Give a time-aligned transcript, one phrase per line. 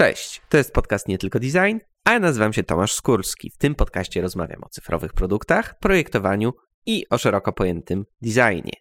[0.00, 3.50] Cześć, to jest podcast Nie Tylko Design, a ja nazywam się Tomasz Skórski.
[3.50, 6.52] W tym podcaście rozmawiam o cyfrowych produktach, projektowaniu
[6.86, 8.72] i o szeroko pojętym designie.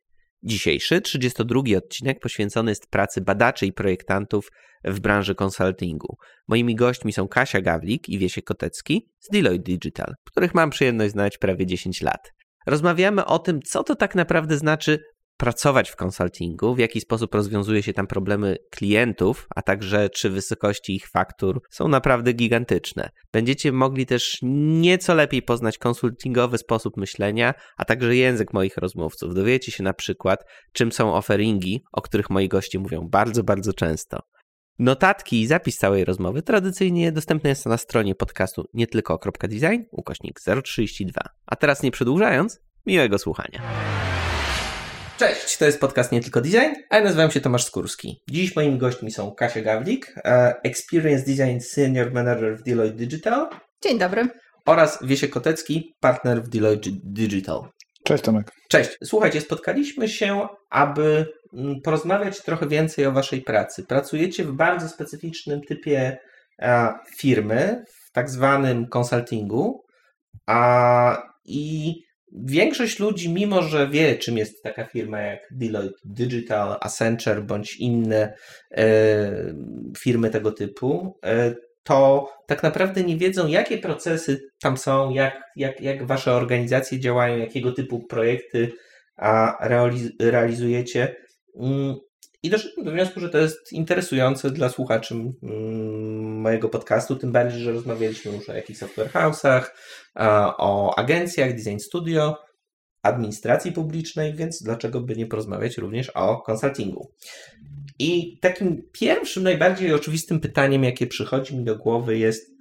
[0.44, 4.50] Dzisiejszy, 32 odcinek poświęcony jest pracy badaczy i projektantów
[4.84, 6.18] w branży konsultingu.
[6.48, 11.38] Moimi gośćmi są Kasia Gawlik i Wiesiek Kotecki z Deloitte Digital, których mam przyjemność znać
[11.38, 12.32] prawie 10 lat.
[12.68, 15.00] Rozmawiamy o tym, co to tak naprawdę znaczy
[15.40, 20.96] pracować w konsultingu, w jaki sposób rozwiązuje się tam problemy klientów, a także czy wysokości
[20.96, 23.10] ich faktur są naprawdę gigantyczne.
[23.34, 29.34] Będziecie mogli też nieco lepiej poznać konsultingowy sposób myślenia, a także język moich rozmówców.
[29.34, 34.20] Dowiecie się na przykład, czym są offeringi, o których moi goście mówią bardzo, bardzo często.
[34.80, 41.22] Notatki i zapis całej rozmowy tradycyjnie dostępny jest na stronie podcastu nie tylko.design, ukośnik 032.
[41.46, 43.62] A teraz nie przedłużając, miłego słuchania.
[45.20, 48.22] Cześć, to jest podcast Nie Tylko Design, a ja nazywam się Tomasz Skórski.
[48.30, 53.48] Dziś moimi gośćmi są Kasia Gawlik, e, Experience Design Senior Manager w Deloitte Digital.
[53.84, 54.28] Dzień dobry.
[54.66, 57.62] Oraz Wiesiek Kotecki, partner w Deloitte Digital.
[58.04, 58.52] Cześć Tomek.
[58.70, 58.98] Cześć.
[59.04, 63.84] Słuchajcie, spotkaliśmy się, aby mm, porozmawiać trochę więcej o Waszej pracy.
[63.84, 66.18] Pracujecie w bardzo specyficznym typie
[66.60, 69.84] e, firmy, w tak zwanym konsultingu.
[70.48, 71.96] A, I
[72.32, 78.34] Większość ludzi, mimo że wie, czym jest taka firma jak Deloitte Digital, Accenture bądź inne
[78.72, 79.54] e,
[79.98, 85.82] firmy tego typu, e, to tak naprawdę nie wiedzą, jakie procesy tam są, jak, jak,
[85.82, 88.72] jak wasze organizacje działają, jakiego typu projekty
[89.18, 91.16] a, realiz realizujecie.
[92.44, 97.62] I doszedłem do wniosku, że to jest interesujące dla słuchaczy mm, mojego podcastu, tym bardziej,
[97.62, 99.64] że rozmawialiśmy już o jakichś software house'ach,
[100.58, 102.38] o agencjach, design studio,
[103.04, 107.12] administracji publicznej, więc dlaczego by nie porozmawiać również o konsultingu.
[108.00, 112.59] I takim pierwszym, najbardziej oczywistym pytaniem, jakie przychodzi mi do głowy jest,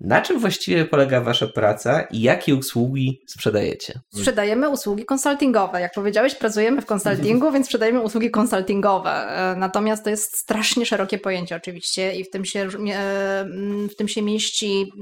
[0.00, 4.00] na czym właściwie polega Wasza praca i jakie usługi sprzedajecie?
[4.14, 5.80] Sprzedajemy usługi konsultingowe.
[5.80, 9.10] Jak powiedziałeś, pracujemy w konsultingu, więc sprzedajemy usługi konsultingowe.
[9.10, 12.68] E, natomiast to jest strasznie szerokie pojęcie, oczywiście, i w tym się, e,
[13.90, 14.92] w tym się mieści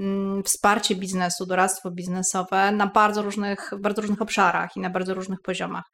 [0.44, 5.84] wsparcie biznesu, doradztwo biznesowe na bardzo różnych, bardzo różnych obszarach i na bardzo różnych poziomach.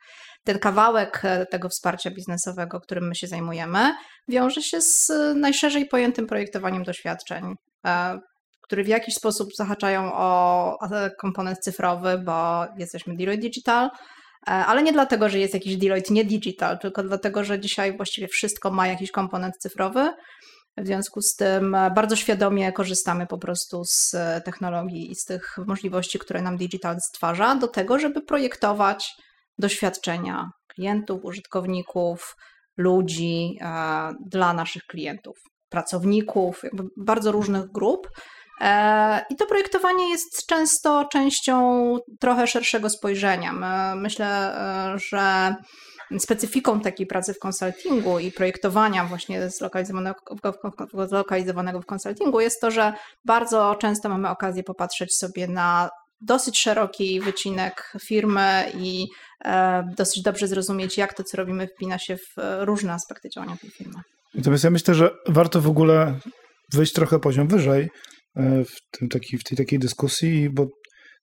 [0.44, 3.94] Ten kawałek e, tego wsparcia biznesowego, którym my się zajmujemy,
[4.28, 7.54] wiąże się z najszerzej pojętym projektowaniem doświadczeń
[8.72, 10.78] które w jakiś sposób zahaczają o
[11.18, 13.90] komponent cyfrowy, bo jesteśmy Deloitte Digital, e,
[14.50, 18.70] ale nie dlatego, że jest jakiś Deloitte nie digital, tylko dlatego, że dzisiaj właściwie wszystko
[18.70, 20.12] ma jakiś komponent cyfrowy.
[20.76, 25.24] W związku z tym e, bardzo świadomie korzystamy po prostu z e, technologii i z
[25.24, 29.14] tych możliwości, które nam digital stwarza, do tego, żeby projektować
[29.58, 32.36] doświadczenia klientów, użytkowników,
[32.76, 33.58] ludzi
[34.26, 35.36] dla naszych klientów,
[35.68, 36.62] pracowników,
[36.96, 38.08] bardzo różnych grup.
[38.60, 43.52] E, I to projektowanie jest często częścią trochę szerszego spojrzenia.
[43.96, 45.54] Myślę, e, że
[46.18, 52.92] specyfiką takiej pracy w konsultingu i projektowania właśnie zlokalizowanego, w konsultingu jest to, że
[53.24, 55.90] bardzo często mamy okazję popatrzeć sobie na
[56.20, 59.06] dosyć szeroki wycinek firmy i
[59.44, 63.70] e, dosyć dobrze zrozumieć, jak to, co robimy, wpina się w różne aspekty działania tej
[63.70, 64.00] firmy.
[64.34, 66.18] Natomiast ja myślę, że warto w ogóle
[66.72, 67.90] wyjść trochę poziom wyżej
[68.36, 70.66] w, tym taki, w tej takiej dyskusji, bo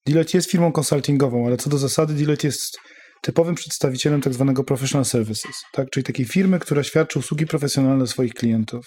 [0.06, 2.78] Deloitte jest firmą konsultingową, ale co do zasady Deloitte jest
[3.22, 5.90] typowym przedstawicielem tak zwanego professional services, tak?
[5.90, 8.86] czyli takiej firmy, która świadczy usługi profesjonalne swoich klientów.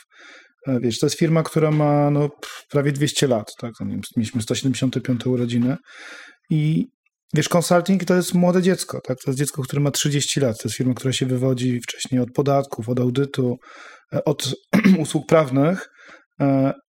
[0.67, 2.29] E, wiesz, to jest firma, która ma no,
[2.71, 3.73] prawie 200 lat, tak?
[3.81, 5.77] No, mieliśmy 175 urodziny
[6.51, 6.87] i
[7.35, 9.19] wiesz, consulting to jest młode dziecko, tak?
[9.25, 10.59] To jest dziecko, które ma 30 lat.
[10.59, 13.57] To jest firma, która się wywodzi wcześniej od podatków, od audytu,
[14.13, 14.55] e, od
[15.03, 15.89] usług prawnych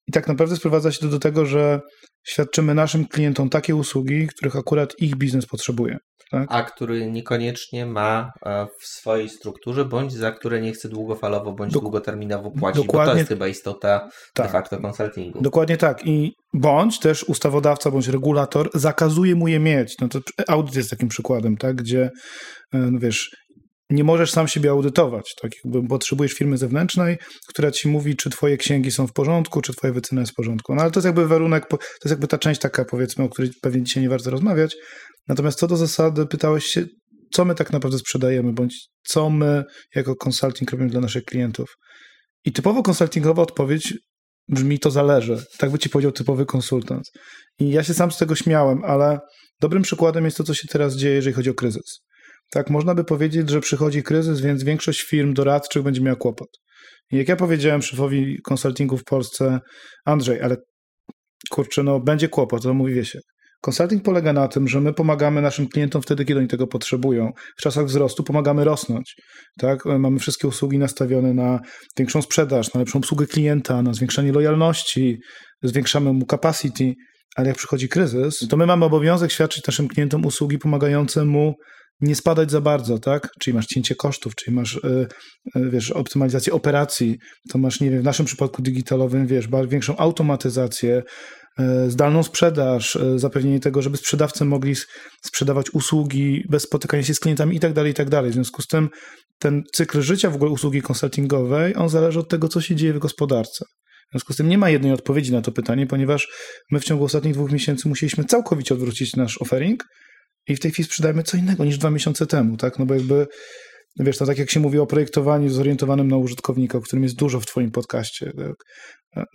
[0.08, 1.80] i tak naprawdę sprowadza się to do tego, że
[2.26, 5.98] świadczymy naszym klientom takie usługi, których akurat ich biznes potrzebuje.
[6.32, 6.46] Tak?
[6.48, 11.72] A który niekoniecznie ma e, w swojej strukturze, bądź za które nie chce długofalowo, bądź
[11.72, 15.42] długoterminowo płacić, dokładnie, bo to jest chyba istota tak, de facto konsultingu.
[15.42, 16.06] Dokładnie tak.
[16.06, 19.94] I bądź też ustawodawca, bądź regulator zakazuje mu je mieć.
[20.00, 21.76] No to audyt jest takim przykładem, tak?
[21.76, 22.10] gdzie
[22.72, 23.30] e, no wiesz,
[23.90, 25.34] nie możesz sam siebie audytować.
[25.42, 27.18] Tak jakby potrzebujesz firmy zewnętrznej,
[27.48, 30.74] która ci mówi, czy twoje księgi są w porządku, czy twoja wycena jest w porządku.
[30.74, 33.50] No ale to jest jakby warunek, to jest jakby ta część taka, powiedzmy, o której
[33.62, 34.76] pewnie dzisiaj nie warto rozmawiać.
[35.28, 36.84] Natomiast co do zasady, pytałeś się,
[37.32, 39.64] co my tak naprawdę sprzedajemy, bądź co my
[39.94, 41.76] jako consulting robimy dla naszych klientów.
[42.44, 43.94] I typowo konsultingowa odpowiedź
[44.48, 45.44] brzmi to zależy.
[45.58, 47.04] Tak by ci powiedział typowy konsultant.
[47.58, 49.18] I ja się sam z tego śmiałem, ale
[49.60, 52.00] dobrym przykładem jest to, co się teraz dzieje, jeżeli chodzi o kryzys.
[52.52, 56.48] Tak, można by powiedzieć, że przychodzi kryzys, więc większość firm doradczych będzie miała kłopot.
[57.12, 59.60] I jak ja powiedziałem szefowi konsultingu w Polsce,
[60.04, 60.56] Andrzej, ale
[61.50, 63.22] kurczę, no będzie kłopot, to mówi Wiesiek.
[63.66, 67.30] Consulting polega na tym, że my pomagamy naszym klientom wtedy, kiedy oni tego potrzebują.
[67.58, 69.14] W czasach wzrostu pomagamy rosnąć.
[69.58, 69.84] Tak?
[69.84, 71.60] Mamy wszystkie usługi nastawione na
[71.98, 75.18] większą sprzedaż, na lepszą obsługę klienta, na zwiększanie lojalności,
[75.62, 76.94] zwiększamy mu capacity,
[77.36, 81.54] ale jak przychodzi kryzys, to my mamy obowiązek świadczyć naszym klientom usługi pomagające mu
[82.02, 83.28] nie spadać za bardzo, tak?
[83.40, 85.06] Czyli masz cięcie kosztów, czyli masz, yy,
[85.54, 87.18] yy, wiesz, optymalizację operacji,
[87.50, 91.02] to masz, nie wiem, w naszym przypadku digitalowym, wiesz, większą automatyzację,
[91.58, 94.74] yy, zdalną sprzedaż, zapewnienie tego, żeby sprzedawcy mogli
[95.24, 98.30] sprzedawać usługi bez spotykania się z klientami tak i tak dalej.
[98.30, 98.88] W związku z tym
[99.38, 102.98] ten cykl życia w ogóle usługi konsultingowej, on zależy od tego, co się dzieje w
[102.98, 103.64] gospodarce.
[104.08, 106.28] W związku z tym nie ma jednej odpowiedzi na to pytanie, ponieważ
[106.70, 109.84] my w ciągu ostatnich dwóch miesięcy musieliśmy całkowicie odwrócić nasz offering
[110.48, 112.78] i w tej chwili sprzedajemy co innego niż dwa miesiące temu, tak?
[112.78, 113.26] No bo jakby,
[113.98, 117.40] wiesz, to tak jak się mówi o projektowaniu zorientowanym na użytkownika, o którym jest dużo
[117.40, 118.54] w twoim podcaście, tak?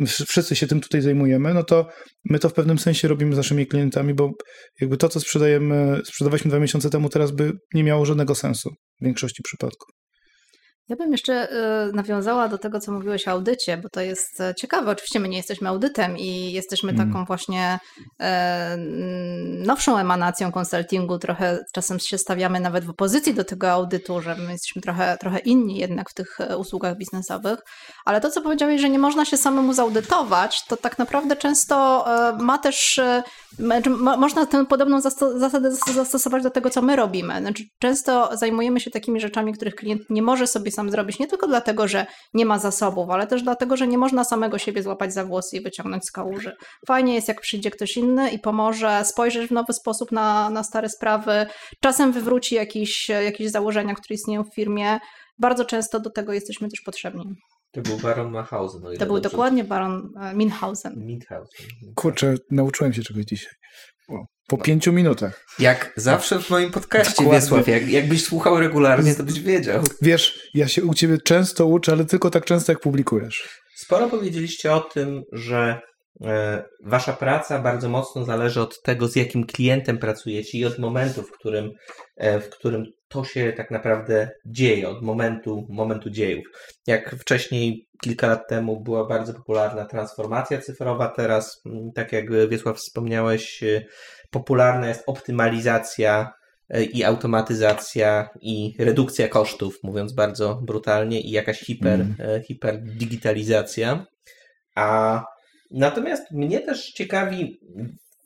[0.06, 1.88] wszyscy się tym tutaj zajmujemy, no to
[2.30, 4.32] my to w pewnym sensie robimy z naszymi klientami, bo
[4.82, 8.70] jakby to, co sprzedajemy, sprzedawaliśmy dwa miesiące temu, teraz by nie miało żadnego sensu
[9.02, 9.97] w większości przypadków.
[10.90, 11.52] Ja bym jeszcze
[11.90, 14.92] y, nawiązała do tego, co mówiłeś o audycie, bo to jest e, ciekawe.
[14.92, 17.08] Oczywiście my nie jesteśmy audytem i jesteśmy mm.
[17.08, 17.80] taką właśnie
[18.20, 18.78] e,
[19.66, 21.20] nowszą emanacją konsultingu.
[21.20, 25.40] Trochę czasem się stawiamy nawet w opozycji do tego audytu, że my jesteśmy trochę, trochę
[25.40, 27.60] inni jednak w tych e, usługach biznesowych.
[28.06, 32.06] Ale to, co powiedziałeś, że nie można się samemu zaudytować, to tak naprawdę często
[32.40, 33.02] ma też,
[34.18, 35.02] można tę podobną
[35.36, 37.40] zasadę zastosować do tego, co my robimy.
[37.40, 41.48] Znaczy, często zajmujemy się takimi rzeczami, których klient nie może sobie sam zrobić, nie tylko
[41.48, 45.26] dlatego, że nie ma zasobów, ale też dlatego, że nie można samego siebie złapać za
[45.26, 46.56] włosy i wyciągnąć z kałuży.
[46.88, 50.90] Fajnie jest, jak przyjdzie ktoś inny i pomoże spojrzeć w nowy sposób na, na stare
[50.90, 51.46] sprawy,
[51.82, 55.00] czasem wywróci jakieś, jakieś założenia, które istnieją w firmie.
[55.40, 57.24] Bardzo często do tego jesteśmy też potrzebni.
[57.72, 58.82] To był Baron Mauthausen.
[58.82, 59.22] To był dobrze...
[59.22, 60.94] dokładnie Baron e, Minhausen.
[60.98, 61.68] Minhausen.
[61.96, 63.54] Kurczę, nauczyłem się czegoś dzisiaj.
[64.48, 65.46] Po pięciu minutach.
[65.60, 69.84] Jak zawsze w moim podcaście, Wiesław, jak, jakbyś słuchał regularnie, to byś wiedział.
[70.02, 73.62] Wiesz, ja się u ciebie często uczę, ale tylko tak często, jak publikujesz.
[73.76, 75.80] Sporo powiedzieliście o tym, że
[76.84, 81.32] wasza praca bardzo mocno zależy od tego, z jakim klientem pracujecie i od momentu, w
[81.32, 81.72] którym,
[82.18, 86.46] e, w którym to się tak naprawdę dzieje, od momentu, momentu dziejów.
[86.88, 91.62] Jak wcześniej, kilka lat temu była bardzo popularna transformacja cyfrowa, teraz,
[91.96, 93.86] tak jak Wiesław wspomniałeś, e,
[94.32, 96.34] popularna jest optymalizacja
[96.70, 102.44] e, i automatyzacja i redukcja kosztów, mówiąc bardzo brutalnie, i jakaś hiper, mm.
[102.44, 104.06] hiperdigitalizacja.
[104.76, 105.24] A
[105.72, 107.60] natomiast mnie też ciekawi,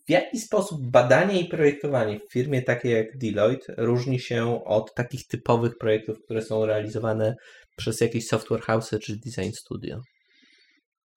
[0.07, 5.27] w jaki sposób badanie i projektowanie w firmie takiej jak Deloitte różni się od takich
[5.27, 7.35] typowych projektów, które są realizowane
[7.77, 10.01] przez jakieś software house czy design studio?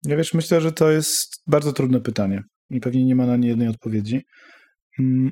[0.06, 3.49] Ja wiesz, myślę, że to jest bardzo trudne pytanie i pewnie nie ma na nie
[3.49, 4.23] jednej odpowiedzi.
[4.99, 5.31] Mm,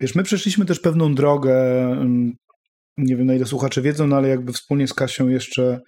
[0.00, 2.32] wiesz, my przeszliśmy też pewną drogę, mm,
[2.96, 5.80] nie wiem na ile słuchacze wiedzą, no ale jakby wspólnie z Kasią jeszcze,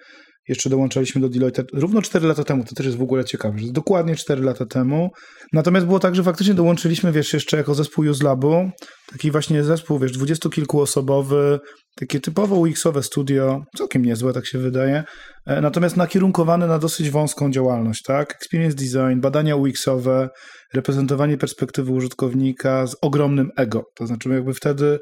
[0.49, 3.73] jeszcze dołączaliśmy do Deloitte równo 4 lata temu, to też jest w ogóle ciekawe, że
[3.73, 5.11] dokładnie 4 lata temu.
[5.53, 8.71] Natomiast było tak, że faktycznie dołączyliśmy, wiesz, jeszcze jako zespół UseLabu,
[9.13, 11.61] taki właśnie zespół, wiesz, dwudziestokilkuosobowy,
[11.97, 15.05] takie typowo UX-owe studio, całkiem niezłe, tak się wydaje,
[15.47, 18.35] e, natomiast nakierunkowane na dosyć wąską działalność, tak?
[18.35, 20.29] Experience design, badania UX-owe,
[20.75, 23.83] reprezentowanie perspektywy użytkownika z ogromnym ego.
[23.97, 24.99] To znaczy, jakby wtedy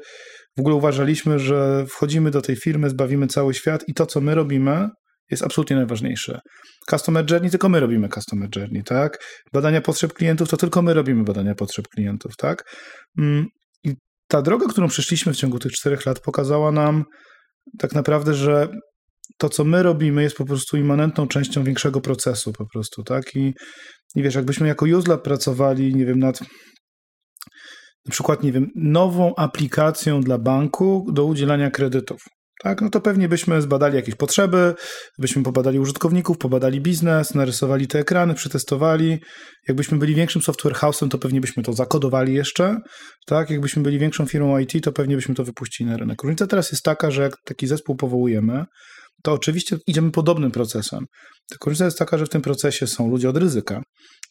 [0.57, 4.35] w ogóle uważaliśmy, że wchodzimy do tej firmy, zbawimy cały świat i to, co my
[4.35, 4.89] robimy,
[5.31, 6.39] jest absolutnie najważniejsze.
[6.89, 9.17] Customer journey, tylko my robimy customer journey, tak?
[9.53, 12.63] Badania potrzeb klientów, to tylko my robimy badania potrzeb klientów, tak?
[13.17, 13.45] Mm,
[13.83, 13.93] I
[14.27, 17.03] ta droga, którą przeszliśmy w ciągu tych czterech lat, pokazała nam
[17.79, 18.67] tak naprawdę, że
[19.37, 23.35] to, co my robimy, jest po prostu immanentną częścią większego procesu, po prostu, tak?
[23.35, 23.53] I,
[24.15, 26.39] i wiesz, jakbyśmy jako UseLab pracowali, nie wiem, nad
[28.05, 32.21] na przykład, nie wiem, nową aplikacją dla banku do udzielania kredytów.
[32.63, 34.73] Tak, no to pewnie byśmy zbadali jakieś potrzeby,
[35.17, 39.19] byśmy pobadali użytkowników, pobadali biznes, narysowali te ekrany, przetestowali.
[39.67, 42.77] Jakbyśmy byli większym software house'em, to pewnie byśmy to zakodowali jeszcze.
[43.25, 46.23] Tak, jakbyśmy byli większą firmą IT, to pewnie byśmy to wypuścili na rynek.
[46.23, 48.65] Różnica teraz jest taka, że jak taki zespół powołujemy,
[49.23, 51.05] to oczywiście idziemy podobnym procesem.
[51.49, 53.81] Tylko różnica jest taka, że w tym procesie są ludzie od ryzyka,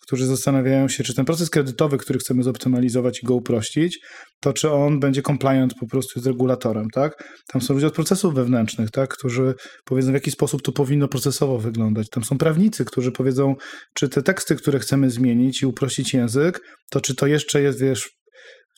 [0.07, 3.99] którzy zastanawiają się, czy ten proces kredytowy, który chcemy zoptymalizować i go uprościć,
[4.40, 7.12] to czy on będzie compliant po prostu z regulatorem, tak?
[7.52, 9.11] Tam są ludzie od procesów wewnętrznych, tak?
[9.11, 9.54] Którzy
[9.85, 12.09] powiedzą, w jaki sposób to powinno procesowo wyglądać.
[12.09, 13.54] Tam są prawnicy, którzy powiedzą,
[13.95, 18.11] czy te teksty, które chcemy zmienić i uprościć język, to czy to jeszcze jest, wiesz,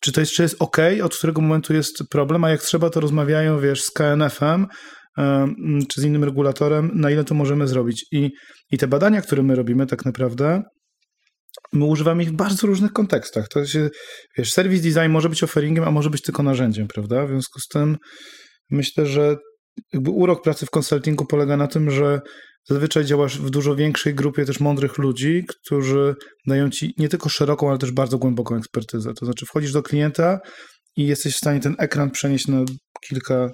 [0.02, 3.60] czy to jeszcze jest ok, od którego momentu jest problem, a jak trzeba, to rozmawiają,
[3.60, 4.66] wiesz, z KNF-em,
[5.88, 8.06] czy z innym regulatorem, na ile to możemy zrobić.
[8.12, 8.30] I,
[8.70, 10.62] I te badania, które my robimy tak naprawdę,
[11.72, 13.48] my używamy ich w bardzo różnych kontekstach.
[13.48, 13.88] To się,
[14.38, 17.26] wiesz, service design może być offeringiem, a może być tylko narzędziem, prawda?
[17.26, 17.96] W związku z tym
[18.70, 19.36] myślę, że
[19.92, 22.20] jakby urok pracy w konsultingu polega na tym, że
[22.68, 26.14] zazwyczaj działasz w dużo większej grupie też mądrych ludzi, którzy
[26.46, 29.14] dają ci nie tylko szeroką, ale też bardzo głęboką ekspertyzę.
[29.14, 30.38] To znaczy wchodzisz do klienta
[30.96, 32.64] i jesteś w stanie ten ekran przenieść na
[33.08, 33.50] kilka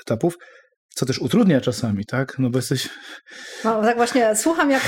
[0.00, 0.34] etapów
[0.98, 2.38] co też utrudnia czasami, tak?
[2.38, 2.88] No bo jesteś...
[3.64, 4.82] No tak właśnie, słucham jak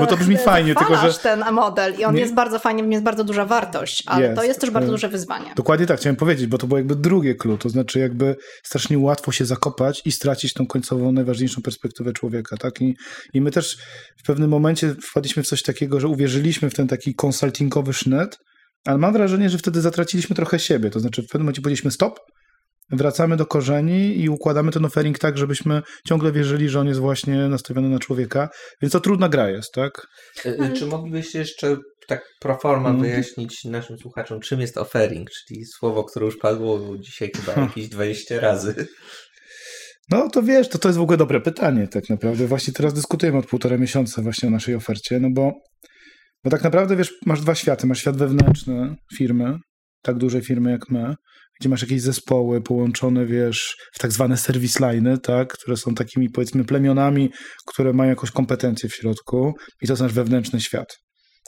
[0.00, 1.12] Bo to brzmi fajnie, tylko że...
[1.12, 2.20] ten model i on nie...
[2.20, 4.36] jest bardzo fajnie, jest bardzo duża wartość, ale jest.
[4.36, 5.52] to jest też bardzo duże wyzwanie.
[5.56, 9.32] Dokładnie tak, chciałem powiedzieć, bo to było jakby drugie clue, to znaczy jakby strasznie łatwo
[9.32, 12.80] się zakopać i stracić tą końcową, najważniejszą perspektywę człowieka, tak?
[12.80, 12.96] I,
[13.34, 13.76] i my też
[14.22, 18.38] w pewnym momencie wpadliśmy w coś takiego, że uwierzyliśmy w ten taki konsultingowy sznyt,
[18.84, 22.20] ale mam wrażenie, że wtedy zatraciliśmy trochę siebie, to znaczy w pewnym momencie powiedzieliśmy stop,
[22.90, 27.48] wracamy do korzeni i układamy ten offering tak, żebyśmy ciągle wierzyli, że on jest właśnie
[27.48, 28.48] nastawiony na człowieka,
[28.82, 30.06] więc to trudna gra jest, tak?
[30.46, 31.76] E, e, czy moglibyście jeszcze
[32.08, 33.02] tak pro forma mm.
[33.02, 38.40] wyjaśnić naszym słuchaczom, czym jest offering, czyli słowo, które już padło dzisiaj chyba jakieś 20
[38.40, 38.86] razy?
[40.10, 42.46] No to wiesz, to, to jest w ogóle dobre pytanie tak naprawdę.
[42.46, 45.52] Właśnie teraz dyskutujemy od półtora miesiąca właśnie o naszej ofercie, no bo,
[46.44, 47.86] bo tak naprawdę wiesz, masz dwa światy.
[47.86, 49.58] Masz świat wewnętrzny firmy,
[50.02, 51.14] tak duże firmy jak my,
[51.60, 56.30] gdzie masz jakieś zespoły połączone, wiesz, w tak zwane service liny, tak, które są takimi
[56.30, 57.30] powiedzmy plemionami,
[57.66, 60.86] które mają jakąś kompetencję w środku i to jest nasz wewnętrzny świat.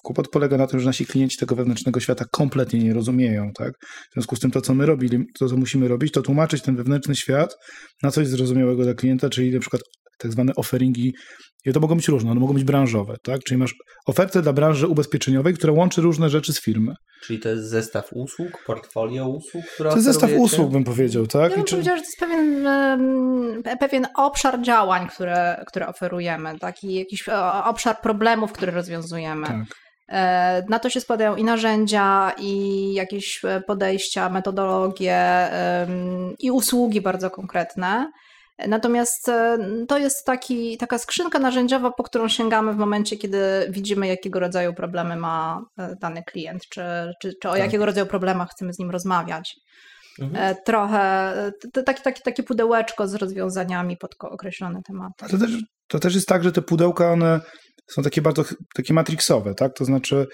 [0.02, 3.72] Kłopot polega na tym, że nasi klienci tego wewnętrznego świata kompletnie nie rozumieją, tak?
[4.10, 6.76] W związku z tym to, co my robili, to, co musimy robić, to tłumaczyć ten
[6.76, 7.56] wewnętrzny świat
[8.02, 9.82] na coś zrozumiałego dla klienta, czyli na przykład
[10.18, 11.14] tak zwane offeringi
[11.64, 13.40] i to mogą być różne, one mogą być branżowe, tak?
[13.40, 13.74] Czyli masz
[14.06, 16.94] ofertę dla branży ubezpieczeniowej, która łączy różne rzeczy z firmy.
[17.22, 21.50] Czyli to jest zestaw usług, portfolio usług, które To jest zestaw usług, bym powiedział, tak?
[21.50, 21.74] Ja bym czy...
[21.74, 22.66] powiedział, że to jest pewien,
[23.80, 27.28] pewien obszar działań, które, które oferujemy, taki jakiś
[27.64, 29.46] obszar problemów, które rozwiązujemy.
[29.46, 29.64] Tak.
[30.08, 35.48] E, na to się składają i narzędzia, i jakieś e, podejścia, metodologie,
[36.38, 38.10] i usługi bardzo konkretne.
[38.68, 39.58] Natomiast e,
[39.88, 43.38] to jest taki, taka skrzynka narzędziowa, po którą sięgamy w momencie, kiedy
[43.70, 46.82] widzimy, jakiego rodzaju problemy ma e, dany klient, czy,
[47.22, 47.60] czy, czy o tak.
[47.60, 49.56] jakiego rodzaju problemach chcemy z nim rozmawiać.
[50.20, 50.44] Mhm.
[50.44, 51.32] E, trochę
[51.84, 55.26] takie, takie, takie pudełeczko z rozwiązaniami pod określone tematy.
[55.30, 55.50] To też,
[55.86, 57.40] to też jest tak, że te pudełka, one
[57.90, 58.44] są takie bardzo
[58.74, 59.74] takie matrixowe, tak?
[59.74, 60.26] To znaczy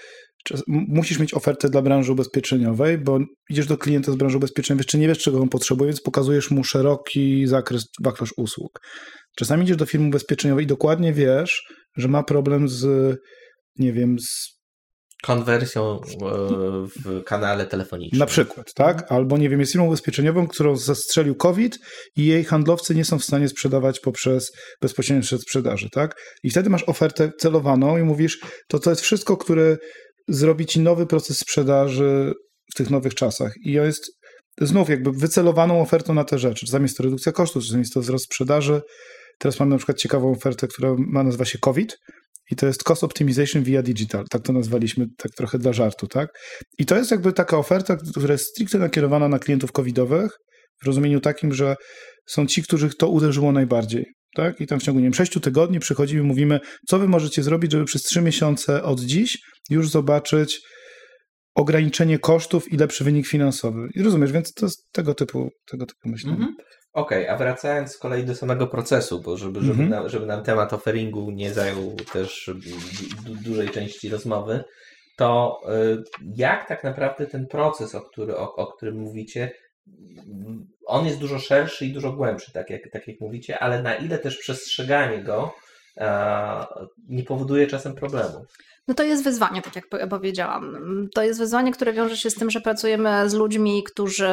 [0.67, 3.19] musisz mieć ofertę dla branży ubezpieczeniowej, bo
[3.49, 6.63] idziesz do klienta z branży ubezpieczeniowej, jeszcze nie wiesz, czego on potrzebuje, więc pokazujesz mu
[6.63, 8.79] szeroki zakres, wachlarz usług.
[9.37, 11.63] Czasami idziesz do firmy ubezpieczeniowej i dokładnie wiesz,
[11.97, 13.15] że ma problem z,
[13.79, 14.53] nie wiem, z
[15.23, 15.99] konwersją e,
[16.95, 18.19] w kanale telefonicznym.
[18.19, 19.11] Na przykład, tak?
[19.11, 21.79] Albo nie wiem, jest firmą ubezpieczeniową, którą zastrzelił COVID
[22.15, 26.15] i jej handlowcy nie są w stanie sprzedawać poprzez bezpośrednie sprzedaży, tak?
[26.43, 29.77] I wtedy masz ofertę celowaną i mówisz, to to jest wszystko, które
[30.27, 32.33] zrobi ci nowy proces sprzedaży
[32.73, 33.53] w tych nowych czasach.
[33.65, 34.11] I on jest
[34.61, 36.65] znów jakby wycelowaną ofertą na te rzeczy.
[36.65, 38.81] Czasami jest to redukcja kosztów, czasami jest to wzrost sprzedaży.
[39.39, 41.97] Teraz mamy na przykład ciekawą ofertę, która ma nazywa się COVID
[42.51, 44.25] i to jest Cost Optimization via Digital.
[44.29, 46.29] Tak to nazwaliśmy, tak trochę dla żartu, tak?
[46.79, 50.31] I to jest jakby taka oferta, która jest stricte nakierowana na klientów covidowych
[50.83, 51.75] w rozumieniu takim, że
[52.29, 54.05] są ci, których to uderzyło najbardziej.
[54.35, 54.61] Tak?
[54.61, 57.71] I tam w ciągu nie wiem, 6 tygodni przychodzimy i mówimy, co wy możecie zrobić,
[57.71, 59.37] żeby przez 3 miesiące od dziś
[59.69, 60.61] już zobaczyć
[61.55, 63.87] ograniczenie kosztów i lepszy wynik finansowy.
[63.95, 66.37] I rozumiesz, więc to jest tego typu, tego typu myślenie.
[66.37, 66.63] Mm -hmm.
[66.93, 69.89] Okej, okay, a wracając z kolei do samego procesu, bo żeby, żeby, mm -hmm.
[69.89, 72.51] nam, żeby nam temat offeringu nie zajął też
[73.43, 74.63] dużej części rozmowy,
[75.17, 75.59] to
[75.93, 76.03] y,
[76.35, 79.51] jak tak naprawdę ten proces, o, który, o, o którym mówicie,
[80.85, 84.19] on jest dużo szerszy i dużo głębszy, tak jak, tak jak mówicie, ale na ile
[84.19, 85.55] też przestrzeganie go
[87.09, 88.45] nie powoduje czasem problemu.
[88.87, 90.77] No to jest wyzwanie, tak jak powiedziałam.
[91.15, 94.29] To jest wyzwanie, które wiąże się z tym, że pracujemy z ludźmi, którzy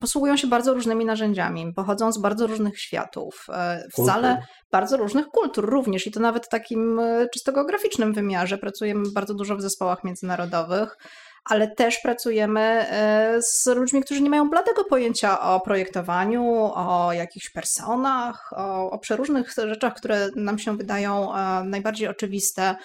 [0.00, 4.48] posługują się bardzo różnymi narzędziami, pochodzą z bardzo różnych światów, e, wcale kultur.
[4.72, 8.58] bardzo różnych kultur również i to nawet w takim e, czysto geograficznym wymiarze.
[8.58, 10.96] Pracujemy bardzo dużo w zespołach międzynarodowych
[11.44, 17.50] ale też pracujemy e, z ludźmi, którzy nie mają bladego pojęcia o projektowaniu, o jakichś
[17.50, 22.76] personach, o, o przeróżnych rzeczach, które nam się wydają e, najbardziej oczywiste.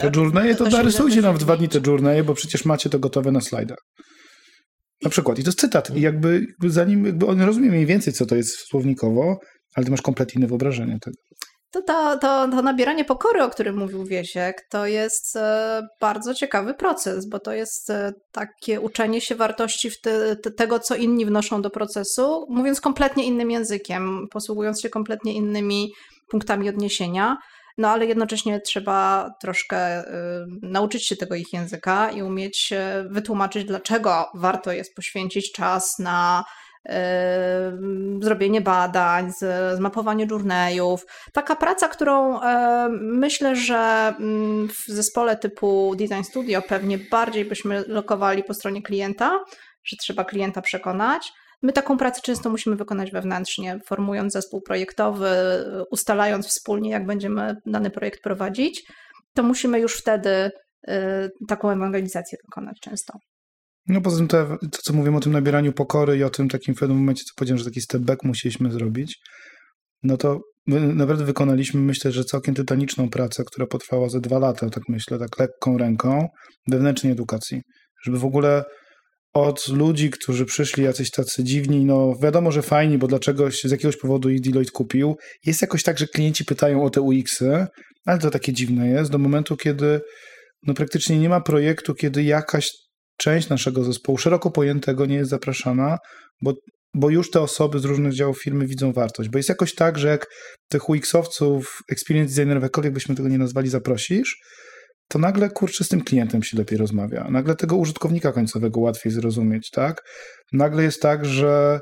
[0.00, 3.32] Te journaye to narysujcie nam w dwa dni te journaye, bo przecież macie to gotowe
[3.32, 3.78] na slajdach.
[5.02, 5.38] Na przykład.
[5.38, 5.96] I to jest cytat.
[5.96, 9.38] I jakby, jakby zanim jakby on rozumie mniej więcej, co to jest słownikowo,
[9.74, 11.16] ale ty masz kompletnie inne wyobrażenie tego.
[11.70, 16.74] To, to, to, to nabieranie pokory, o którym mówił Wiesiek, to jest e, bardzo ciekawy
[16.74, 21.62] proces, bo to jest e, takie uczenie się wartości te, te, tego, co inni wnoszą
[21.62, 25.92] do procesu, mówiąc kompletnie innym językiem, posługując się kompletnie innymi
[26.30, 27.36] punktami odniesienia.
[27.78, 30.06] No ale jednocześnie trzeba troszkę y,
[30.62, 32.72] nauczyć się tego ich języka i umieć
[33.06, 36.44] wytłumaczyć, dlaczego warto jest poświęcić czas na
[38.20, 39.32] zrobienie badań,
[39.74, 41.06] zmapowanie journeyów.
[41.32, 42.40] Taka praca, którą
[42.90, 49.44] myślę, że mm, w zespole typu Design Studio pewnie bardziej byśmy lokowali po stronie klienta,
[49.84, 51.32] że trzeba klienta przekonać.
[51.62, 55.28] My taką pracę często musimy wykonać wewnętrznie, formując zespół projektowy,
[55.90, 58.82] ustalając wspólnie, jak będziemy dany projekt prowadzić,
[59.34, 60.50] to musimy już wtedy
[60.88, 63.18] y, taką ewangelizację wykonać często.
[63.90, 66.74] No poza tym to, to, co mówimy o tym nabieraniu pokory i o tym takim
[66.74, 69.18] w pewnym momencie, co powiedziałem, że taki step back musieliśmy zrobić,
[70.02, 74.82] no to naprawdę wykonaliśmy, myślę, że całkiem tytaniczną pracę, która potrwała ze dwa lata, tak
[74.88, 76.26] myślę, tak lekką ręką,
[76.68, 77.62] wewnętrznej edukacji.
[78.04, 78.64] Żeby w ogóle
[79.34, 83.96] od ludzi, którzy przyszli jacyś tacy dziwni, no wiadomo, że fajni, bo dlaczegoś, z jakiegoś
[83.96, 85.16] powodu ich Deloitte kupił.
[85.46, 87.66] Jest jakoś tak, że klienci pytają o te UX-y,
[88.06, 90.00] ale to takie dziwne jest, do momentu, kiedy
[90.66, 92.70] no praktycznie nie ma projektu, kiedy jakaś
[93.20, 95.98] część naszego zespołu, szeroko pojętego, nie jest zapraszana,
[96.42, 96.54] bo,
[96.94, 99.28] bo już te osoby z różnych działów firmy widzą wartość.
[99.28, 100.26] Bo jest jakoś tak, że jak
[100.68, 104.36] tych UX-owców, experience designerów, jakkolwiek byśmy tego nie nazwali, zaprosisz,
[105.08, 107.26] to nagle kurczę z tym klientem się lepiej rozmawia.
[107.30, 110.02] Nagle tego użytkownika końcowego łatwiej zrozumieć, tak?
[110.52, 111.80] Nagle jest tak, że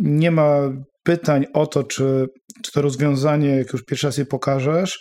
[0.00, 0.72] nie ma
[1.04, 2.26] pytań o to, czy,
[2.64, 4.98] czy to rozwiązanie, jak już pierwszy raz je pokażesz,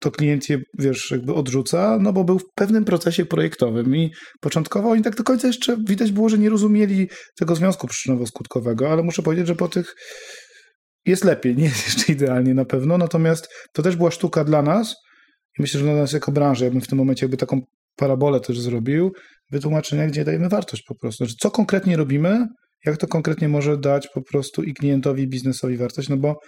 [0.00, 4.10] to klient je, wiesz, jakby odrzuca, no bo był w pewnym procesie projektowym i
[4.40, 9.02] początkowo oni tak do końca jeszcze widać było, że nie rozumieli tego związku przyczynowo-skutkowego, ale
[9.02, 9.94] muszę powiedzieć, że po tych
[11.06, 14.94] jest lepiej, nie jest jeszcze idealnie na pewno, natomiast to też była sztuka dla nas
[15.58, 17.60] i myślę, że dla nas jako branży, ja bym w tym momencie jakby taką
[17.96, 19.12] parabolę też zrobił,
[19.50, 21.24] wytłumaczenia, gdzie dajemy wartość po prostu.
[21.24, 22.46] Znaczy, co konkretnie robimy,
[22.86, 26.40] jak to konkretnie może dać po prostu i klientowi, i biznesowi wartość, no bo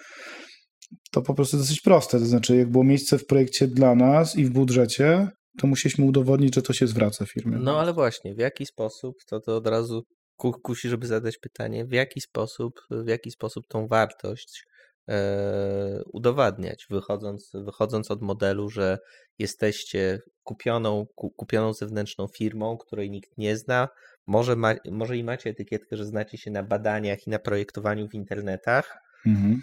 [1.11, 2.18] to po prostu dosyć proste.
[2.18, 6.55] To znaczy, jak było miejsce w projekcie dla nas i w budżecie, to musieliśmy udowodnić,
[6.55, 7.59] że to się zwraca firmie.
[7.59, 10.03] No ale właśnie, w jaki sposób, to, to od razu
[10.37, 14.64] kusi, żeby zadać pytanie, w jaki sposób, w jaki sposób tą wartość
[15.09, 18.99] e, udowadniać, wychodząc, wychodząc od modelu, że
[19.38, 23.88] jesteście kupioną, kupioną zewnętrzną firmą, której nikt nie zna,
[24.27, 28.14] może, ma, może i macie etykietkę, że znacie się na badaniach i na projektowaniu w
[28.14, 29.61] internetach, mhm.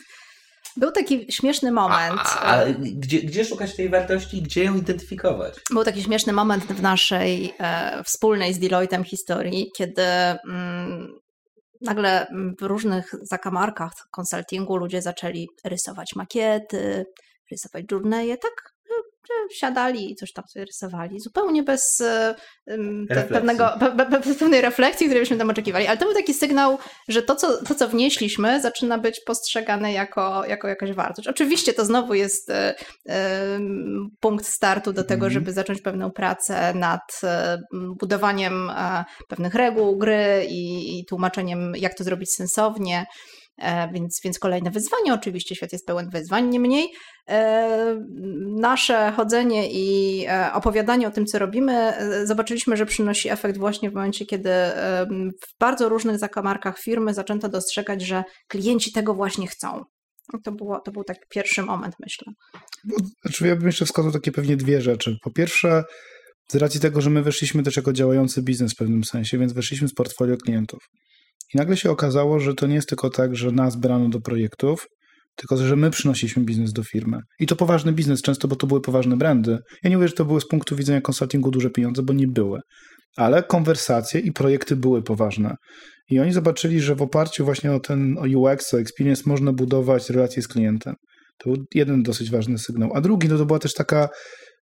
[0.78, 2.22] Był taki śmieszny moment.
[2.24, 5.54] A, a, gdzie, gdzie szukać tej wartości, gdzie ją identyfikować?
[5.72, 11.20] Był taki śmieszny moment w naszej e, wspólnej z Deloittem historii, kiedy mm,
[11.82, 12.28] nagle
[12.60, 17.06] w różnych zakamarkach konsultingu ludzie zaczęli rysować makiety,
[17.52, 18.73] rysować journeje, tak
[19.52, 22.04] siadali i coś tam sobie rysowali, zupełnie bez
[23.10, 25.88] pe, pewnego, pe, pe, pewnej refleksji, której byśmy tam oczekiwali.
[25.88, 30.46] Ale to był taki sygnał, że to, co, to, co wnieśliśmy, zaczyna być postrzegane jako,
[30.46, 31.28] jako jakaś wartość.
[31.28, 32.54] Oczywiście to znowu jest y,
[34.20, 35.34] punkt startu do tego, mm.
[35.34, 37.28] żeby zacząć pewną pracę nad y,
[38.00, 38.72] budowaniem
[39.28, 43.06] pewnych reguł gry i, i tłumaczeniem, jak to zrobić sensownie.
[43.58, 45.14] E, więc, więc kolejne wyzwanie.
[45.14, 46.94] Oczywiście świat jest pełen wyzwań, niemniej
[47.30, 48.06] e,
[48.58, 53.94] nasze chodzenie i e, opowiadanie o tym, co robimy, zobaczyliśmy, że przynosi efekt właśnie w
[53.94, 54.50] momencie, kiedy
[55.42, 59.84] w bardzo różnych zakamarkach firmy zaczęto dostrzegać, że klienci tego właśnie chcą.
[60.44, 62.34] To, było, to był taki pierwszy moment, myślę.
[63.22, 65.18] Znaczy, ja bym jeszcze wskazał takie pewnie dwie rzeczy.
[65.24, 65.84] Po pierwsze,
[66.48, 69.88] z racji tego, że my weszliśmy też jako działający biznes w pewnym sensie, więc weszliśmy
[69.88, 70.80] z portfolio klientów.
[71.54, 74.88] I nagle się okazało, że to nie jest tylko tak, że nas brano do projektów,
[75.36, 77.20] tylko że my przynosiliśmy biznes do firmy.
[77.40, 79.58] I to poważny biznes, często, bo to były poważne brandy.
[79.84, 82.60] Ja nie mówię, że to były z punktu widzenia konsultingu duże pieniądze, bo nie były.
[83.18, 85.56] Ale konwersacje i projekty były poważne.
[86.10, 90.10] I oni zobaczyli, że w oparciu właśnie o ten o UX, o experience można budować
[90.10, 90.96] relacje z klientem.
[91.38, 92.92] To był jeden dosyć ważny sygnał.
[92.94, 94.10] A drugi, no to była też taka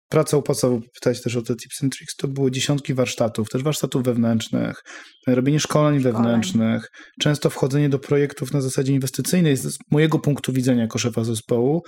[0.08, 4.02] praca opłacowa, pytać też o te tips and tricks, to było dziesiątki warsztatów, też warsztatów
[4.02, 4.82] wewnętrznych,
[5.26, 6.14] robienie szkoleń, szkoleń.
[6.16, 6.88] wewnętrznych,
[7.20, 11.82] często wchodzenie do projektów na zasadzie inwestycyjnej z mojego punktu widzenia jako szefa zespołu,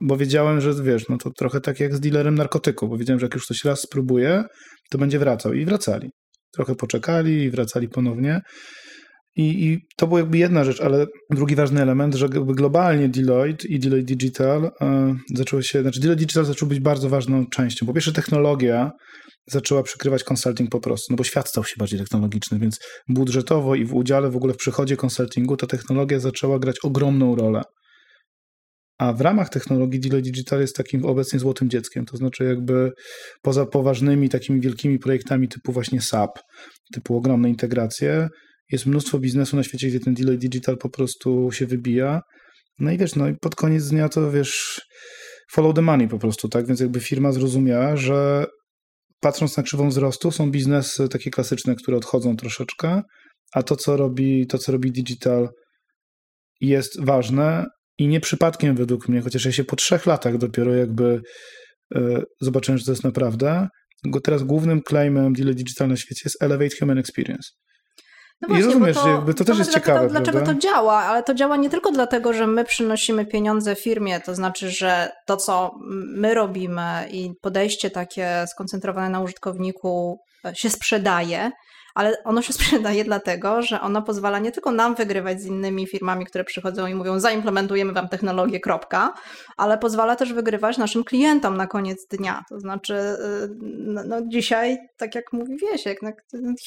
[0.00, 3.26] bo wiedziałem, że wiesz, no to trochę tak jak z dealerem narkotyku, bo wiedziałem, że
[3.26, 4.44] jak już coś raz spróbuję,
[4.90, 6.10] to będzie wracał i wracali.
[6.54, 8.40] Trochę poczekali i wracali ponownie.
[9.36, 13.78] I, I, to była jakby jedna rzecz, ale drugi ważny element, że globalnie Deloitte i
[13.78, 17.86] Deloitte Digital e, zaczęło się, znaczy Deloitte Digital zaczął być bardzo ważną częścią.
[17.86, 18.90] Po pierwsze technologia
[19.46, 23.84] zaczęła przykrywać consulting po prostu, no bo świat stał się bardziej technologiczny, więc budżetowo i
[23.84, 27.62] w udziale w ogóle w przychodzie consultingu ta technologia zaczęła grać ogromną rolę.
[28.98, 32.90] a w ramach technologii Delay Digital jest takim obecnie złotym dzieckiem, to znaczy jakby
[33.42, 36.38] poza poważnymi takimi wielkimi projektami typu właśnie SAP,
[36.94, 38.28] typu ogromne integracje,
[38.72, 42.20] jest mnóstwo biznesu na świecie, gdzie ten Delay Digital po prostu się wybija.
[42.78, 44.80] No i wiesz, no i pod koniec dnia to wiesz,
[45.52, 46.66] follow the money po prostu, tak?
[46.66, 48.46] Więc jakby firma zrozumiała, że
[49.20, 53.02] patrząc na krzywą wzrostu, są biznesy takie klasyczne, które odchodzą troszeczkę,
[53.54, 55.48] a to, co robi, to, co robi digital,
[56.60, 57.66] jest ważne
[57.98, 61.20] i nie przypadkiem według mnie, chociaż ja się po trzech latach dopiero jakby
[61.96, 63.68] y, zobaczyłem, że to jest naprawdę.
[64.22, 67.50] Teraz głównym claimem Deal Digital na świecie jest Elevate Human Experience.
[68.42, 70.54] No właśnie, I rozumiesz, to, jakby to też jest dlatego, ciekawe, Dlaczego prawda?
[70.54, 70.94] to działa?
[70.94, 75.36] Ale to działa nie tylko dlatego, że my przynosimy pieniądze firmie, to znaczy, że to,
[75.36, 75.74] co
[76.16, 81.50] my robimy i podejście takie skoncentrowane na użytkowniku e, się sprzedaje,
[81.94, 86.26] ale ono się sprzedaje dlatego, że ono pozwala nie tylko nam wygrywać z innymi firmami,
[86.26, 89.14] które przychodzą i mówią, zaimplementujemy wam technologię, kropka,
[89.56, 92.44] ale pozwala też wygrywać naszym klientom na koniec dnia.
[92.48, 93.16] To znaczy, y,
[93.60, 96.10] no, no dzisiaj, tak jak mówi Wiesiek, no,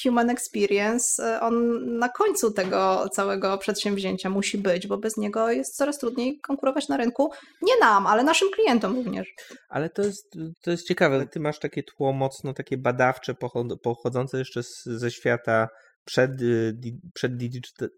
[0.04, 5.76] human experience, y, on na końcu tego całego przedsięwzięcia musi być, bo bez niego jest
[5.76, 7.32] coraz trudniej konkurować na rynku.
[7.62, 9.28] Nie nam, ale naszym klientom również.
[9.70, 11.28] Ale to jest, to jest ciekawe.
[11.28, 15.70] Ty masz takie tło mocno takie badawcze, pochod- pochodzące jeszcze z, ze świata
[16.06, 16.76] przed, y,
[17.14, 17.32] przed,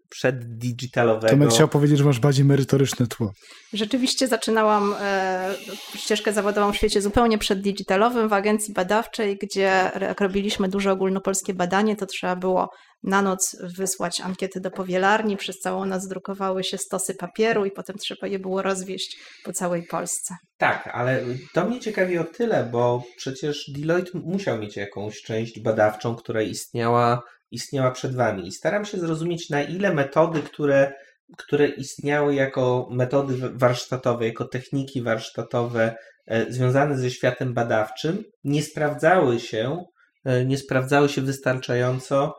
[0.08, 1.28] przed digitalowego.
[1.28, 3.32] Tomek chciał powiedzieć, że masz bardziej merytoryczne tło.
[3.72, 5.54] Rzeczywiście zaczynałam e,
[5.96, 11.96] ścieżkę zawodową w świecie zupełnie przeddigitalowym w agencji badawczej, gdzie jak robiliśmy duże ogólnopolskie badanie,
[11.96, 12.68] to trzeba było
[13.02, 17.96] na noc wysłać ankiety do powielarni, przez całą noc drukowały się stosy papieru i potem
[17.96, 20.34] trzeba je było rozwieść po całej Polsce.
[20.58, 26.16] Tak, ale to mnie ciekawi o tyle, bo przecież Deloitte musiał mieć jakąś część badawczą,
[26.16, 28.46] która istniała, istniała przed wami.
[28.48, 30.92] I staram się zrozumieć, na ile metody, które,
[31.38, 39.40] które istniały jako metody warsztatowe, jako techniki warsztatowe e, związane ze światem badawczym, nie sprawdzały
[39.40, 39.84] się,
[40.24, 42.34] e, nie sprawdzały się wystarczająco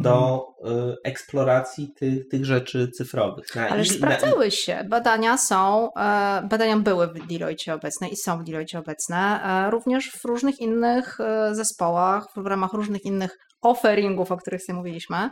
[0.00, 3.54] do e, eksploracji tych, tych rzeczy cyfrowych.
[3.56, 4.84] Na Ależ il- sprawdzały się.
[4.88, 5.88] Badania są,
[6.50, 11.18] badania były w Deloitte obecne i są w Deloitte obecne, również w różnych innych
[11.52, 15.30] zespołach, w ramach różnych innych offeringów, o których sobie mówiliśmy.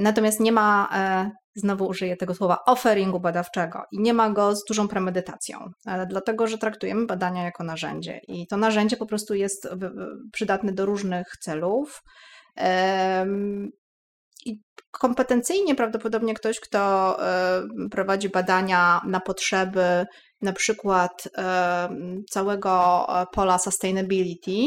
[0.00, 4.64] Natomiast nie ma, e, znowu użyję tego słowa, offeringu badawczego i nie ma go z
[4.64, 5.70] dużą premedytacją,
[6.08, 9.68] dlatego że traktujemy badania jako narzędzie i to narzędzie po prostu jest
[10.32, 12.02] przydatne do różnych celów.
[14.46, 20.06] I kompetencyjnie prawdopodobnie ktoś, kto e, prowadzi badania na potrzeby
[20.42, 21.28] na przykład
[22.30, 24.66] całego e, pola sustainability,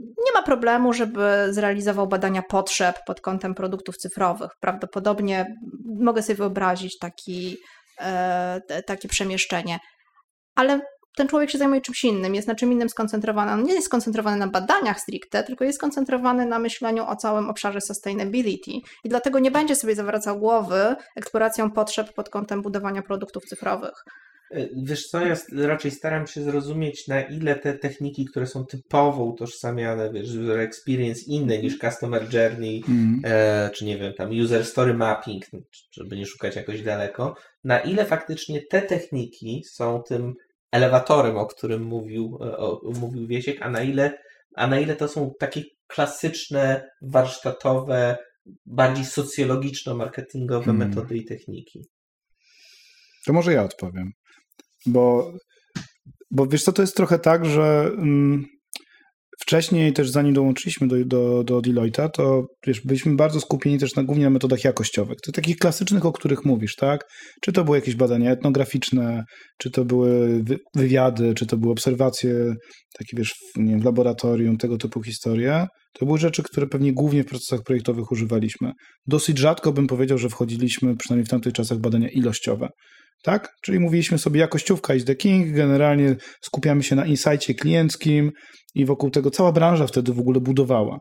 [0.00, 4.50] nie ma problemu, żeby zrealizował badania potrzeb pod kątem produktów cyfrowych.
[4.60, 5.56] Prawdopodobnie
[6.00, 7.56] mogę sobie wyobrazić taki,
[8.00, 9.78] e, takie przemieszczenie.
[10.54, 10.80] Ale
[11.16, 13.52] ten człowiek się zajmuje czymś innym, jest na czym innym skoncentrowany.
[13.52, 17.80] On nie jest skoncentrowany na badaniach stricte, tylko jest skoncentrowany na myśleniu o całym obszarze
[17.80, 18.70] sustainability.
[19.04, 24.04] I dlatego nie będzie sobie zawracał głowy eksploracją potrzeb pod kątem budowania produktów cyfrowych.
[24.50, 29.24] E, Wiesz co, ja raczej staram się zrozumieć, na ile te techniki, które są typowo
[29.24, 33.20] utożsamiane, wiesz, user experience inne niż customer journey, Mm.
[33.24, 35.44] e, czy nie wiem, tam user story mapping,
[35.92, 40.34] żeby nie szukać jakoś daleko, na ile faktycznie te techniki są tym
[40.72, 44.18] elewatorem, o którym mówił, e, o, mówił Wiesiek, a na ile,
[44.56, 48.16] a na ile to są takie klasyczne, warsztatowe,
[48.66, 50.88] bardziej socjologiczno-marketingowe Hmm.
[50.88, 51.84] metody i techniki.
[53.26, 54.12] To może ja odpowiem.
[54.86, 55.32] Bo,
[56.30, 58.44] bo wiesz co, to jest trochę tak, że mm,
[59.40, 64.04] wcześniej też zanim dołączyliśmy do, do, do Deloitte'a, to wiesz, byliśmy bardzo skupieni też na,
[64.04, 65.18] głównie na metodach jakościowych.
[65.24, 67.04] To takich klasycznych, o których mówisz, tak?
[67.42, 69.24] Czy to były jakieś badania etnograficzne,
[69.58, 72.34] czy to były wy, wywiady, czy to były obserwacje
[72.98, 75.66] takie, wiesz, w, nie wiem, w laboratorium, tego typu historie.
[75.92, 78.72] To były rzeczy, które pewnie głównie w procesach projektowych używaliśmy.
[79.06, 82.68] Dosyć rzadko bym powiedział, że wchodziliśmy, przynajmniej w tamtych czasach, badania ilościowe.
[83.22, 83.52] Tak?
[83.62, 88.32] Czyli mówiliśmy sobie jakościówka is the king, generalnie skupiamy się na insightie klienckim
[88.74, 90.98] i wokół tego cała branża wtedy w ogóle budowała.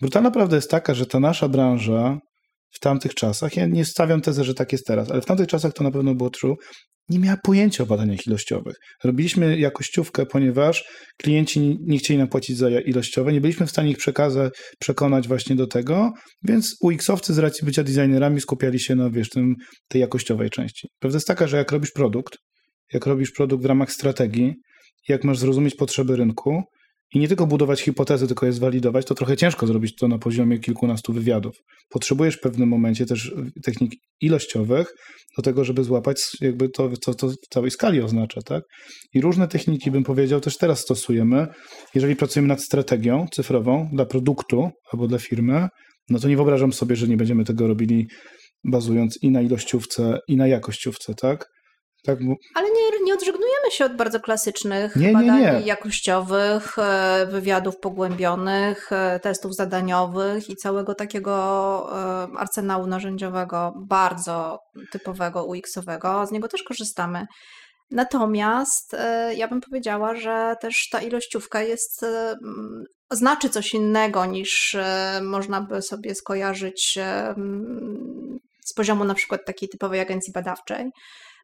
[0.00, 2.18] Brutalna prawda jest taka, że ta nasza branża
[2.70, 5.72] w tamtych czasach, ja nie stawiam tezę, że tak jest teraz, ale w tamtych czasach
[5.72, 6.56] to na pewno było true,
[7.08, 8.74] nie miała pojęcia o badaniach ilościowych.
[9.04, 10.84] Robiliśmy jakościówkę, ponieważ
[11.22, 15.56] klienci nie chcieli nam płacić za ilościowe, nie byliśmy w stanie ich przekazać, przekonać właśnie
[15.56, 16.12] do tego,
[16.42, 19.54] więc UX-owcy z racji bycia designerami skupiali się na, wiesz, tym,
[19.88, 20.88] tej jakościowej części.
[21.00, 22.36] Prawda jest taka, że jak robisz produkt,
[22.92, 24.54] jak robisz produkt w ramach strategii,
[25.08, 26.62] jak masz zrozumieć potrzeby rynku
[27.14, 30.58] i nie tylko budować hipotezy, tylko je zwalidować, to trochę ciężko zrobić to na poziomie
[30.58, 31.56] kilkunastu wywiadów.
[31.90, 34.92] Potrzebujesz w pewnym momencie też technik ilościowych
[35.36, 38.62] do tego, żeby złapać jakby to, co to w całej skali oznacza, tak?
[39.14, 41.46] I różne techniki, bym powiedział, też teraz stosujemy.
[41.94, 45.68] Jeżeli pracujemy nad strategią cyfrową dla produktu albo dla firmy,
[46.10, 48.06] no to nie wyobrażam sobie, że nie będziemy tego robili
[48.64, 51.46] bazując i na ilościówce, i na jakościówce, tak?
[52.02, 52.34] Tak bo...
[52.54, 55.60] Ale nie, nie odżegnujemy się od bardzo klasycznych nie, badań nie, nie.
[55.60, 61.32] jakościowych, e, wywiadów pogłębionych, e, testów zadaniowych i całego takiego
[61.92, 64.58] e, arsenału narzędziowego bardzo
[64.90, 66.26] typowego UX-owego.
[66.26, 67.26] Z niego też korzystamy.
[67.90, 68.96] Natomiast
[69.36, 72.06] ja bym powiedziała, że też ta ilościówka jest
[73.10, 74.76] znaczy coś innego niż
[75.22, 76.98] można by sobie skojarzyć
[78.64, 80.90] z poziomu na przykład takiej typowej agencji badawczej,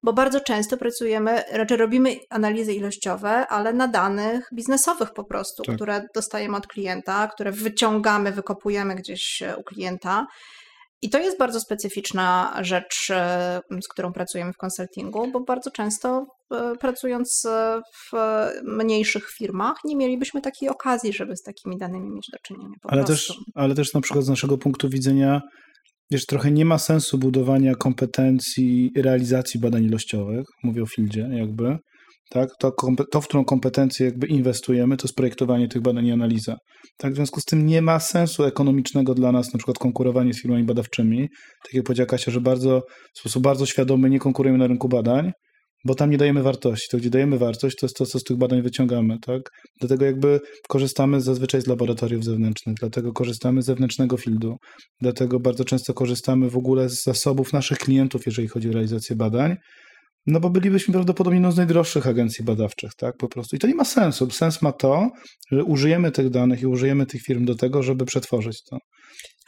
[0.03, 5.75] bo bardzo często pracujemy, raczej robimy analizy ilościowe, ale na danych biznesowych po prostu, tak.
[5.75, 10.27] które dostajemy od klienta, które wyciągamy, wykopujemy gdzieś u klienta.
[11.03, 13.09] I to jest bardzo specyficzna rzecz,
[13.83, 17.47] z którą pracujemy w konsultingu, bo bardzo często e, pracując
[18.05, 18.17] w
[18.63, 22.75] mniejszych firmach nie mielibyśmy takiej okazji, żeby z takimi danymi mieć do czynienia.
[22.85, 25.43] ale, też, ale też na przykład z naszego punktu widzenia
[26.11, 31.79] wiesz, trochę nie ma sensu budowania kompetencji realizacji badań ilościowych, mówię o fieldzie jakby,
[32.31, 32.49] tak?
[32.61, 32.73] To,
[33.12, 36.57] to, w którą kompetencję jakby inwestujemy, to jest projektowanie tych badań i analiza.
[36.99, 37.12] Tak?
[37.12, 40.64] W związku z tym nie ma sensu ekonomicznego dla nas na przykład konkurowanie z firmami
[40.64, 41.29] badawczymi.
[41.64, 42.83] Tak jak powiedziała Kasia, że bardzo,
[43.14, 45.33] w sposób bardzo świadomy nie konkurujemy na rynku badań,
[45.85, 46.88] bo tam nie dajemy wartości.
[46.91, 49.51] To, gdzie dajemy wartość, to jest to, co z tych badań wyciągamy, tak?
[49.81, 54.57] Dlatego jakby korzystamy zazwyczaj z laboratoriów zewnętrznych, dlatego korzystamy z zewnętrznego fieldu,
[55.01, 59.57] dlatego bardzo często korzystamy w ogóle z zasobów naszych klientów, jeżeli chodzi o realizację badań,
[60.27, 63.57] no bo bylibyśmy prawdopodobnie jedną z najdroższych agencji badawczych, tak, po prostu.
[63.57, 64.31] I to nie ma sensu.
[64.31, 65.09] Sens ma to,
[65.53, 68.79] że użyjemy tych danych i użyjemy tych firm do tego, żeby przetworzyć to.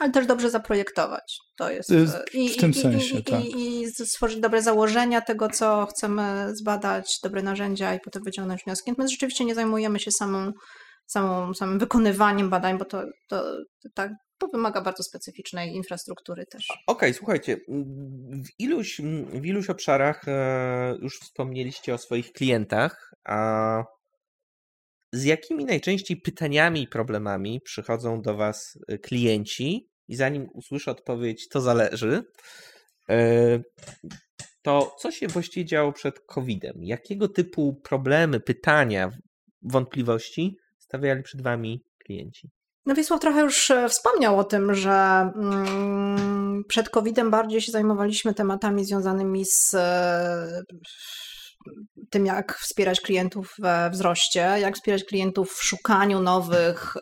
[0.00, 1.38] Ale też dobrze zaprojektować.
[1.56, 1.90] To jest.
[2.34, 3.44] I, w tym i, sensie, i, tak.
[3.44, 8.92] I, stworzyć dobre założenia tego, co chcemy zbadać, dobre narzędzia i potem wyciągnąć wnioski.
[8.98, 10.52] My rzeczywiście nie zajmujemy się samą,
[11.06, 13.42] samą, samym wykonywaniem badań, bo to, to,
[13.82, 16.66] to tak to wymaga bardzo specyficznej infrastruktury też.
[16.70, 17.56] Okej, okay, słuchajcie,
[18.44, 19.00] w iluś,
[19.32, 23.82] w iluś obszarach e, już wspomnieliście o swoich klientach, a
[25.12, 29.89] z jakimi najczęściej pytaniami i problemami przychodzą do Was e, klienci?
[30.10, 32.22] I zanim usłyszę odpowiedź, to zależy,
[33.10, 33.60] e,
[34.62, 36.76] to co się właściwie działo przed COVID-em?
[36.80, 39.10] Jakiego typu problemy, pytania,
[39.62, 42.50] wątpliwości stawiali przed Wami klienci?
[42.86, 48.34] No Wiesław trochę już e, wspomniał o tym, że mm, przed COVID-em bardziej się zajmowaliśmy
[48.34, 50.62] tematami związanymi z e,
[52.10, 56.96] tym, jak wspierać klientów we wzroście, jak wspierać klientów w szukaniu nowych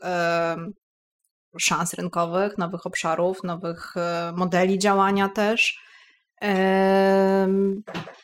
[1.61, 3.95] szans rynkowych, nowych obszarów, nowych
[4.37, 5.79] modeli działania też.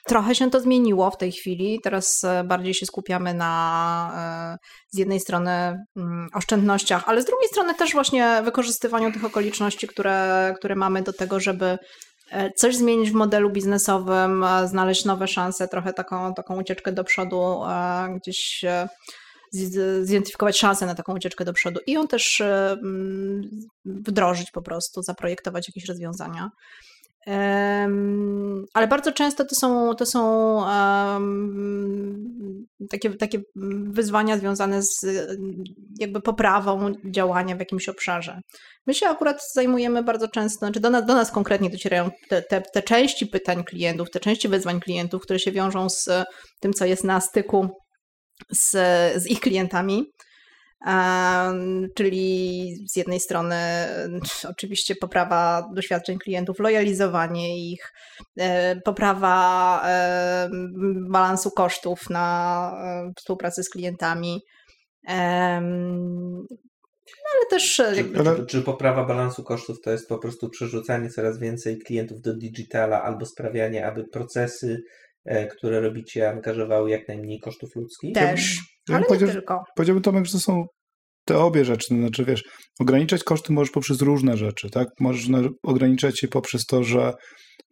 [0.07, 1.81] Trochę się to zmieniło w tej chwili.
[1.83, 5.51] Teraz e, bardziej się skupiamy na e, z jednej strony
[5.97, 11.13] mm, oszczędnościach, ale z drugiej strony też właśnie wykorzystywaniu tych okoliczności, które, które mamy do
[11.13, 11.79] tego, żeby
[12.31, 17.61] e, coś zmienić w modelu biznesowym, znaleźć nowe szanse, trochę taką, taką ucieczkę do przodu,
[18.17, 18.65] gdzieś
[20.03, 22.43] zidentyfikować szansę na taką ucieczkę do przodu i ją też
[23.85, 26.51] wdrożyć po prostu, zaprojektować jakieś rozwiązania.
[28.75, 30.61] Ale bardzo często to są, to są
[32.91, 33.39] takie, takie
[33.87, 35.07] wyzwania związane z
[36.01, 38.41] jakby poprawą działania w jakimś obszarze.
[38.87, 42.63] My się akurat zajmujemy bardzo często, znaczy do nas, do nas konkretnie docierają te, te,
[42.75, 46.09] te części pytań klientów, te części wyzwań klientów, które się wiążą z
[46.61, 47.69] tym, co jest na styku
[48.51, 48.71] z,
[49.23, 50.13] z ich klientami.
[51.95, 53.57] Czyli z jednej strony
[54.49, 57.93] oczywiście poprawa doświadczeń klientów, lojalizowanie ich,
[58.37, 60.51] e, poprawa e,
[61.11, 64.43] balansu kosztów na e, współpracy z klientami.
[65.07, 65.63] Ale
[67.51, 67.77] też.
[67.77, 72.37] Czy, czy, czy, poprawa balansu kosztów to jest po prostu przerzucanie coraz więcej klientów do
[72.37, 74.83] digitala albo sprawianie, aby procesy,
[75.57, 78.15] które robicie, angażowały jak najmniej kosztów ludzkich?
[78.15, 78.59] Też.
[78.89, 79.63] Ja ale nie tylko.
[79.77, 80.65] Powiedziałbym Tomek, że to są
[81.25, 82.43] te obie rzeczy, to znaczy wiesz,
[82.81, 84.89] ograniczać koszty możesz poprzez różne rzeczy, tak?
[85.01, 85.27] Możesz
[85.63, 87.13] ograniczać je poprzez to, że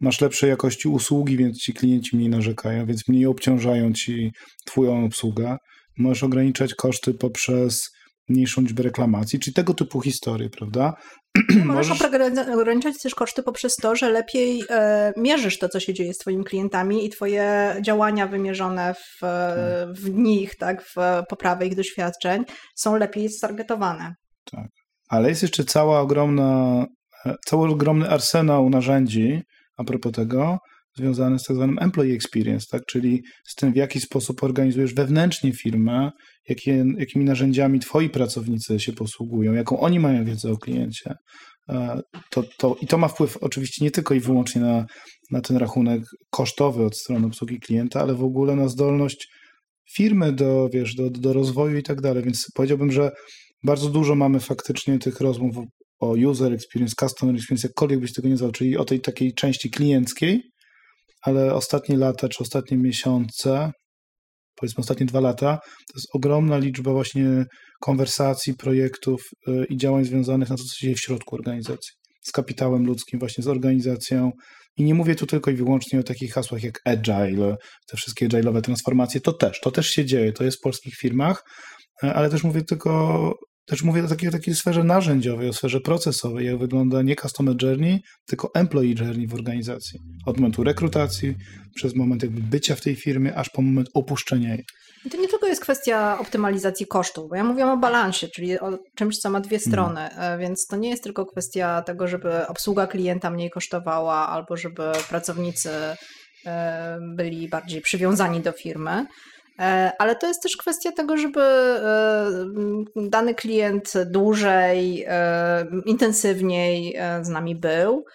[0.01, 4.31] masz lepszej jakości usługi, więc ci klienci mniej narzekają, więc mniej obciążają ci
[4.65, 5.57] twoją obsługę.
[5.97, 7.89] Możesz ograniczać koszty poprzez
[8.29, 10.93] mniejszą liczbę reklamacji, czyli tego typu historie, prawda?
[11.65, 12.01] Możesz
[12.53, 16.43] ograniczać też koszty poprzez to, że lepiej e, mierzysz to, co się dzieje z twoimi
[16.43, 19.95] klientami i twoje działania wymierzone w, e, tak.
[19.95, 20.95] w nich, tak, w
[21.29, 22.43] poprawę ich doświadczeń
[22.75, 24.15] są lepiej stargetowane.
[24.51, 24.67] Tak.
[25.09, 26.85] Ale jest jeszcze cała ogromna,
[27.25, 29.41] e, cały ogromny arsenał narzędzi
[29.77, 30.59] a propos tego,
[30.97, 32.81] związany z tak zwanym employee experience, tak?
[32.85, 36.11] czyli z tym, w jaki sposób organizujesz wewnętrznie firmę,
[36.49, 41.15] jakie, jakimi narzędziami twoi pracownicy się posługują, jaką oni mają wiedzę o kliencie.
[41.69, 42.01] E,
[42.31, 44.85] to, to, I to ma wpływ oczywiście nie tylko i wyłącznie na,
[45.31, 49.27] na ten rachunek kosztowy od strony obsługi klienta, ale w ogóle na zdolność
[49.95, 52.23] firmy do, wiesz, do, do rozwoju i tak dalej.
[52.23, 53.11] Więc powiedziałbym, że
[53.63, 55.55] bardzo dużo mamy faktycznie tych rozmów
[55.99, 59.69] o user experience, customer experience, jakkolwiek byś tego nie nazwał, czyli o tej takiej części
[59.69, 60.52] klienckiej,
[61.23, 63.71] ale ostatnie lata, czy ostatnie miesiące,
[64.55, 67.45] powiedzmy ostatnie dwa lata, to jest ogromna liczba właśnie
[67.81, 72.31] konwersacji, projektów y, i działań związanych na to, co się dzieje w środku organizacji, z
[72.31, 74.31] kapitałem ludzkim, właśnie z organizacją.
[74.77, 77.55] I nie mówię tu tylko i wyłącznie o takich hasłach jak agile,
[77.87, 81.43] te wszystkie agile'owe transformacje, to też, to też się dzieje, to jest w polskich firmach,
[82.03, 83.33] y, ale też mówię tylko
[83.65, 87.99] też mówię o takiej, takiej sferze narzędziowej, o sferze procesowej, jak wygląda nie customer journey,
[88.25, 89.99] tylko employee journey w organizacji.
[90.25, 91.35] Od momentu rekrutacji,
[91.75, 94.65] przez moment jakby bycia w tej firmie, aż po moment opuszczenia jej.
[95.05, 98.79] I to nie tylko jest kwestia optymalizacji kosztów, bo ja mówiłam o balansie, czyli o
[98.95, 99.71] czymś, co ma dwie mhm.
[99.71, 100.39] strony, hmm.
[100.39, 105.69] więc to nie jest tylko kwestia tego, żeby obsługa klienta mniej kosztowała, albo żeby pracownicy
[106.45, 109.07] e, byli bardziej przywiązani do firmy, E,
[109.97, 112.25] ale to jest też kwestia tego, żeby e,
[112.95, 118.05] dany klient dłużej, e, intensywniej z nami był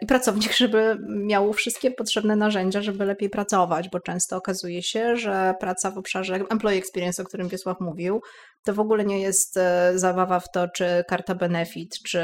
[0.00, 5.54] i pracownik, żeby miał wszystkie potrzebne narzędzia, żeby lepiej pracować, bo często okazuje się, że
[5.60, 8.20] praca w obszarze employee experience, o którym Wiesław mówił,
[8.64, 9.58] to w ogóle nie jest
[9.94, 12.20] zabawa w to, czy karta benefit, czy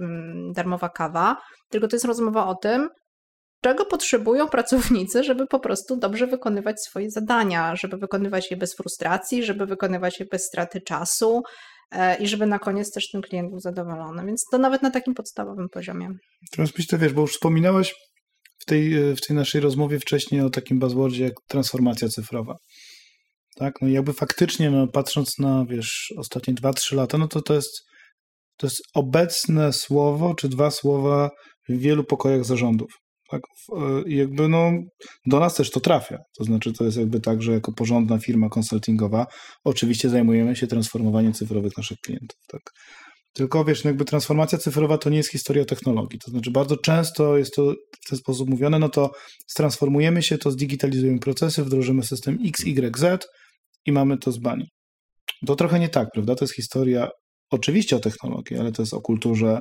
[0.00, 1.36] mm, darmowa kawa,
[1.68, 2.88] tylko to jest rozmowa o tym,
[3.64, 9.44] czego potrzebują pracownicy, żeby po prostu dobrze wykonywać swoje zadania, żeby wykonywać je bez frustracji,
[9.44, 11.42] żeby wykonywać je bez straty czasu
[11.92, 14.26] e, i żeby na koniec też ten klient był zadowolony.
[14.26, 16.08] Więc to nawet na takim podstawowym poziomie.
[16.56, 17.94] Teraz myślę, wiesz, bo już wspominałeś
[18.58, 22.56] w tej, e, w tej naszej rozmowie wcześniej o takim buzzwordzie jak transformacja cyfrowa.
[23.56, 27.80] Tak, no jakby faktycznie, no, patrząc na, wiesz, ostatnie 2-3 lata, no to to jest,
[28.56, 31.30] to jest obecne słowo, czy dwa słowa
[31.68, 33.03] w wielu pokojach zarządów.
[33.30, 34.72] Tak, e, jakby no,
[35.26, 36.18] do nas też to trafia.
[36.38, 39.26] To znaczy, to jest jakby tak, że jako porządna firma konsultingowa
[39.64, 42.38] oczywiście zajmujemy się transformowaniem cyfrowych naszych klientów.
[42.48, 42.62] Tak.
[43.32, 46.18] Tylko wiesz, no jakby transformacja cyfrowa to nie jest historia technologii.
[46.18, 49.10] To znaczy, bardzo często jest to w ten sposób mówione, no to
[49.56, 53.26] transformujemy się, to zdigitalizujemy procesy, wdrożymy system X, Y, Z
[53.86, 54.68] i mamy to z bani.
[55.46, 56.34] To trochę nie tak, prawda?
[56.34, 57.08] To jest historia
[57.50, 59.60] oczywiście o technologii, ale to jest o kulturze,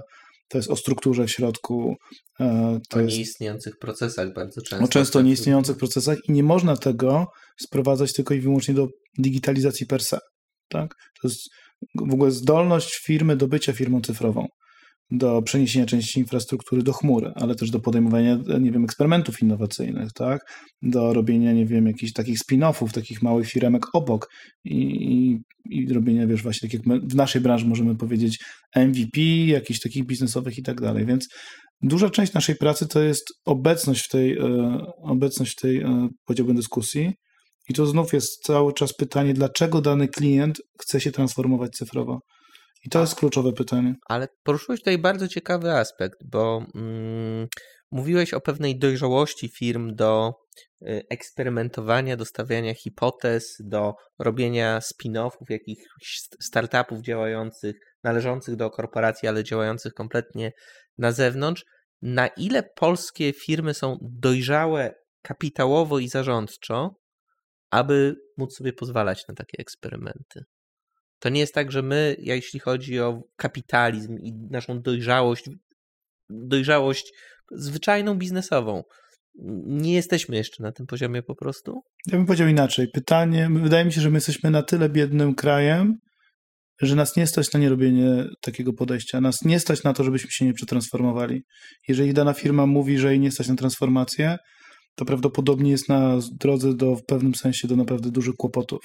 [0.53, 1.95] to jest o strukturze w środku.
[2.39, 3.17] E, to o jest...
[3.17, 4.81] nieistniejących procesach bardzo często.
[4.81, 7.25] No często o nieistniejących procesach i nie można tego
[7.61, 8.87] sprowadzać tylko i wyłącznie do
[9.17, 10.19] digitalizacji per se.
[10.69, 10.95] Tak?
[11.21, 11.39] To jest
[12.09, 14.47] w ogóle zdolność firmy do bycia firmą cyfrową
[15.15, 20.41] do przeniesienia części infrastruktury do chmury, ale też do podejmowania, nie wiem, eksperymentów innowacyjnych, tak?
[20.81, 24.29] Do robienia, nie wiem, jakichś takich spin-offów, takich małych firemek obok
[24.63, 28.39] i, i, i robienia, wiesz, właśnie tak jak my w naszej branży możemy powiedzieć
[28.75, 31.27] MVP, jakichś takich biznesowych i tak dalej, więc
[31.81, 36.55] duża część naszej pracy to jest obecność w tej, e, obecność w tej, e, powiedziałbym,
[36.55, 37.13] dyskusji
[37.69, 42.19] i to znów jest cały czas pytanie, dlaczego dany klient chce się transformować cyfrowo.
[42.85, 43.95] I to jest kluczowe pytanie.
[44.05, 47.47] Ale poruszyłeś tutaj bardzo ciekawy aspekt, bo mm,
[47.91, 50.33] mówiłeś o pewnej dojrzałości firm do
[50.81, 59.43] y, eksperymentowania, do stawiania hipotez, do robienia spin-offów, jakichś startupów działających, należących do korporacji, ale
[59.43, 60.51] działających kompletnie
[60.97, 61.65] na zewnątrz.
[62.01, 66.95] Na ile polskie firmy są dojrzałe kapitałowo i zarządczo,
[67.71, 70.43] aby móc sobie pozwalać na takie eksperymenty?
[71.23, 75.49] To nie jest tak, że my, jeśli chodzi o kapitalizm i naszą dojrzałość,
[76.29, 77.13] dojrzałość
[77.51, 78.83] zwyczajną biznesową,
[79.65, 81.81] nie jesteśmy jeszcze na tym poziomie po prostu?
[82.07, 82.87] Ja bym powiedział inaczej.
[82.93, 85.97] Pytanie, wydaje mi się, że my jesteśmy na tyle biednym krajem,
[86.81, 89.21] że nas nie stać na nierobienie takiego podejścia.
[89.21, 91.43] Nas nie stać na to, żebyśmy się nie przetransformowali.
[91.87, 94.37] Jeżeli dana firma mówi, że jej nie stać na transformację,
[94.95, 98.81] to prawdopodobnie jest na drodze do w pewnym sensie do naprawdę dużych kłopotów.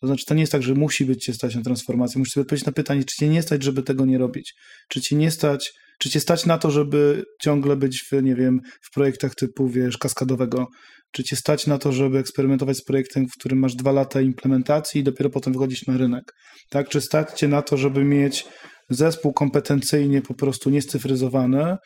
[0.00, 2.18] To znaczy, to nie jest tak, że musi być cię stać na transformację.
[2.18, 4.54] Musisz sobie odpowiedzieć na pytanie, czy cię nie stać, żeby tego nie robić.
[4.88, 8.60] Czy cię nie stać, czy cię stać na to, żeby ciągle być w, nie wiem,
[8.82, 10.66] w projektach typu, wiesz, kaskadowego.
[11.12, 15.00] Czy cię stać na to, żeby eksperymentować z projektem, w którym masz dwa lata implementacji
[15.00, 16.24] i dopiero potem wychodzić na rynek.
[16.70, 16.88] Tak?
[16.88, 18.44] Czy stać cię na to, żeby mieć
[18.90, 21.76] zespół kompetencyjnie po prostu niescyfryzowany,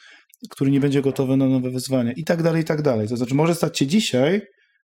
[0.51, 3.09] który nie będzie gotowy na nowe wyzwania i tak dalej, i tak dalej.
[3.09, 4.41] To znaczy może stać się dzisiaj,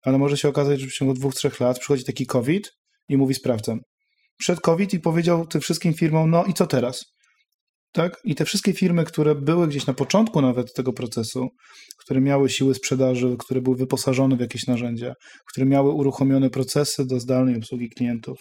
[0.02, 2.70] ale może się okazać, że w ciągu dwóch, trzech lat przychodzi taki COVID
[3.08, 3.80] i mówi sprawdzam.
[4.38, 7.04] Przed COVID i powiedział tym wszystkim firmom, no i co teraz?
[7.92, 8.20] Tak?
[8.24, 11.48] I te wszystkie firmy, które były gdzieś na początku nawet tego procesu,
[11.98, 15.14] które miały siły sprzedaży, które były wyposażone w jakieś narzędzia,
[15.48, 18.38] które miały uruchomione procesy do zdalnej obsługi klientów,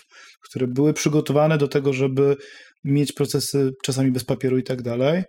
[0.50, 2.38] które były przygotowane do tego, żeby
[2.84, 5.24] mieć procesy czasami bez papieru i tak dalej,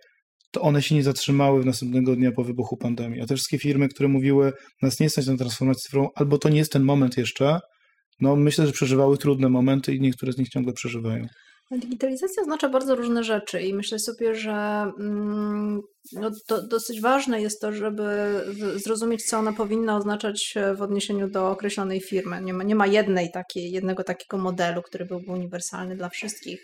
[0.53, 3.21] to one się nie zatrzymały w następnego dnia po wybuchu pandemii.
[3.21, 4.53] A te wszystkie firmy, które mówiły,
[4.83, 7.59] nas nie stać na transformację cyfrową, albo to nie jest ten moment jeszcze,
[8.23, 11.27] no myślę, że przeżywały trudne momenty i niektóre z nich ciągle przeżywają.
[11.71, 14.53] Digitalizacja oznacza bardzo różne rzeczy i myślę sobie, że
[14.99, 15.81] mm,
[16.13, 16.31] no,
[16.69, 18.05] dosyć ważne jest to, żeby
[18.77, 22.43] zrozumieć, co ona powinna oznaczać w odniesieniu do określonej firmy.
[22.43, 26.61] Nie ma, nie ma jednej takiej, jednego takiego modelu, który byłby uniwersalny dla wszystkich.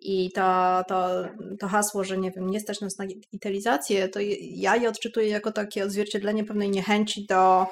[0.00, 1.24] I to, to,
[1.60, 5.52] to hasło, że nie wiem, nie stać nas na digitalizację, to ja je odczytuję jako
[5.52, 7.66] takie odzwierciedlenie pewnej niechęci do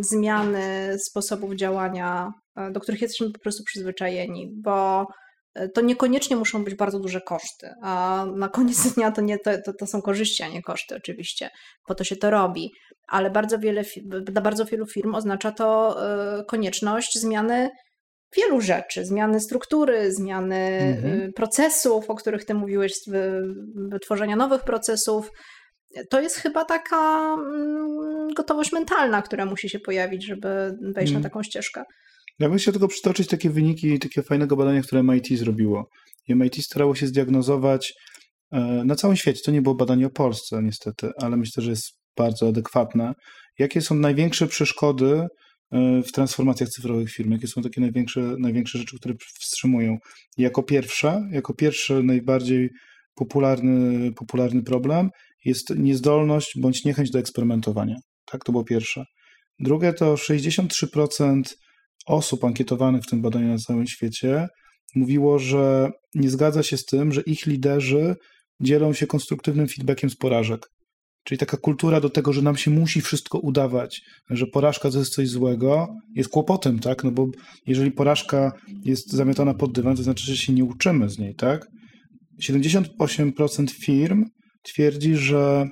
[0.00, 5.06] zmiany sposobów działania, e, do których jesteśmy po prostu przyzwyczajeni, bo
[5.54, 9.50] e, to niekoniecznie muszą być bardzo duże koszty, a na koniec dnia to, nie, to,
[9.64, 11.50] to, to są korzyści, a nie koszty oczywiście,
[11.86, 12.70] po to się to robi,
[13.08, 15.96] ale bardzo wiele, dla bardzo wielu firm oznacza to
[16.40, 17.70] y, konieczność zmiany
[18.36, 21.32] wielu rzeczy, zmiany struktury, zmiany mhm.
[21.32, 22.92] procesów, o których ty mówiłeś,
[23.74, 25.30] wytworzenia nowych procesów.
[26.10, 30.48] To jest chyba taka mm, gotowość mentalna, która musi się pojawić, żeby
[30.80, 31.14] wejść mhm.
[31.22, 31.84] na taką ścieżkę.
[32.38, 35.88] Ja bym chciał tylko przytoczyć takie wyniki takiego fajnego badania, które MIT zrobiło.
[36.28, 37.94] I MIT starało się zdiagnozować
[38.52, 41.90] e, na całym świecie, to nie było badanie o Polsce niestety, ale myślę, że jest
[42.16, 43.14] bardzo adekwatne,
[43.58, 45.26] jakie są największe przeszkody
[45.72, 47.32] E, w transformacjach cyfrowych firm?
[47.32, 49.98] Jakie są takie największe, największe rzeczy, które wstrzymują?
[50.38, 52.70] Jako pierwsza, jako pierwszy najbardziej
[53.14, 55.10] popularny, popularny problem
[55.44, 57.96] jest niezdolność bądź niechęć do eksperymentowania.
[58.24, 59.04] Tak, to było pierwsze.
[59.58, 61.42] Drugie to 63%
[62.06, 64.46] osób ankietowanych w tym badaniu na całym świecie
[64.94, 68.16] mówiło, że nie zgadza się z tym, że ich liderzy
[68.62, 70.66] dzielą się konstruktywnym feedbackiem z porażek.
[71.24, 75.14] Czyli taka kultura do tego, że nam się musi wszystko udawać, że porażka to jest
[75.14, 77.04] coś złego, jest kłopotem, tak?
[77.04, 77.28] No bo
[77.66, 78.52] jeżeli porażka
[78.84, 81.66] jest zamiatana pod dywan, to znaczy, że się nie uczymy z niej, tak?
[82.42, 84.24] 78% firm
[84.62, 85.68] twierdzi, że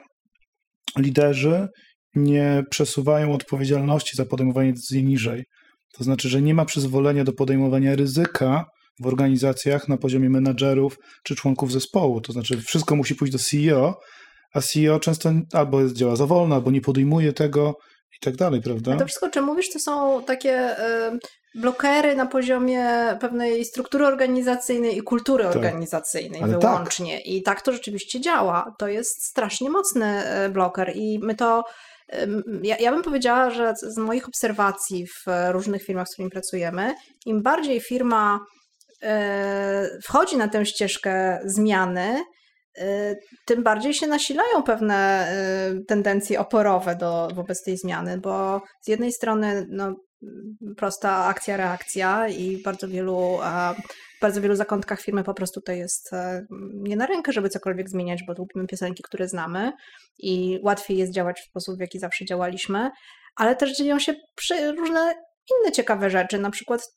[0.99, 1.68] liderzy
[2.14, 5.45] nie przesuwają odpowiedzialności za podejmowanie decyzji niżej.
[5.97, 8.64] To znaczy, że nie ma przyzwolenia do podejmowania ryzyka
[9.03, 12.20] w organizacjach na poziomie menadżerów czy członków zespołu.
[12.20, 13.95] To znaczy, wszystko musi pójść do CEO,
[14.55, 17.74] a CEO często albo działa za wolno, albo nie podejmuje tego
[18.16, 18.95] i tak dalej, prawda?
[18.95, 20.76] A to wszystko, o czym mówisz, to są takie
[21.61, 22.86] blokery na poziomie
[23.20, 25.56] pewnej struktury organizacyjnej i kultury tak.
[25.56, 26.61] organizacyjnej Ale tak.
[26.61, 27.16] wyłącznie.
[27.16, 27.26] Tak.
[27.26, 28.74] I tak to rzeczywiście działa.
[28.78, 31.64] To jest strasznie mocny e, bloker i my to
[32.62, 36.94] ja, ja, bym powiedziała, że z moich obserwacji w różnych firmach, z którymi pracujemy,
[37.26, 38.40] im bardziej firma
[39.02, 42.20] e, wchodzi na tę ścieżkę zmiany,
[42.82, 45.28] Y, tym bardziej się nasilają pewne
[45.88, 49.94] tendencje oporowe do, wobec tej zmiany, bo z jednej strony no,
[50.76, 53.38] prosta akcja, reakcja i bardzo wielu,
[54.20, 58.22] bardzo wielu zakątkach firmy po prostu to jest e, nie na rękę, żeby cokolwiek zmieniać,
[58.26, 59.72] bo lubimy piosenki, które znamy
[60.18, 62.90] i łatwiej jest działać w sposób, w jaki zawsze działaliśmy,
[63.36, 64.14] ale też dzieją się
[64.76, 65.14] różne
[65.57, 66.94] inne ciekawe rzeczy, na przykład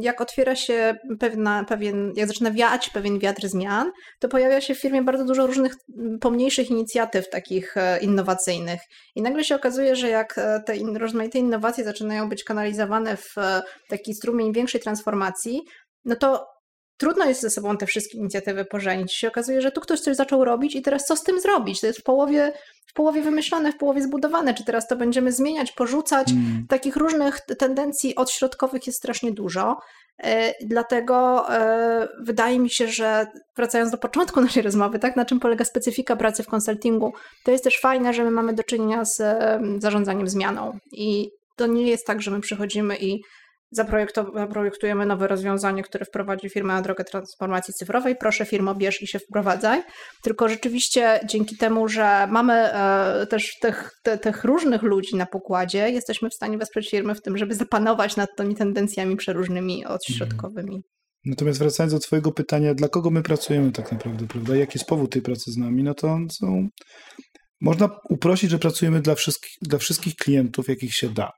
[0.00, 3.90] jak otwiera się pewna, pewien, jak zaczyna wiać pewien wiatr zmian,
[4.20, 5.74] to pojawia się w firmie bardzo dużo różnych
[6.20, 8.80] pomniejszych inicjatyw takich e, innowacyjnych.
[9.14, 13.62] I nagle się okazuje, że jak e, te rozmaite innowacje zaczynają być kanalizowane w e,
[13.88, 15.62] taki strumień większej transformacji,
[16.04, 16.53] no to
[16.96, 19.12] trudno jest ze sobą te wszystkie inicjatywy pożenić.
[19.12, 21.80] Się okazuje, że tu ktoś coś zaczął robić i teraz co z tym zrobić?
[21.80, 22.52] To jest w połowie,
[22.86, 24.54] w połowie wymyślone, w połowie zbudowane.
[24.54, 26.26] Czy teraz to będziemy zmieniać, porzucać?
[26.28, 26.66] Hmm.
[26.68, 29.76] Takich różnych tendencji odśrodkowych jest strasznie dużo.
[30.22, 33.26] E, dlatego e, wydaje mi się, że
[33.56, 37.12] wracając do początku naszej rozmowy, tak, na czym polega specyfika pracy w konsultingu,
[37.44, 39.22] to jest też fajne, że my mamy do czynienia z
[39.82, 40.78] zarządzaniem zmianą.
[40.92, 43.20] I to nie jest tak, że my przychodzimy i
[44.34, 48.16] zaprojektujemy nowe rozwiązanie, które wprowadzi firmę na drogę transformacji cyfrowej.
[48.16, 49.82] Proszę firmo, bierz i się wprowadzaj.
[50.22, 55.90] Tylko rzeczywiście dzięki temu, że mamy e, też tych, te, tych różnych ludzi na pokładzie,
[55.90, 60.82] jesteśmy w stanie wesprzeć firmy w tym, żeby zapanować nad tymi tendencjami przeróżnymi, odśrodkowymi.
[61.24, 64.56] Natomiast wracając do Twojego pytania, dla kogo my pracujemy tak naprawdę, prawda?
[64.56, 65.82] Jaki jest powód tej pracy z nami?
[65.82, 66.68] No to są.
[67.60, 71.30] Można uprościć, że pracujemy dla wszystkich, dla wszystkich klientów, jakich się da.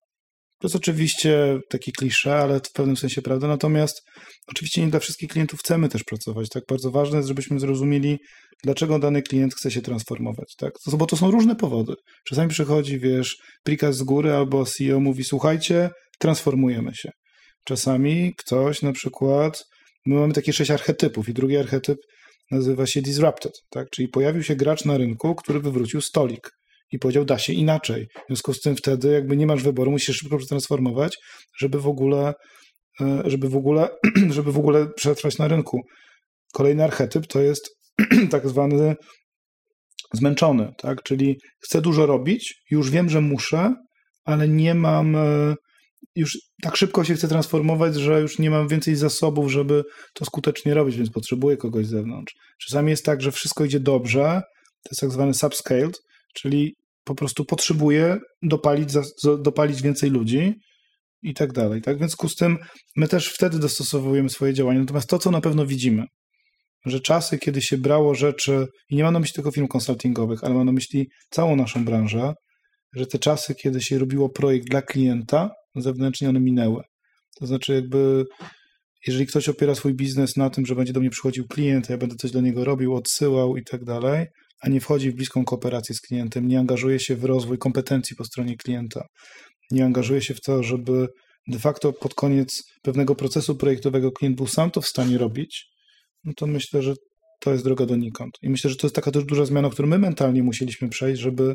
[0.58, 3.48] To jest oczywiście taki klisze, ale w pewnym sensie prawda.
[3.48, 4.02] Natomiast
[4.48, 6.48] oczywiście nie dla wszystkich klientów chcemy też pracować.
[6.48, 8.18] Tak bardzo ważne jest, żebyśmy zrozumieli,
[8.64, 10.54] dlaczego dany klient chce się transformować.
[10.58, 10.72] Tak?
[10.92, 11.94] Bo to są różne powody.
[12.28, 17.10] Czasami przychodzi, wiesz, prikaz z góry albo CEO mówi, słuchajcie, transformujemy się.
[17.64, 19.64] Czasami ktoś na przykład,
[20.06, 21.98] my mamy takie sześć archetypów i drugi archetyp
[22.50, 23.86] nazywa się disrupted, tak?
[23.90, 26.50] czyli pojawił się gracz na rynku, który wywrócił stolik
[26.92, 28.06] i powiedział, da się inaczej.
[28.14, 31.16] W związku z tym wtedy jakby nie masz wyboru, musisz szybko przetransformować,
[31.60, 32.34] żeby w ogóle,
[33.00, 33.88] e, żeby w ogóle,
[34.36, 35.80] żeby w ogóle przetrwać na rynku.
[36.52, 37.70] Kolejny archetyp to jest
[38.30, 38.96] tak zwany
[40.14, 41.02] zmęczony, tak?
[41.02, 43.74] czyli chcę dużo robić, już wiem, że muszę,
[44.24, 45.54] ale nie mam, e,
[46.16, 49.84] już tak szybko się chcę transformować, że już nie mam więcej zasobów, żeby
[50.14, 52.34] to skutecznie robić, więc potrzebuję kogoś z zewnątrz.
[52.66, 54.42] Czasami jest tak, że wszystko idzie dobrze,
[54.82, 56.00] to jest tak zwany subscaled,
[56.36, 56.74] czyli
[57.04, 58.88] po prostu potrzebuje dopalić,
[59.38, 60.54] dopalić więcej ludzi
[61.22, 61.82] i tak dalej.
[61.82, 61.96] Tak?
[61.96, 62.58] W związku z tym
[62.96, 64.80] my też wtedy dostosowujemy swoje działania.
[64.80, 66.04] Natomiast to, co na pewno widzimy,
[66.86, 70.54] że czasy, kiedy się brało rzeczy, i nie mam na myśli tylko firm konsultingowych, ale
[70.54, 72.34] mam na myśli całą naszą branżę,
[72.96, 76.82] że te czasy, kiedy się robiło projekt dla klienta, zewnętrznie one minęły.
[77.40, 78.24] To znaczy, jakby,
[79.06, 82.16] jeżeli ktoś opiera swój biznes na tym, że będzie do mnie przychodził klient, ja będę
[82.16, 84.26] coś dla niego robił, odsyłał i tak dalej,
[84.60, 88.24] a nie wchodzi w bliską kooperację z klientem, nie angażuje się w rozwój kompetencji po
[88.24, 89.06] stronie klienta,
[89.70, 91.08] nie angażuje się w to, żeby
[91.48, 95.66] de facto pod koniec pewnego procesu projektowego klient był sam to w stanie robić,
[96.24, 96.94] no to myślę, że
[97.40, 98.30] to jest droga donikąd.
[98.42, 101.54] I myślę, że to jest taka też duża zmiana, którą my mentalnie musieliśmy przejść, żeby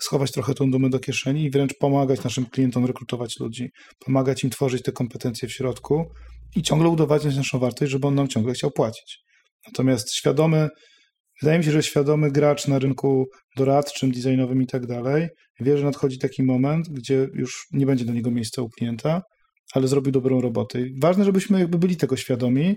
[0.00, 4.50] schować trochę tą dumę do kieszeni i wręcz pomagać naszym klientom rekrutować ludzi, pomagać im
[4.50, 6.04] tworzyć te kompetencje w środku
[6.56, 9.18] i ciągle udowadniać naszą wartość, żeby on nam ciągle chciał płacić.
[9.66, 10.68] Natomiast świadomy
[11.42, 13.26] Wydaje mi się, że świadomy gracz na rynku
[13.56, 15.28] doradczym, designowym i tak dalej
[15.60, 19.22] wie, że nadchodzi taki moment, gdzie już nie będzie do niego miejsca u klienta,
[19.72, 20.80] ale zrobił dobrą robotę.
[20.80, 22.76] I ważne, żebyśmy jakby byli tego świadomi,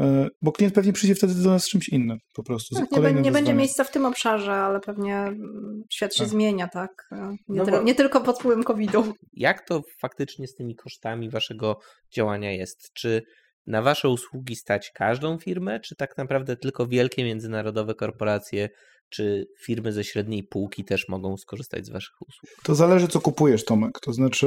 [0.00, 2.74] e, bo klient pewnie przyjdzie wtedy do nas z czymś innym po prostu.
[2.74, 6.28] Tak, nie, nie będzie miejsca w tym obszarze, ale pewnie mm, świat się tak.
[6.28, 6.90] zmienia, tak?
[7.12, 7.16] E,
[7.48, 9.12] nie, no ty, nie, tylko pod wpływem COVID-u.
[9.32, 11.76] Jak to faktycznie z tymi kosztami waszego
[12.14, 12.90] działania jest?
[12.94, 13.22] Czy
[13.66, 18.68] na wasze usługi stać każdą firmę, czy tak naprawdę tylko wielkie międzynarodowe korporacje,
[19.10, 22.62] czy firmy ze średniej półki też mogą skorzystać z waszych usług?
[22.62, 24.00] To zależy, co kupujesz, Tomek.
[24.02, 24.46] To znaczy,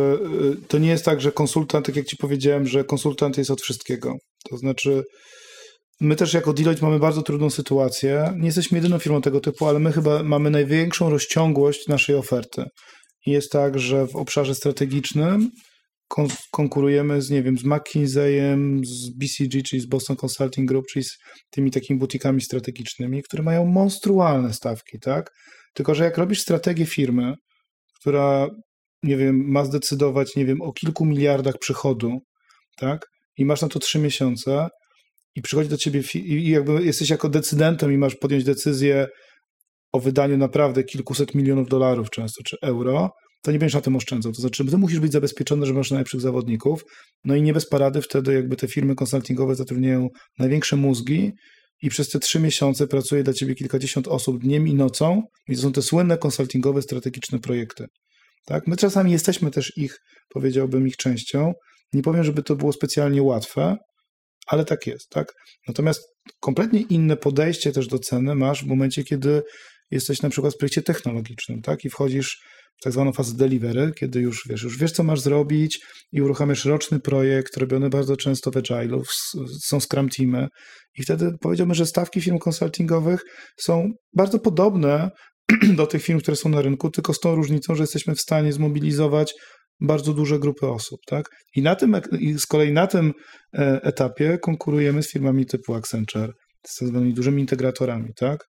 [0.64, 3.62] y, to nie jest tak, że konsultant, tak jak ci powiedziałem, że konsultant jest od
[3.62, 4.16] wszystkiego.
[4.50, 5.04] To znaczy,
[6.02, 8.34] my też jako Deloitte mamy bardzo trudną sytuację.
[8.38, 12.64] Nie jesteśmy jedyną firmą tego typu, ale my chyba mamy największą rozciągłość naszej oferty.
[13.26, 15.50] Jest tak, że w obszarze strategicznym
[16.14, 21.06] kon konkurujemy z, nie wiem, z McKinseyem, z BCG, czyli z Boston Consulting Group, czyli
[21.06, 21.18] z
[21.50, 25.32] tymi takimi butikami strategicznymi, które mają monstrualne stawki, tak?
[25.74, 27.34] Tylko, że jak robisz strategię firmy,
[28.00, 28.48] która,
[29.04, 32.20] nie wiem, ma zdecydować, nie wiem, o kilku miliardach przychodu,
[32.78, 33.08] tak?
[33.38, 34.68] I masz na to trzy miesiące
[35.36, 39.08] i przychodzi do ciebie i jakby jesteś jako decydentem i masz podjąć decyzję
[39.94, 43.10] o wydaniu naprawdę kilkuset milionów dolarów często, czy euro,
[43.44, 44.32] to nie będziesz na tym oszczędzał.
[44.32, 46.84] To znaczy, ty musisz być zabezpieczony, że masz najlepszych zawodników,
[47.26, 51.32] no i nie bez parady wtedy jakby te firmy konsultingowe zatrudniają największe mózgi
[51.82, 55.62] i przez te trzy miesiące pracuje dla ciebie kilkadziesiąt osób dniem i nocą i to
[55.62, 57.86] są te słynne konsultingowe, strategiczne projekty.
[58.46, 58.68] Tak?
[58.68, 59.98] My czasami jesteśmy też ich,
[60.30, 61.54] powiedziałbym, ich częścią.
[61.94, 63.78] Nie powiem, żeby to było specjalnie łatwe,
[64.48, 65.34] ale tak jest, tak?
[65.68, 66.02] Natomiast
[66.40, 69.42] kompletnie inne podejście też do ceny masz w momencie, kiedy
[69.92, 71.86] jesteś na przykład w projekcie technologicznym, tak?
[71.86, 72.42] I wchodzisz
[72.84, 75.80] tak zwaną fazę delivery, kiedy już wiesz, już wiesz, co masz zrobić
[76.12, 79.02] i uruchamiasz roczny projekt, robiony bardzo często w Agile'u,
[79.62, 80.48] są Scrum Teamy
[80.98, 83.22] i wtedy powiedziałbym, że stawki firm konsultingowych
[83.60, 85.10] są bardzo podobne
[85.78, 88.54] do tych firm, które są na rynku, tylko z tą różnicą, że jesteśmy w stanie
[88.54, 89.34] zmobilizować
[89.82, 91.30] bardzo duże grupy osób, tak?
[91.56, 93.14] I na tym, i z kolei na tym
[93.54, 96.34] e, etapie konkurujemy z firmami typu Accenture,
[96.68, 98.46] z tak zwanymi dużymi integratorami, tak?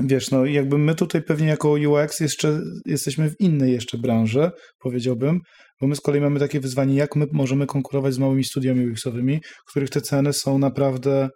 [0.00, 4.50] Wiesz, no jakby my tutaj pewnie jako UX jeszcze jesteśmy w innej jeszcze branży,
[4.82, 5.40] powiedziałbym,
[5.80, 9.40] bo my z kolei mamy takie wyzwanie, jak my możemy konkurować z małymi studiami UX-owymi,
[9.70, 11.28] których te ceny są naprawdę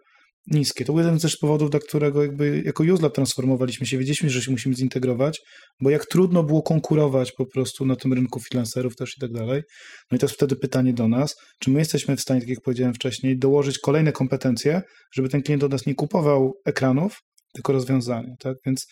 [0.51, 0.84] niskie.
[0.84, 3.99] To był jeden też z powodów, dla którego jakby jako UseLab transformowaliśmy się.
[3.99, 5.40] Wiedzieliśmy, że się musimy zintegrować,
[5.80, 9.62] bo jak trudno było konkurować po prostu na tym rynku freelancerów też i tak dalej.
[10.11, 12.61] No i to jest wtedy pytanie do nas, czy my jesteśmy w stanie, tak jak
[12.64, 14.82] powiedziałem wcześniej, dołożyć kolejne kompetencje,
[15.14, 17.18] żeby ten klient od nas nie kupował ekranów,
[17.55, 18.57] tylko rozwiązanie, tak?
[18.66, 18.86] Więc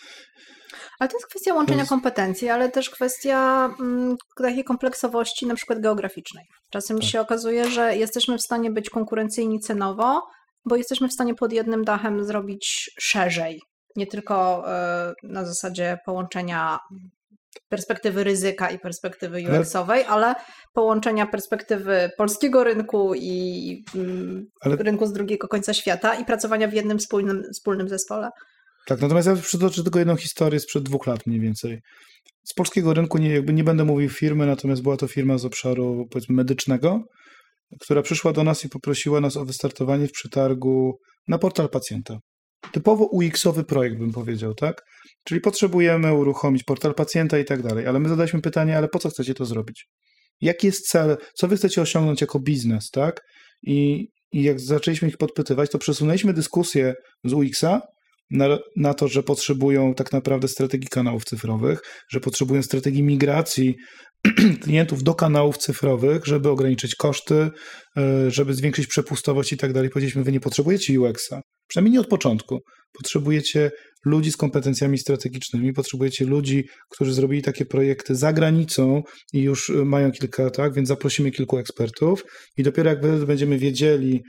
[0.98, 1.90] ale to jest kwestia łączenia jest...
[1.90, 6.44] kompetencji, ale też kwestia mm, takiej kompleksowości, na przykład geograficznej.
[6.70, 7.09] Czasem tak.
[7.09, 10.22] się okazuje, że jesteśmy w stanie być konkurencyjni cenowo,
[10.64, 13.61] bo jesteśmy w stanie pod jednym dachem zrobić szerzej.
[13.96, 16.78] Nie tylko y, na zasadzie połączenia
[17.68, 20.34] perspektywy ryzyka i perspektywy UX-owej, ale
[20.74, 24.76] połączenia perspektywy polskiego rynku i mm, ale...
[24.76, 28.30] rynku z drugiego końca świata i pracowania w jednym wspólnym, wspólnym zespole.
[28.86, 31.80] Tak, natomiast ja przytoczę tylko jedną historię sprzed dwóch lat mniej więcej.
[32.44, 36.07] Z polskiego rynku nie, jakby nie będę mówił firmy, natomiast była to firma z obszaru
[36.11, 37.00] powiedzmy medycznego,
[37.80, 40.98] która przyszła do nas i poprosiła nas o wystartowanie w przetargu
[41.28, 42.18] na portal pacjenta.
[42.72, 44.82] Typowo UX-owy projekt, bym powiedział, tak?
[45.24, 49.09] Czyli potrzebujemy uruchomić portal pacjenta i tak dalej, ale my zadaliśmy pytanie, ale po co
[49.09, 49.86] chcecie to zrobić?
[50.40, 51.16] Jaki jest cel?
[51.34, 53.20] Co wy chcecie osiągnąć jako biznes, tak?
[53.62, 56.94] I, i jak zaczęliśmy ich podpytywać, to przesunęliśmy dyskusję
[57.24, 57.80] z UX-a
[58.30, 61.80] na, na, to, że potrzebują tak naprawdę strategii kanałów cyfrowych,
[62.11, 63.74] że potrzebują strategii migracji
[64.62, 67.50] klientów do kanałów cyfrowych, żeby ograniczyć koszty,
[67.96, 69.90] e, żeby zwiększyć przepustowość i tak dalej.
[69.90, 72.58] Powiedzieliśmy, wy nie potrzebujecie UX-a, przynajmniej nie od początku.
[72.92, 73.70] Potrzebujecie
[74.04, 79.02] ludzi z kompetencjami strategicznymi, potrzebujecie ludzi, którzy zrobili takie projekty za granicą
[79.32, 82.22] i już mają kilka, tak, więc zaprosimy kilku ekspertów
[82.56, 84.22] i dopiero jak będziemy wiedzieli,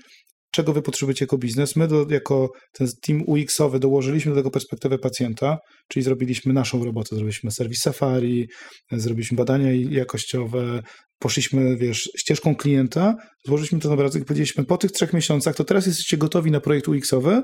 [0.51, 1.75] czego wy potrzebujecie jako biznes.
[1.75, 5.57] My do, jako ten team UX-owy dołożyliśmy do tego perspektywę pacjenta,
[5.89, 8.47] czyli zrobiliśmy naszą robotę, zrobiliśmy serwis Safari,
[8.91, 10.81] zrobiliśmy badania jakościowe,
[11.19, 15.85] poszliśmy, wiesz, ścieżką klienta, złożyliśmy ten obrazek i powiedzieliśmy, po tych trzech miesiącach, to teraz
[15.85, 17.41] jesteście gotowi na projekt UX-owy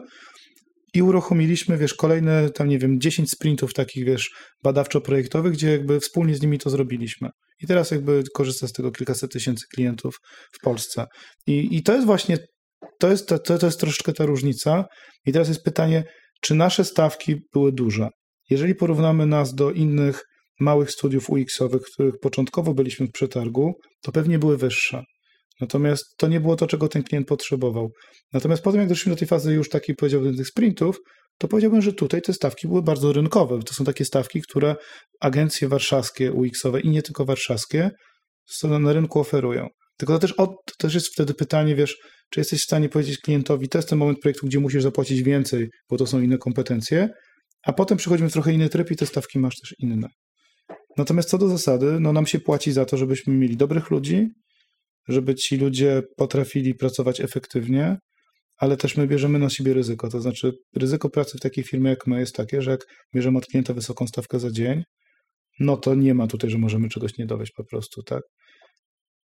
[0.94, 4.30] i uruchomiliśmy, wiesz, kolejne tam, nie wiem, 10 sprintów takich, wiesz,
[4.64, 7.30] badawczo-projektowych, gdzie jakby wspólnie z nimi to zrobiliśmy.
[7.62, 10.16] I teraz jakby korzysta z tego kilkaset tysięcy klientów
[10.52, 11.06] w Polsce.
[11.48, 12.38] I, i to jest właśnie
[13.00, 14.86] to jest, to, to jest troszeczkę ta różnica.
[15.26, 16.04] I teraz jest pytanie,
[16.42, 18.10] czy nasze stawki były duże?
[18.50, 20.24] Jeżeli porównamy nas do innych
[20.60, 25.04] małych studiów UX-owych, których początkowo byliśmy w przetargu, to pewnie były wyższe.
[25.62, 27.90] Natomiast to nie było to, czego ten klient potrzebował.
[28.34, 30.98] Natomiast potem, jak doszliśmy do tej fazy już takiej, powiedziałbym, tych sprintów,
[31.38, 33.60] to powiedziałbym, że tutaj te stawki były bardzo rynkowe.
[33.60, 34.76] To są takie stawki, które
[35.22, 37.92] agencje warszawskie UX-owe i nie tylko warszawskie
[38.64, 39.68] na rynku oferują.
[39.98, 41.98] Tylko to też, to też jest wtedy pytanie, wiesz,
[42.30, 45.70] czy jesteś w stanie powiedzieć klientowi, to jest ten moment projektu, gdzie musisz zapłacić więcej,
[45.90, 47.10] bo to są inne kompetencje,
[47.64, 50.08] a potem przychodzimy w trochę inny tryb i te stawki masz też inne.
[50.98, 54.28] Natomiast co do zasady, no nam się płaci za to, żebyśmy mieli dobrych ludzi,
[55.08, 57.98] żeby ci ludzie potrafili pracować efektywnie,
[58.58, 60.10] ale też my bierzemy na siebie ryzyko.
[60.10, 62.86] To znaczy, ryzyko pracy w takiej firmie jak my jest takie, że jak
[63.16, 64.84] bierzemy od klienta wysoką stawkę za dzień,
[65.60, 68.24] no to nie ma tutaj, że możemy czegoś nie dowieść po prostu, tak?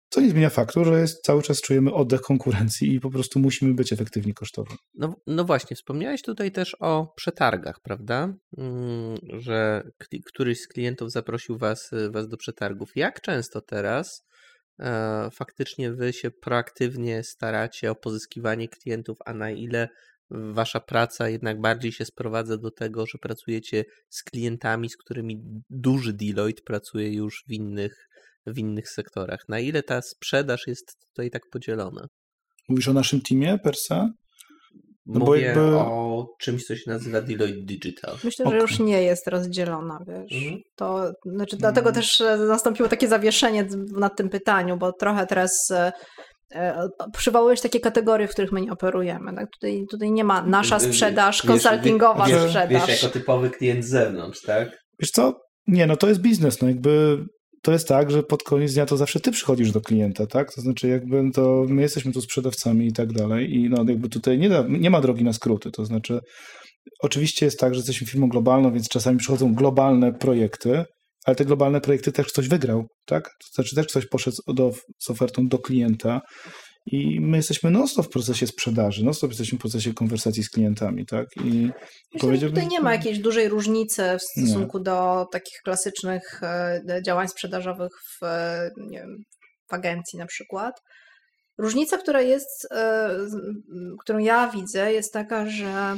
[0.09, 3.73] Co nie zmienia faktu, że jest, cały czas czujemy oddech konkurencji i po prostu musimy
[3.73, 4.75] być efektywni kosztowo.
[4.93, 8.33] No, no właśnie, wspomniałeś tutaj też o przetargach, prawda?
[8.57, 9.83] Mm, że
[10.25, 12.91] któryś z klientów zaprosił was, was do przetargów.
[12.95, 14.27] Jak często teraz
[14.79, 19.89] e, faktycznie wy się proaktywnie staracie o pozyskiwanie klientów, a na ile
[20.31, 26.13] wasza praca jednak bardziej się sprowadza do tego, że pracujecie z klientami, z którymi duży
[26.13, 28.08] Deloitte pracuje już w innych
[28.47, 29.39] w innych sektorach.
[29.49, 32.07] Na ile ta sprzedaż jest tutaj tak podzielona?
[32.69, 34.09] Mówisz o naszym teamie per se?
[35.05, 35.61] No Mówię jakby...
[35.61, 38.15] o czymś, co się nazywa Deloitte Digital.
[38.23, 38.59] Myślę, okay.
[38.59, 40.43] że już nie jest rozdzielona, wiesz.
[40.43, 40.59] Mm.
[40.75, 42.01] To, znaczy, dlatego mm.
[42.01, 45.91] też e, nastąpiło takie zawieszenie nad tym pytaniu, bo trochę teraz e,
[46.55, 49.35] e, przywołujesz takie kategorie, w których my nie operujemy.
[49.35, 49.47] Tak?
[49.51, 52.87] Tutaj, tutaj nie ma nasza sprzedaż, wiesz, konsultingowa wiesz, sprzedaż.
[52.87, 54.69] Wiesz, jako typowy klient z zewnątrz, tak?
[54.99, 55.33] Wiesz co?
[55.67, 56.61] Nie, no to jest biznes.
[56.61, 57.25] No jakby
[57.61, 60.53] to jest tak, że pod koniec dnia to zawsze ty przychodzisz do klienta, tak?
[60.53, 64.37] To znaczy jakby to my jesteśmy tu sprzedawcami i tak dalej i no jakby tutaj
[64.37, 66.19] nie, da, nie ma drogi na skróty, to znaczy
[66.99, 70.83] oczywiście jest tak, że jesteśmy firmą globalną, więc czasami przychodzą globalne projekty,
[71.25, 73.23] ale te globalne projekty też ktoś wygrał, tak?
[73.23, 76.21] To znaczy też ktoś poszedł do, z ofertą do klienta
[76.91, 81.27] i my jesteśmy non-stop w procesie sprzedaży, non-stop jesteśmy w procesie konwersacji z klientami, tak?
[81.45, 81.69] I
[82.13, 84.83] Myślę, że tutaj nie ma jakiejś dużej różnicy w stosunku nie.
[84.83, 89.17] do takich klasycznych e, działań sprzedażowych w, e, wiem,
[89.69, 90.75] w agencji na przykład.
[91.57, 93.09] Różnica, która jest, e,
[93.99, 95.97] którą ja widzę, jest taka, że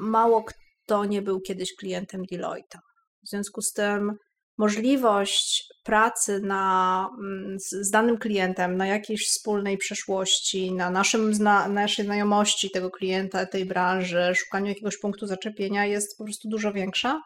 [0.00, 2.78] mało kto nie był kiedyś klientem Deloitte'a.
[3.24, 4.12] W związku z tym
[4.58, 11.68] możliwość pracy na, mm, z, z, danym klientem na jakiejś wspólnej przeszłości, na naszym, zna,
[11.68, 17.20] naszej znajomości tego klienta, tej branży, szukaniu jakiegoś punktu zaczepienia jest po prostu dużo większa,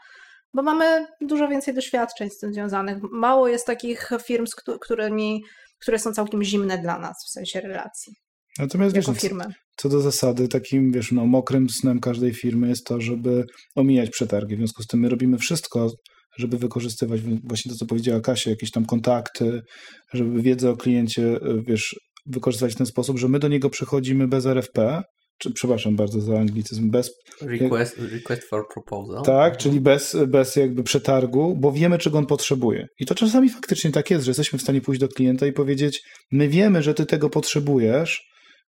[0.55, 2.99] bo mamy dużo więcej doświadczeń z tym związanych.
[3.13, 5.45] Mało jest takich firm, z którymi,
[5.79, 8.15] które są całkiem zimne dla nas w sensie relacji.
[8.59, 9.45] Natomiast jako wiesz, firmy.
[9.77, 14.55] Co do zasady, takim wiesz, no, mokrym snem każdej firmy jest to, żeby omijać przetargi.
[14.55, 15.91] W związku z tym my robimy wszystko,
[16.39, 19.63] żeby wykorzystywać właśnie to, co powiedziała Kasia, jakieś tam kontakty,
[20.13, 24.29] żeby wiedzę o kliencie, e, wiesz, wykorzystać w ten sposób, że my do niego przychodzimy
[24.29, 25.03] bez RFP,
[25.39, 27.11] czy, przepraszam bardzo za anglicyzm, bez...
[27.41, 29.23] Request, request for proposal.
[29.25, 32.87] Tak, czyli bez, bez jakby przetargu, bo wiemy, czego on potrzebuje.
[33.01, 36.03] I to czasami faktycznie tak jest, że jesteśmy w stanie pójść do klienta i powiedzieć,
[36.33, 38.23] my wiemy, że ty tego potrzebujesz,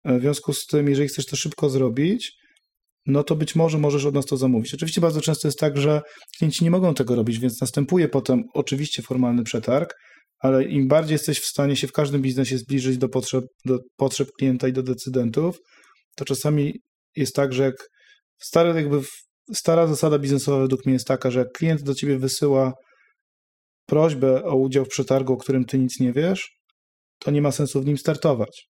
[0.06, 2.39] w związku z tym, jeżeli chcesz to szybko zrobić,
[3.10, 4.74] no to być może możesz od nas to zamówić.
[4.74, 6.02] Oczywiście bardzo często jest tak, że
[6.38, 9.94] klienci nie mogą tego robić, więc następuje potem oczywiście formalny przetarg,
[10.40, 14.28] ale im bardziej jesteś w stanie się w każdym biznesie zbliżyć do potrzeb, do potrzeb
[14.40, 15.60] klienta i do decydentów,
[16.16, 16.74] to czasami
[17.16, 17.76] jest tak, że jak
[18.42, 19.02] stary, jakby
[19.54, 22.74] stara zasada biznesowa według mnie jest taka, że jak klient do ciebie wysyła
[23.86, 26.50] prośbę o udział w przetargu, o którym ty nic nie wiesz,
[27.20, 28.70] to nie ma sensu w nim startować.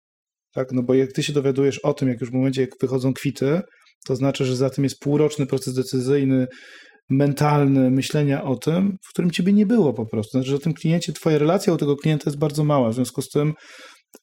[0.53, 0.71] Tak?
[0.71, 3.61] No bo jak ty się dowiadujesz o tym, jak już w momencie, jak wychodzą kwity,
[4.07, 6.47] to znaczy, że za tym jest półroczny proces decyzyjny,
[7.09, 10.31] mentalny myślenia o tym, w którym ciebie nie było po prostu.
[10.31, 12.89] Znaczy, że o tym kliencie, twoja relacja u tego klienta jest bardzo mała.
[12.89, 13.53] W związku z tym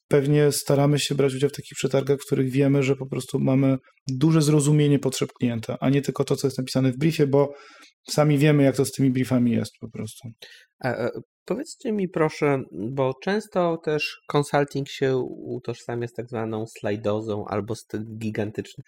[0.08, 3.76] pewnie staramy się brać udział w takich przetargach, w których wiemy, że po prostu mamy
[4.08, 7.54] duże zrozumienie potrzeb klienta, a nie tylko to, co jest napisane w briefie, bo
[8.10, 10.28] sami wiemy, jak to z tymi briefami jest po prostu.
[10.84, 11.10] A, a,
[11.44, 15.16] powiedzcie mi proszę, bo często też consulting się
[15.46, 18.84] utożsamia z tak zwaną slajdozą albo z tym gigantycznym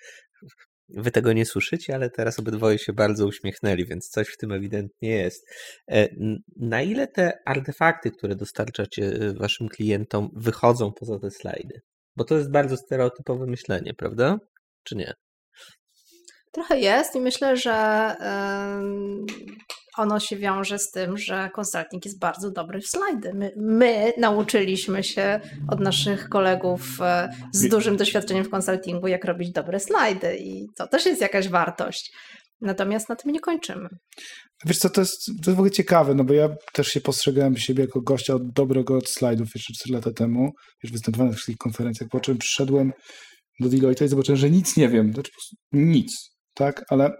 [0.88, 5.10] Wy tego nie słyszycie, ale teraz obydwoje się bardzo uśmiechnęli, więc coś w tym ewidentnie
[5.10, 5.46] jest.
[5.90, 6.08] E,
[6.56, 11.80] na ile te artefakty, które dostarczacie e, waszym klientom, wychodzą poza te slajdy?
[12.16, 14.38] Bo to jest bardzo stereotypowe myślenie, prawda?
[14.82, 15.12] Czy nie?
[16.52, 17.72] Trochę jest i myślę, że
[19.96, 23.34] ono się wiąże z tym, że konsulting jest bardzo dobry w slajdy.
[23.34, 29.52] My, my, nauczyliśmy się od naszych kolegów e, z dużym doświadczeniem w konsultingu, jak robić
[29.52, 32.12] dobre slajdy i to też jest jakaś wartość.
[32.60, 33.88] Natomiast na tym nie kończymy.
[34.64, 37.56] Wiesz co, to jest, to jest w ogóle ciekawe, no bo ja też się postrzegałem
[37.56, 40.50] siebie jako gościa od dobrego od slajdów jeszcze 4 lata temu.
[40.82, 42.92] Wiesz, występowałem na wszystkich konferencjach, po czym przyszedłem
[43.60, 45.12] do Deloitte i zobaczyłem, że nic nie wiem.
[45.12, 45.30] Znaczy,
[45.72, 46.84] nic, tak?
[46.88, 47.10] Ale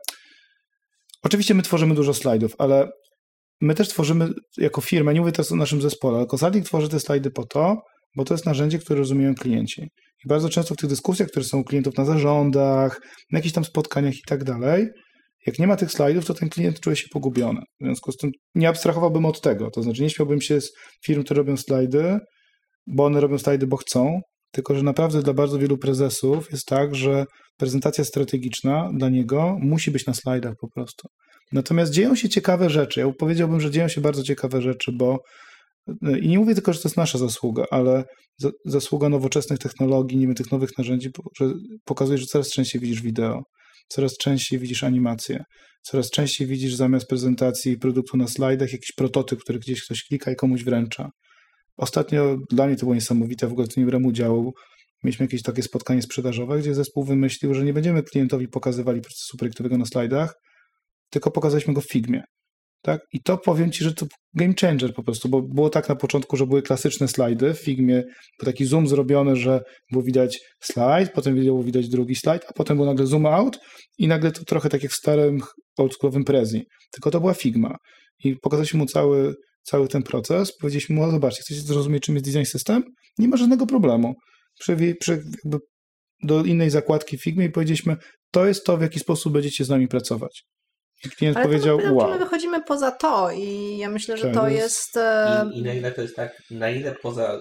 [1.26, 2.88] Oczywiście my tworzymy dużo slajdów, ale
[3.60, 7.00] my też tworzymy jako firma, nie mówię teraz o naszym zespole, ale Consulting tworzy te
[7.00, 7.76] slajdy po to,
[8.16, 9.82] bo to jest narzędzie, które rozumieją klienci.
[10.24, 13.00] I bardzo często w tych dyskusjach, które są u klientów na zarządach,
[13.32, 14.86] na jakichś tam spotkaniach i tak dalej,
[15.46, 17.60] jak nie ma tych slajdów, to ten klient czuje się pogubiony.
[17.80, 19.70] W związku z tym nie abstrahowałbym od tego.
[19.70, 20.72] To znaczy nie śmiałbym się z
[21.06, 22.18] firm, które robią slajdy,
[22.86, 24.20] bo one robią slajdy, bo chcą,
[24.52, 27.24] tylko że naprawdę dla bardzo wielu prezesów jest tak, że
[27.57, 31.09] prezentacja strategiczna dla niego musi być na slajdach po prostu.
[31.52, 33.00] Natomiast dzieją się ciekawe rzeczy.
[33.00, 35.18] Ja powiedziałbym, że dzieją się bardzo ciekawe rzeczy, bo
[36.02, 38.04] e, i nie mówię tylko, że to jest nasza zasługa, ale
[38.64, 41.50] zasługa nowoczesnych technologii, nie wiem, tych nowych narzędzi, że
[41.84, 43.42] pokazuje, że coraz częściej widzisz wideo,
[43.88, 45.44] coraz częściej widzisz animacje,
[45.82, 50.36] coraz częściej widzisz zamiast prezentacji produktu na slajdach jakiś prototyp, który gdzieś ktoś klika i
[50.36, 51.11] komuś wręcza.
[51.76, 54.52] Ostatnio dla mnie to było niesamowite, w ogóle to nie brałem udziału.
[55.05, 59.78] Mieliśmy jakieś takie spotkanie sprzedażowe, gdzie zespół wymyślił, że nie będziemy klientowi pokazywali procesu projektowego
[59.78, 60.34] na slajdach,
[61.11, 62.22] tylko pokazaliśmy go w Figmie.
[62.82, 63.01] Tak?
[63.12, 66.36] I to powiem Ci, że to game changer po prostu, bo było tak na początku,
[66.36, 68.03] że były klasyczne slajdy w Figmie,
[68.38, 69.61] był taki zoom zrobiony, że
[69.92, 73.59] było widać slajd, potem było widać drugi slajd, a potem był nagle zoom out
[73.99, 75.40] i nagle to trochę tak jak w starym
[75.78, 77.76] oldschoolowym Prezi, tylko to była Figma.
[78.24, 82.44] I pokazaliśmy mu cały, cały ten proces, powiedzieliśmy mu, zobaczcie, chcecie zrozumieć, czym jest design
[82.44, 82.82] system?
[83.18, 84.14] Nie ma żadnego problemu.
[84.59, 85.22] Przy, przy,
[86.22, 87.96] do innej zakładki w Figmie i powiedzieliśmy,
[88.30, 90.44] to jest to, w jaki sposób będziecie z nami pracować.
[91.04, 92.11] I klient Ale powiedział, to wow.
[92.11, 94.96] My wychodzimy poza to i ja myślę, że tak, to jest...
[94.96, 97.40] E, I, I, na ile to jest tak, na ile poza e,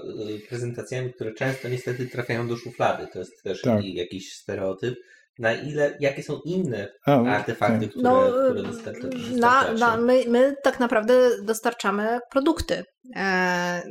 [0.49, 3.85] prezentacjami, które często niestety trafiają do szuflady, to jest też tak.
[3.85, 4.95] jakiś stereotyp,
[5.39, 7.89] na ile, jakie są inne A, artefakty, tak.
[7.89, 9.17] które, no, które dostarczacie?
[9.39, 12.83] Na, na, my, my tak naprawdę dostarczamy produkty.
[13.15, 13.81] E,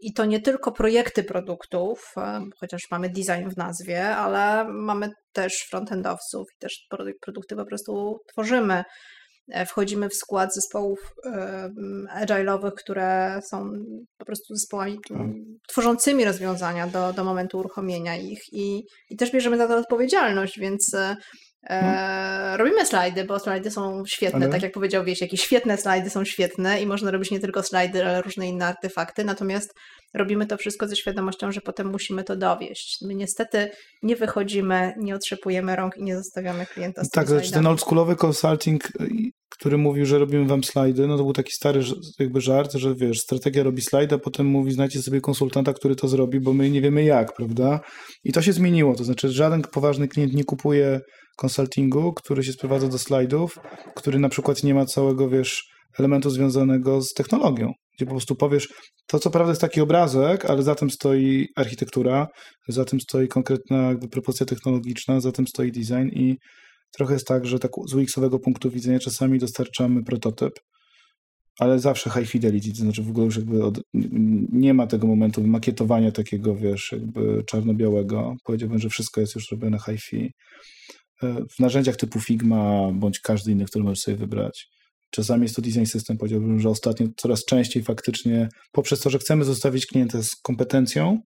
[0.00, 5.52] I to nie tylko projekty produktów, e, chociaż mamy design w nazwie, ale mamy też
[5.70, 6.86] frontendowców i też
[7.20, 8.84] produkty po prostu tworzymy.
[9.48, 11.14] E, wchodzimy w skład zespołów
[12.20, 13.72] agile'owych, które są
[14.18, 15.18] po prostu zespołami tak.
[15.68, 20.96] tworzącymi rozwiązania do, do momentu uruchomienia ich i, i też bierzemy za to odpowiedzialność, więc
[21.70, 24.48] E, robimy slajdy, bo slajdy są świetne, ale...
[24.48, 28.04] tak jak powiedział Wieś, jakieś świetne slajdy są świetne i można robić nie tylko slajdy,
[28.04, 29.74] ale różne inne artefakty, natomiast
[30.14, 32.98] robimy to wszystko ze świadomością, że potem musimy to dowieść.
[33.02, 33.70] My niestety
[34.02, 38.82] nie wychodzimy, nie otrzepujemy rąk i nie zostawiamy klienta z Tak, znaczy ten oldschoolowy consulting,
[39.58, 41.80] który mówił, że robimy wam slajdy, no to był taki stary
[42.18, 46.40] jakby żart, że wiesz, strategia robi slajda, potem mówi, znajdźcie sobie konsultanta, który to zrobi,
[46.40, 47.80] bo my nie wiemy jak, prawda?
[48.24, 51.00] I to się zmieniło, to znaczy żaden poważny klient nie kupuje
[51.36, 53.58] konsultingu, który się sprowadza do slajdów,
[53.96, 55.62] który na przykład nie ma całego, wiesz,
[55.98, 57.72] elementu związanego z technologią.
[57.96, 58.68] gdzie po prostu powiesz,
[59.06, 62.26] to co prawda jest taki obrazek, ale za tym stoi architektura,
[62.68, 66.36] za tym stoi konkretna jakby propozycja technologiczna, za tym stoi design i
[66.96, 70.60] trochę jest tak, że tak z UX-owego punktu widzenia czasami dostarczamy prototyp,
[71.58, 73.80] ale zawsze high fidelity, to znaczy w ogóle już jakby od,
[74.52, 78.36] nie ma tego momentu makietowania takiego, wiesz, jakby czarno-białego.
[78.44, 80.32] Powiedziałbym, że wszystko jest już robione hi-fi.
[81.22, 84.68] E, w narzędziach typu Figma, bądź każdy inny, który możesz sobie wybrać.
[85.10, 89.44] Czasami jest to design system, powiedziałbym, że ostatnio coraz częściej faktycznie, poprzez to, że chcemy
[89.44, 91.18] zostawić klienta z kompetencją,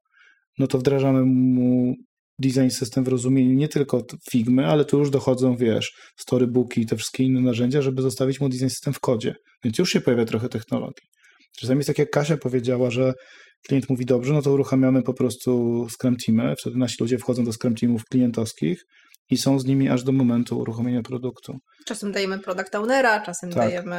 [0.59, 1.95] no to wdrażamy mu
[2.39, 6.95] design system w rozumieniu nie tylko Figmy, ale tu już dochodzą, wiesz, storybooki i te
[6.95, 9.35] wszystkie inne narzędzia, żeby zostawić mu design system w kodzie.
[9.63, 11.07] Więc już się pojawia trochę technologii.
[11.59, 13.13] Czasami jest tak, jak Kasia powiedziała, że
[13.67, 17.53] klient mówi dobrze, no to uruchamiamy po prostu Scrum Teamy, wtedy nasi ludzie wchodzą do
[17.53, 18.83] Scrum Teamów klientowskich
[19.29, 21.57] i są z nimi aż do momentu uruchomienia produktu.
[21.85, 23.57] Czasem dajemy product ownera, czasem tak.
[23.57, 23.97] dajemy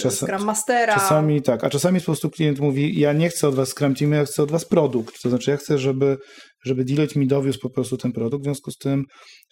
[0.00, 0.94] Czas, Scrum Mastera.
[0.94, 4.12] Czasami tak, a czasami po prostu klient mówi, ja nie chcę od was Scrum Team,
[4.12, 5.22] ja chcę od was produkt.
[5.22, 6.16] To znaczy ja chcę, żeby,
[6.64, 9.04] żeby dealer mi dowiózł po prostu ten produkt, w związku z tym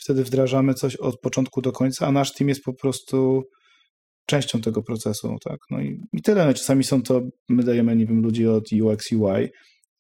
[0.05, 3.43] wtedy wdrażamy coś od początku do końca, a nasz team jest po prostu
[4.27, 5.59] częścią tego procesu, tak.
[5.71, 6.47] No i, i tyle.
[6.47, 9.49] No, czasami są to, my dajemy, nie wiem, ludzi od UX, UI,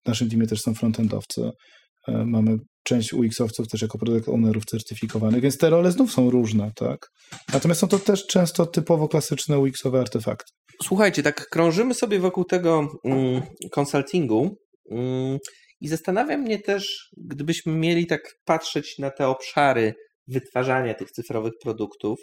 [0.05, 1.51] w naszym teamie też są frontendowcy,
[2.27, 7.11] mamy część UX-owców też jako product ownerów certyfikowanych, więc te role znów są różne, tak.
[7.53, 10.53] Natomiast są to też często typowo klasyczne UX-owe artefakty.
[10.83, 13.43] Słuchajcie, tak krążymy sobie wokół tego mm,
[13.73, 14.57] konsultingu
[14.91, 15.39] mm,
[15.81, 19.95] i zastanawia mnie też, gdybyśmy mieli tak patrzeć na te obszary
[20.27, 22.19] wytwarzania tych cyfrowych produktów,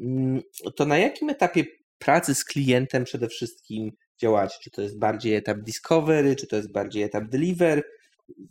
[0.00, 0.40] mm,
[0.76, 1.64] to na jakim etapie
[1.98, 4.56] pracy z klientem przede wszystkim działacie?
[4.62, 7.82] Czy to jest bardziej etap discovery, czy to jest bardziej etap deliver,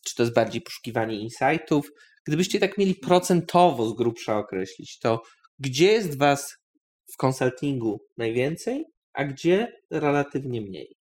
[0.05, 1.91] czy to jest bardziej poszukiwanie insightów?
[2.25, 5.21] Gdybyście tak mieli procentowo z grubsza określić, to
[5.59, 6.57] gdzie jest Was
[7.13, 10.95] w konsultingu najwięcej, a gdzie relatywnie mniej?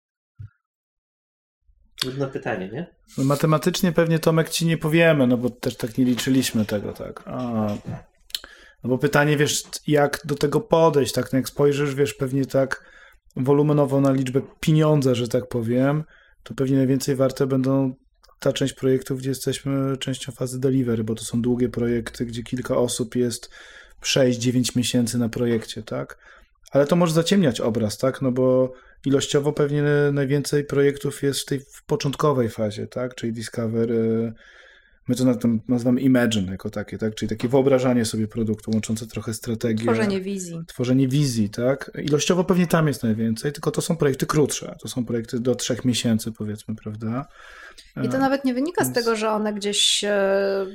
[2.02, 2.96] Trudne pytanie, nie?
[3.18, 7.24] No matematycznie pewnie Tomek ci nie powiemy, no bo też tak nie liczyliśmy tego, tak.
[7.26, 7.68] A,
[8.84, 12.86] no bo pytanie, wiesz, jak do tego podejść, tak, no jak spojrzysz, wiesz, pewnie tak
[13.36, 16.04] wolumenowo na liczbę pieniądza, że tak powiem,
[16.44, 17.94] to pewnie najwięcej warte będą
[18.40, 22.78] ta część projektów, gdzie jesteśmy częścią fazy delivery, bo to są długie projekty, gdzie kilka
[22.78, 23.50] osób jest
[24.02, 26.18] 6-9 miesięcy na projekcie, tak?
[26.72, 28.22] Ale to może zaciemniać obraz, tak?
[28.22, 28.74] No bo
[29.06, 29.84] ilościowo pewnie
[30.14, 33.16] najwięcej projektów jest w tej w początkowej fazie, tak?
[33.16, 33.90] Czyli Discover,
[35.10, 37.16] my to nazywamy Imagine jako takie, tak?
[37.16, 39.84] Czyli takie wyobrażanie sobie produktu, łączące trochę strategię.
[39.84, 40.60] Tworzenie wizji.
[40.68, 41.91] Tworzenie wizji, tak?
[42.03, 44.76] Ilościowo pewnie tam jest najwięcej, tylko to są projekty krótsze.
[44.82, 47.26] To są projekty do trzech miesięcy, powiedzmy, prawda?
[48.03, 50.66] I to e, nawet nie wynika z tego, że one gdzieś e,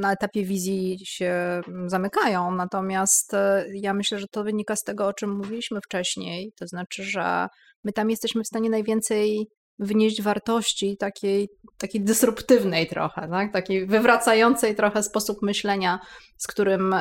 [0.00, 5.12] na etapie wizji się zamykają, natomiast e, ja myślę, że to wynika z tego, o
[5.12, 7.48] czym mówiliśmy wcześniej, to znaczy, że
[7.84, 9.48] my tam jesteśmy w stanie najwięcej
[9.82, 13.52] wnieść wartości takiej, takiej dysruptywnej trochę, tak?
[13.52, 16.00] takiej wywracającej trochę sposób myślenia,
[16.36, 16.94] z którym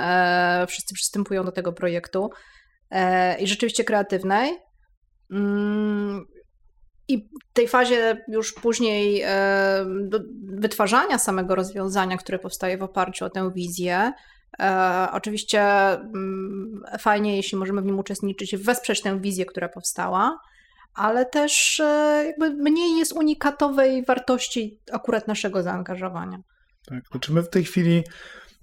[0.67, 2.29] wszyscy przystępują do tego projektu
[3.39, 4.51] i rzeczywiście kreatywnej.
[5.31, 6.25] Mm,
[7.07, 9.85] i w tej fazie już później e,
[10.43, 14.11] wytwarzania samego rozwiązania, które powstaje w oparciu o tę wizję,
[14.59, 15.61] e, oczywiście
[15.91, 20.37] mm, fajnie, jeśli możemy w nim uczestniczyć, wesprzeć tę wizję, która powstała,
[20.93, 26.37] ale też e, jakby mniej jest unikatowej wartości akurat naszego zaangażowania.
[26.85, 28.03] Tak, znaczy my w tej chwili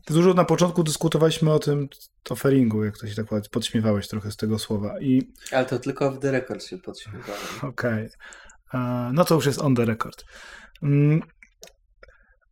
[0.07, 1.89] dużo na początku dyskutowaliśmy o tym
[2.31, 5.01] offeringu, jak to się tak podśmiewałeś trochę z tego słowa.
[5.01, 5.33] I...
[5.53, 7.43] Ale to tylko w the record się podśmiewałem.
[7.63, 8.09] Okej.
[8.69, 9.13] Okay.
[9.13, 10.25] No to już jest on the record.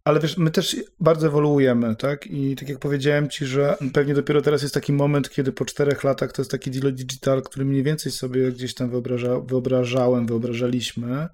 [0.06, 2.26] Ale wiesz, my też bardzo ewoluujemy, tak?
[2.26, 6.04] I tak jak powiedziałem ci, że pewnie dopiero teraz jest taki moment, kiedy po czterech
[6.04, 11.28] latach to jest taki deal digital, który mniej więcej sobie gdzieś tam wyobraża, wyobrażałem, wyobrażaliśmy.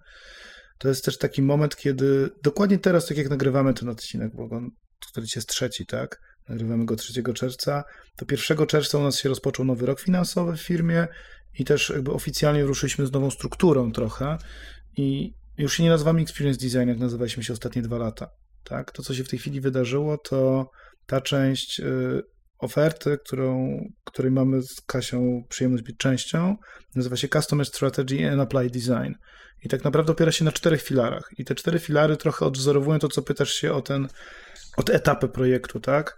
[0.79, 4.71] To jest też taki moment, kiedy dokładnie teraz, tak jak nagrywamy ten odcinek, bo on
[5.11, 6.21] który jest trzeci, tak?
[6.49, 7.85] Nagrywamy go 3 czerwca.
[8.17, 11.09] To 1 czerwca u nas się rozpoczął nowy rok finansowy w firmie
[11.59, 14.39] i też jakby oficjalnie ruszyliśmy z nową strukturą trochę
[14.97, 18.42] i już się nie nazywamy Experience Design, jak nazywaliśmy się ostatnie dwa lata.
[18.65, 18.93] Tak?
[18.93, 20.71] To, co się w tej chwili wydarzyło, to
[21.07, 22.23] ta część y,
[22.59, 26.57] oferty, którą, której mamy z Kasią przyjemność być częścią,
[26.95, 29.13] nazywa się Customer Strategy and Apply Design.
[29.65, 31.31] I tak naprawdę opiera się na czterech filarach.
[31.39, 34.09] I te cztery filary trochę odwzorowują to, co pytasz się o ten
[34.77, 36.17] od etapy projektu, tak?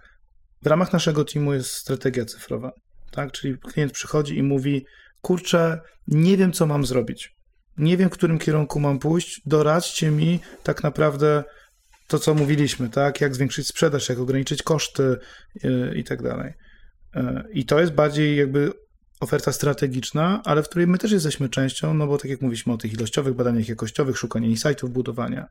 [0.62, 2.72] W ramach naszego teamu jest strategia cyfrowa,
[3.10, 3.32] tak?
[3.32, 4.86] Czyli klient przychodzi i mówi:
[5.20, 7.30] Kurczę, nie wiem, co mam zrobić.
[7.76, 9.40] Nie wiem, w którym kierunku mam pójść.
[9.46, 11.44] Doradźcie mi tak naprawdę
[12.06, 13.20] to, co mówiliśmy, tak?
[13.20, 15.16] Jak zwiększyć sprzedaż, jak ograniczyć koszty
[15.62, 16.52] yy, i tak dalej.
[17.14, 18.72] Yy, I to jest bardziej jakby
[19.20, 22.76] oferta strategiczna, ale w której my też jesteśmy częścią, no bo tak jak mówiliśmy o
[22.76, 25.48] tych ilościowych badaniach jakościowych, szukania insightów, budowania.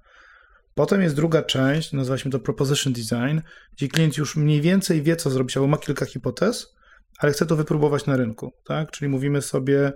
[0.76, 3.39] Potem jest druga część, nazwaliśmy to proposition design,
[3.78, 6.76] gdzie klient już mniej więcej wie, co zrobić, albo ma kilka hipotez,
[7.20, 8.91] ale chce to wypróbować na rynku, tak?
[8.91, 9.93] Czyli mówimy sobie,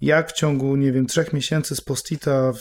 [0.00, 2.52] jak w ciągu, nie wiem, trzech miesięcy z postita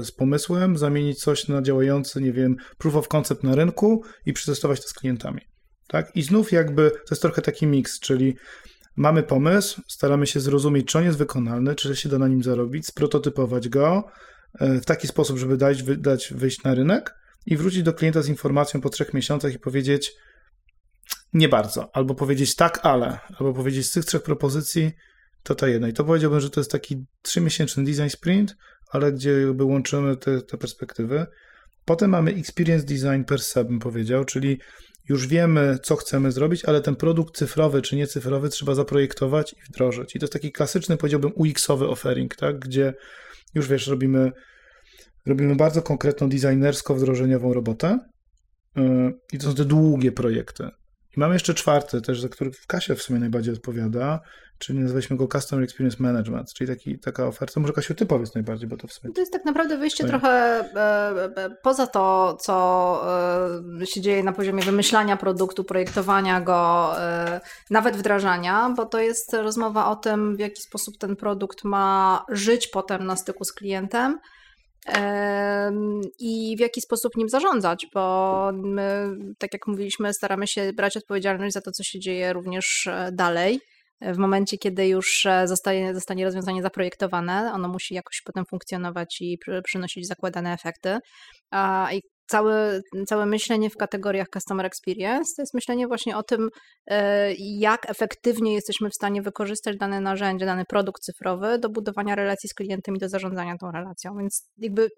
[0.00, 4.32] y, z pomysłem zamienić coś na działający, nie wiem, proof of concept na rynku i
[4.32, 5.40] przetestować to z klientami.
[5.88, 6.16] Tak?
[6.16, 8.36] I znów jakby to jest trochę taki miks, czyli
[8.96, 12.86] mamy pomysł, staramy się zrozumieć, czy on jest wykonalny, czy się da na nim zarobić,
[12.86, 14.04] sprototypować go
[14.60, 17.14] y, w taki sposób, żeby dać, dać wyjść na rynek
[17.46, 20.12] i wrócić do klienta z informacją po trzech miesiącach i powiedzieć
[21.32, 24.92] nie bardzo, albo powiedzieć tak, ale, albo powiedzieć z tych trzech propozycji
[25.46, 25.88] to ta jedna.
[25.88, 28.56] I to powiedziałbym, że to jest taki trzymiesięczny design sprint,
[28.90, 31.26] ale gdzie jakby łączymy te, te perspektywy.
[31.84, 34.58] Potem mamy experience design per se, bym powiedział, czyli
[35.08, 40.16] już wiemy, co chcemy zrobić, ale ten produkt cyfrowy czy niecyfrowy trzeba zaprojektować i wdrożyć.
[40.16, 42.58] I to jest taki klasyczny, powiedziałbym, UX-owy offering, tak?
[42.58, 42.94] gdzie
[43.54, 44.32] już wiesz, robimy,
[45.26, 47.98] robimy bardzo konkretną designersko-wdrożeniową robotę.
[48.76, 50.68] Yy, I to są te długie projekty.
[51.16, 54.20] I mamy jeszcze czwarty, też za który w kasie w sumie najbardziej odpowiada,
[54.58, 57.60] czyli nazwaliśmy go Customer Experience Management, czyli taki, taka oferta.
[57.60, 59.14] Może Kasiu, ty powiedz najbardziej, bo to w sumie...
[59.14, 60.10] To jest tak naprawdę wyjście Twoje.
[60.10, 60.30] trochę
[60.74, 63.02] e, e, poza to, co
[63.82, 66.92] e, się dzieje na poziomie wymyślania produktu, projektowania go,
[67.70, 72.68] nawet wdrażania, bo to jest rozmowa o tym, w jaki sposób ten produkt ma żyć
[72.68, 74.18] potem na styku z klientem,
[76.18, 81.54] i w jaki sposób nim zarządzać, bo my, tak jak mówiliśmy, staramy się brać odpowiedzialność
[81.54, 83.60] za to, co się dzieje również dalej
[84.00, 89.38] w momencie, kiedy już e, zostanie, zostanie rozwiązanie zaprojektowane, ono musi jakoś potem funkcjonować i
[89.64, 90.98] przynosić zakładane efekty.
[91.92, 96.48] I całe, całe myślenie w kategoriach Customer Experience to jest myślenie właśnie o tym,
[96.86, 102.48] e, jak efektywnie jesteśmy w stanie wykorzystać dane narzędzie, dany produkt cyfrowy do budowania relacji
[102.48, 104.16] z klientem i do zarządzania tą relacją.
[104.18, 104.88] Więc jakby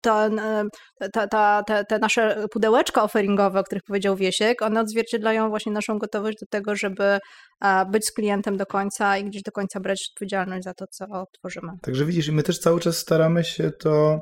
[0.00, 0.64] ten, e,
[1.12, 5.98] ta, ta, te, te nasze pudełeczka offeringowe, o których powiedział Wiesiek, one odzwierciedlają właśnie naszą
[5.98, 7.18] gotowość do tego, żeby
[7.64, 11.06] e, być z klientem do końca i gdzieś do końca brać odpowiedzialność za to, co
[11.38, 11.72] tworzymy.
[11.82, 14.20] Także widzisz, my też cały czas staramy się to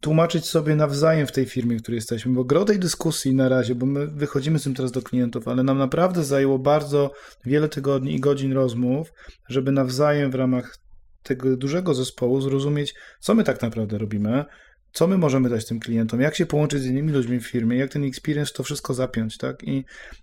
[0.00, 3.74] tłumaczyć sobie nawzajem w tej firmie, w której jesteśmy, bo gro tej dyskusji na razie,
[3.74, 7.10] bo my wychodzimy z tym teraz do klientów, ale nam naprawdę zajęło bardzo
[7.44, 9.12] wiele tygodni i godzin rozmów,
[9.48, 10.78] żeby nawzajem w ramach
[11.22, 14.44] tego dużego zespołu zrozumieć, co my tak naprawdę robimy,
[14.92, 17.92] co my możemy dać tym klientom, jak się połączyć z innymi ludźmi w firmie, jak
[17.92, 19.64] ten experience to wszystko zapiąć, tak?
[19.64, 19.72] I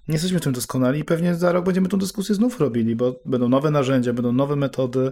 [0.07, 3.21] nie jesteśmy w tym doskonali i pewnie za rok będziemy tą dyskusję znów robili, bo
[3.25, 5.11] będą nowe narzędzia, będą nowe metody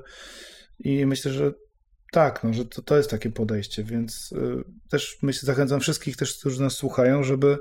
[0.80, 1.54] i myślę, że
[2.14, 6.38] tak, no, że to, to jest takie podejście, więc y, też myślę, zachęcam wszystkich też,
[6.40, 7.58] którzy nas słuchają, żeby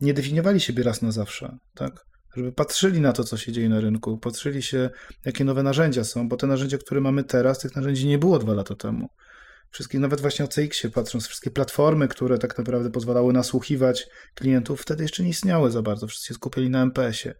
[0.00, 2.04] nie definiowali siebie raz na zawsze, tak?
[2.36, 4.90] Żeby patrzyli na to, co się dzieje na rynku, patrzyli się,
[5.24, 8.54] jakie nowe narzędzia są, bo te narzędzia, które mamy teraz, tych narzędzi nie było dwa
[8.54, 9.08] lata temu
[9.74, 15.02] wszystkie, nawet właśnie o CX-ie patrząc, wszystkie platformy, które tak naprawdę pozwalały nasłuchiwać klientów, wtedy
[15.02, 16.06] jeszcze nie istniały za bardzo.
[16.06, 17.34] Wszyscy się skupiali na MPS-ie.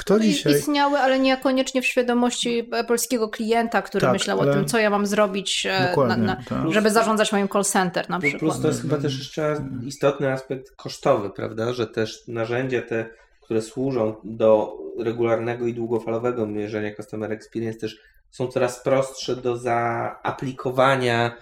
[0.00, 0.52] Kto no dzisiaj...
[0.52, 4.50] Istniały, ale niekoniecznie w świadomości e, polskiego klienta, który tak, myślał ale...
[4.50, 6.72] o tym, co ja mam zrobić, e, na, na, tak.
[6.72, 8.40] żeby zarządzać moim call center na przykład.
[8.40, 13.06] Plus to jest chyba też jeszcze istotny aspekt kosztowy, prawda, że też narzędzia te,
[13.42, 17.98] które służą do regularnego i długofalowego mierzenia customer experience też
[18.30, 21.36] są coraz prostsze do zaaplikowania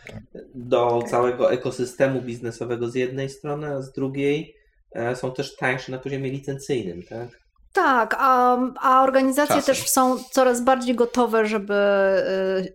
[0.54, 4.54] do całego ekosystemu biznesowego z jednej strony, a z drugiej
[4.92, 7.47] e, są też tańsze na poziomie licencyjnym, tak?
[7.72, 9.74] Tak, a, a organizacje Czasem.
[9.74, 11.74] też są coraz bardziej gotowe, żeby,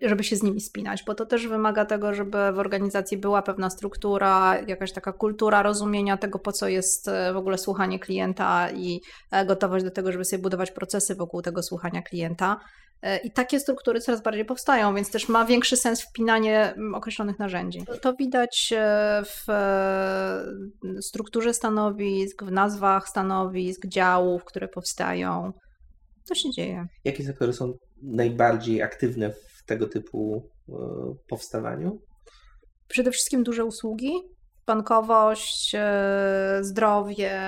[0.03, 3.41] y, żeby się z nimi spinać, bo to też wymaga tego, żeby w organizacji była
[3.41, 8.71] pewna struktura, jakaś taka kultura rozumienia tego, po co jest e, w ogóle słuchanie klienta
[8.71, 12.59] i e, gotowość do tego, żeby sobie budować procesy wokół tego słuchania klienta.
[13.03, 17.39] E, I takie struktury coraz bardziej powstają, więc też ma większy sens wpinanie mm, określonych
[17.39, 17.85] narzędzi.
[18.01, 25.53] To widać e, w e, strukturze stanowisk, w nazwach stanowisk, działów, które powstają.
[26.27, 26.85] To się dzieje.
[27.03, 30.49] Jakie sektory są najbardziej aktywne w tego typu
[31.27, 32.01] powstawaniu?
[32.87, 34.13] Przede wszystkim duże usługi,
[34.65, 35.75] bankowość,
[36.61, 37.41] zdrowie,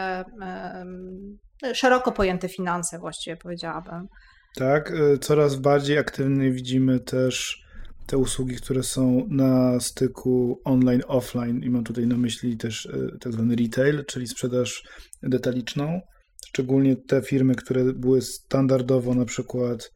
[1.74, 4.08] szeroko pojęte finanse właściwie powiedziałabym.
[4.56, 7.64] Tak, y, coraz bardziej aktywnie widzimy też
[8.06, 13.34] te usługi, które są na styku online-offline i mam tutaj na myśli też y, tak
[13.34, 14.84] zwany retail, czyli sprzedaż
[15.24, 16.02] detaliczną.
[16.48, 19.92] Szczególnie te firmy, które były standardowo na przykład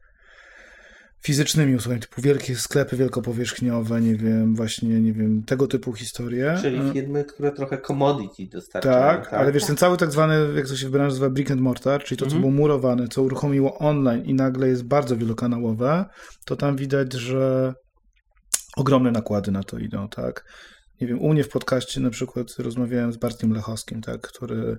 [1.22, 6.58] fizycznymi usługami, typu wielkie sklepy wielkopowierzchniowe, nie wiem, właśnie, nie wiem, tego typu historie.
[6.62, 8.96] Czyli firmy, które trochę commodity dostarczają.
[8.96, 9.40] Tak, tak?
[9.40, 12.04] ale wiesz, ten cały tak zwany, jak to się w branży nazywa brick and mortar,
[12.04, 12.40] czyli to, co mhm.
[12.40, 16.04] było murowane, co uruchomiło online i nagle jest bardzo wielokanałowe,
[16.44, 17.74] to tam widać, że
[18.76, 20.44] ogromne nakłady na to idą, tak?
[21.00, 24.76] Nie wiem, u mnie w podcaście na przykład rozmawiałem z Bartkiem Lechowskim, tak, który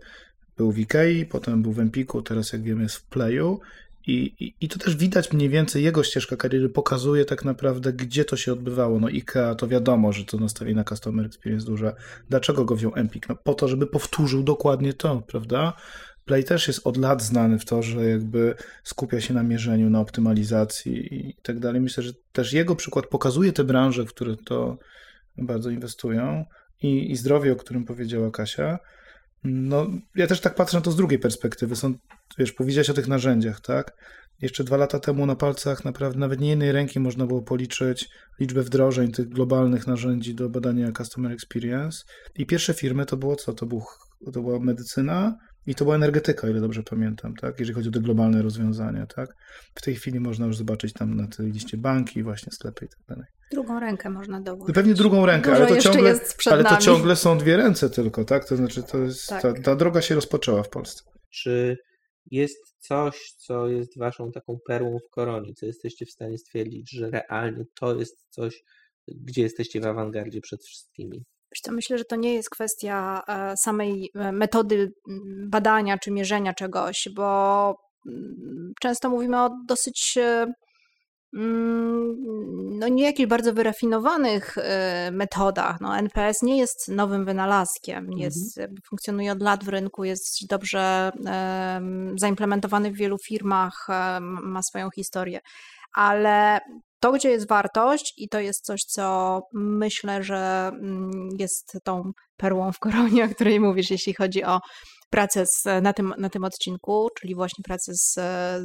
[0.57, 3.59] był w Ikei, potem był w Empiku, teraz jak wiemy jest w Playu
[4.07, 8.37] i, i, to też widać mniej więcej, jego ścieżka kariery pokazuje tak naprawdę, gdzie to
[8.37, 8.99] się odbywało.
[8.99, 11.95] No IKEA to wiadomo, że to nastawienie na customer experience duże.
[12.29, 13.29] Dlaczego go wziął Empik?
[13.29, 15.73] No po to, żeby powtórzył dokładnie to, prawda?
[16.25, 19.99] Play też jest od lat znany w to, że jakby skupia się na mierzeniu, na
[19.99, 21.81] optymalizacji i tak dalej.
[21.81, 24.77] Myślę, że też jego przykład pokazuje te branże, w które to
[25.37, 26.45] bardzo inwestują
[26.81, 28.79] i, i zdrowie, o którym powiedziała Kasia.
[29.43, 31.75] No, ja też tak patrzę na to z drugiej perspektywy.
[31.75, 31.93] Są,
[32.37, 33.91] wiesz, powiedziałeś o tych narzędziach, tak?
[34.41, 38.63] Jeszcze dwa lata temu na palcach naprawdę nawet nie jednej ręki można było policzyć liczbę
[38.63, 42.03] wdrożeń tych globalnych narzędzi do badania customer experience.
[42.35, 43.53] I pierwsze firmy to było co?
[43.53, 43.83] To, był,
[44.33, 47.59] to była medycyna, i to była energetyka, ile dobrze pamiętam, tak?
[47.59, 49.29] Jeżeli chodzi o te globalne rozwiązania, tak?
[49.75, 52.99] W tej chwili można już zobaczyć tam na tej liście banki, właśnie sklepy i tak
[53.07, 53.25] dalej.
[53.51, 54.75] Drugą rękę można dołożyć.
[54.75, 56.19] Pewnie drugą rękę, ale to, ciągle,
[56.51, 58.45] ale to ciągle są dwie ręce tylko, tak?
[58.45, 59.41] To znaczy, to jest, tak.
[59.41, 61.03] ta, ta droga się rozpoczęła w Polsce.
[61.29, 61.77] Czy
[62.31, 67.09] jest coś, co jest waszą taką perłą w koronie, co jesteście w stanie stwierdzić, że
[67.09, 68.63] realnie to jest coś,
[69.07, 71.23] gdzie jesteście w awangardzie przed wszystkimi?
[71.71, 74.93] myślę, że to nie jest kwestia e, samej e, metody
[75.47, 77.75] badania czy mierzenia czegoś, bo
[78.81, 80.53] często mówimy o dosyć e,
[81.33, 84.55] no nie jakichś bardzo wyrafinowanych
[85.11, 85.81] metodach.
[85.81, 88.17] No, NPS nie jest nowym wynalazkiem, mhm.
[88.17, 88.77] jest, mhm.
[88.89, 91.11] funkcjonuje od lat w rynku, jest dobrze
[92.15, 93.87] zaimplementowany w wielu firmach,
[94.41, 95.39] ma swoją historię
[95.93, 96.59] ale
[96.99, 102.71] to, gdzie jest wartość, i to jest coś, co myślę, że mm, jest tą perłą
[102.71, 104.59] w koronie, o której mówisz, jeśli chodzi o
[105.11, 108.13] pracę z, na, tym, na tym odcinku, czyli właśnie pracę z,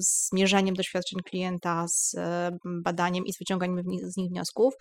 [0.07, 4.74] z mierzeniem doświadczeń klienta, z mm, badaniem i z wyciąganiem z nich wniosków,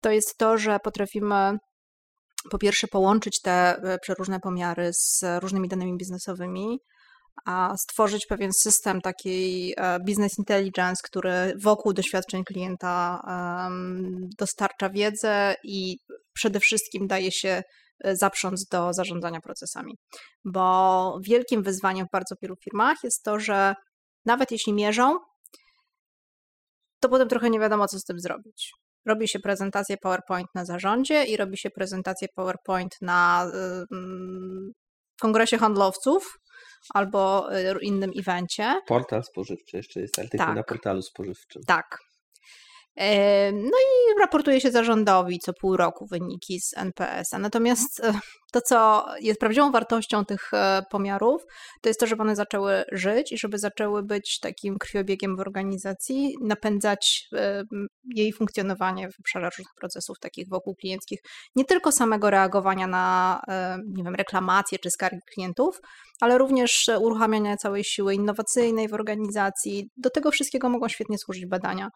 [0.00, 1.58] to jest to, że potrafimy
[2.50, 6.78] po pierwsze połączyć te e, przeróżne pomiary z różnymi danymi biznesowymi,
[7.46, 13.20] a stworzyć pewien system takiej e, business intelligence, który wokół doświadczeń klienta
[14.38, 15.96] dostarcza wiedzę i
[16.32, 17.62] przede wszystkim daje się
[18.04, 19.94] zaprząc do zarządzania procesami.
[20.44, 23.74] Bo wielkim wyzwaniem w bardzo wielu firmach jest to, że
[24.24, 25.18] nawet jeśli mierzą,
[27.00, 28.72] to potem trochę nie wiadomo, co z tym zrobić.
[29.06, 33.50] Robi się prezentację PowerPoint na zarządzie i robi się prezentację PowerPoint na
[35.20, 36.38] kongresie handlowców,
[36.94, 38.80] albo y, innym evencie.
[38.86, 40.56] Portal spożywczy, jeszcze jest artykuł tak.
[40.56, 41.62] na portalu spożywczym.
[41.66, 41.98] Tak,
[43.52, 47.38] no i raportuje się zarządowi co pół roku wyniki z NPS-a.
[47.38, 48.12] Natomiast e,
[48.52, 51.42] to, co jest prawdziwą wartością tych e, pomiarów,
[51.82, 56.34] to jest to, żeby one zaczęły żyć i żeby zaczęły być takim krwiobiegiem w organizacji,
[56.42, 57.64] napędzać e,
[58.14, 61.18] jej funkcjonowanie w obszarze różnych procesów takich wokół klienckich.
[61.56, 63.40] Nie tylko samego reagowania na,
[63.86, 65.80] nie wiem, reklamacje czy skargi klientów,
[66.20, 69.90] ale również uruchamiania całej siły innowacyjnej w organizacji.
[69.96, 71.90] Do tego wszystkiego mogą świetnie służyć badania.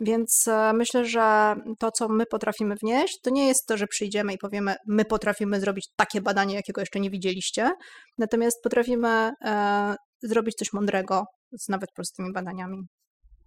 [0.00, 4.32] Więc e, myślę, że to, co my potrafimy wnieść, to nie jest to, że przyjdziemy
[4.32, 7.70] i powiemy, my potrafimy zrobić takie badanie, jakiego jeszcze nie widzieliście,
[8.18, 11.24] natomiast potrafimy e, zrobić coś mądrego
[11.58, 12.78] z nawet prostymi badaniami.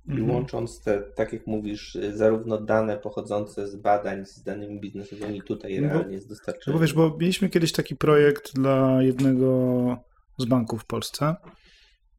[0.07, 0.29] I mhm.
[0.29, 5.81] łącząc te, tak jak mówisz, y, zarówno dane pochodzące z badań z danymi biznesowymi tutaj
[5.81, 6.63] no, realnie jest dostarczane.
[6.67, 9.97] No bo wiesz, bo mieliśmy kiedyś taki projekt dla jednego
[10.37, 11.35] z banków w Polsce.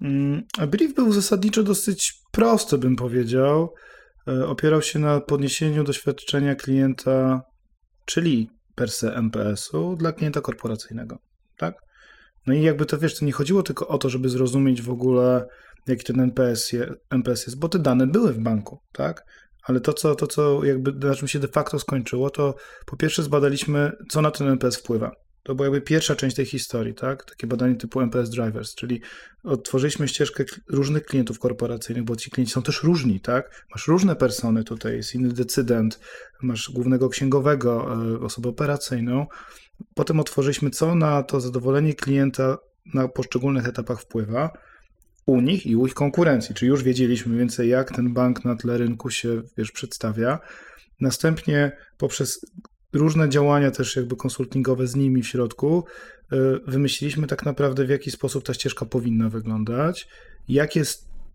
[0.01, 3.75] Mm, a brief był zasadniczo dosyć prosty, bym powiedział.
[4.29, 7.43] E, opierał się na podniesieniu doświadczenia klienta,
[8.05, 11.19] czyli per se MPS-u dla klienta korporacyjnego,
[11.57, 11.75] tak?
[12.47, 15.47] No i jakby to wiesz, to nie chodziło tylko o to, żeby zrozumieć w ogóle,
[15.87, 19.25] jaki ten NPS, je, NPS jest, bo te dane były w banku, tak?
[19.63, 22.55] Ale to co, to, co jakby na czym się de facto skończyło, to
[22.87, 25.13] po pierwsze zbadaliśmy, co na ten NPS wpływa.
[25.43, 27.25] To była jakby pierwsza część tej historii, tak?
[27.25, 29.01] Takie badanie typu MPS Drivers, czyli
[29.45, 33.67] otworzyliśmy ścieżkę różnych klientów korporacyjnych, bo ci klienci są też różni, tak?
[33.71, 36.01] Masz różne persony tutaj, jest inny decydent,
[36.43, 39.27] masz głównego księgowego, e, osobę operacyjną.
[39.95, 42.59] Potem otworzyliśmy, co na to zadowolenie klienta
[42.95, 44.51] na poszczególnych etapach wpływa
[45.27, 48.79] u nich i u ich konkurencji, czyli już wiedzieliśmy więcej, jak ten bank na tle
[48.79, 50.39] rynku się, wiesz, przedstawia.
[51.01, 52.47] Następnie poprzez
[52.93, 55.85] różne działania też jakby konsultingowe z nimi w środku,
[56.33, 56.37] e,
[56.67, 60.09] wymyśliliśmy tak naprawdę w jaki sposób ta ścieżka powinna wyglądać,
[60.49, 60.85] jakie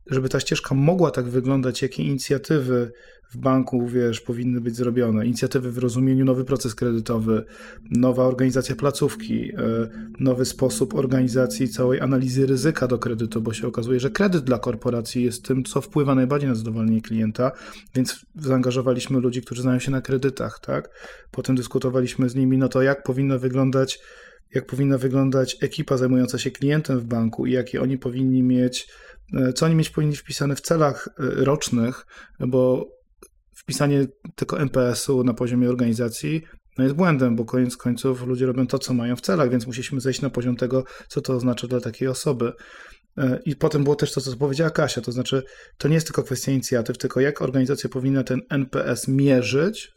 [0.09, 2.91] żeby ta ścieżka mogła tak wyglądać, jakie inicjatywy
[3.31, 5.25] w banku, wiesz, powinny być zrobione.
[5.25, 7.43] Inicjatywy w rozumieniu nowy proces kredytowy,
[7.91, 9.57] nowa organizacja placówki, e,
[10.19, 15.23] nowy sposób organizacji całej analizy ryzyka do kredytu, bo się okazuje, że kredyt dla korporacji
[15.23, 17.51] jest tym, co wpływa najbardziej na zadowolenie klienta,
[17.95, 20.89] więc zaangażowaliśmy ludzi, którzy znają się na kredytach, tak?
[21.31, 23.99] Potem dyskutowaliśmy z nimi, no to jak powinno wyglądać
[24.55, 28.87] jak powinna wyglądać ekipa zajmująca się klientem w banku i jakie oni powinni mieć,
[29.55, 32.05] co oni mieć powinni wpisane w celach e, rocznych,
[32.39, 32.87] bo
[33.55, 36.43] wpisanie tylko MPS-u na poziomie organizacji
[36.77, 40.01] no jest błędem, bo koniec końców ludzie robią to, co mają w celach, więc musieliśmy
[40.01, 42.53] zejść na poziom tego, co to oznacza dla takiej osoby.
[43.17, 45.43] E, I potem było też to, co powiedziała Kasia, to znaczy
[45.77, 49.91] to nie jest tylko kwestia inicjatyw, tylko jak organizacja powinna ten NPS mierzyć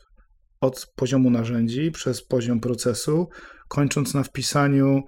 [0.60, 3.28] od poziomu narzędzi przez poziom procesu,
[3.68, 5.02] kończąc na wpisaniu e,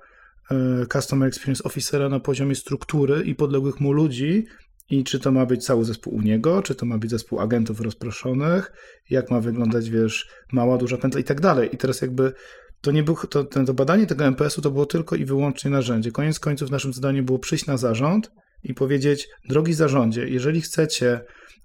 [0.93, 4.47] Customer Experience Officera na poziomie struktury i podległych mu ludzi,
[4.91, 7.81] i czy to ma być cały zespół u niego, czy to ma być zespół agentów
[7.81, 8.73] rozproszonych,
[9.11, 11.75] jak ma wyglądać, wiesz, mała, duża pętla i tak dalej.
[11.75, 12.33] I teraz jakby
[12.81, 16.11] to nie było, to, to badanie tego MPS-u to było tylko i wyłącznie narzędzie.
[16.11, 18.31] Koniec końców naszym zadaniem było przyjść na zarząd
[18.65, 21.21] i powiedzieć, drogi zarządzie, jeżeli chcecie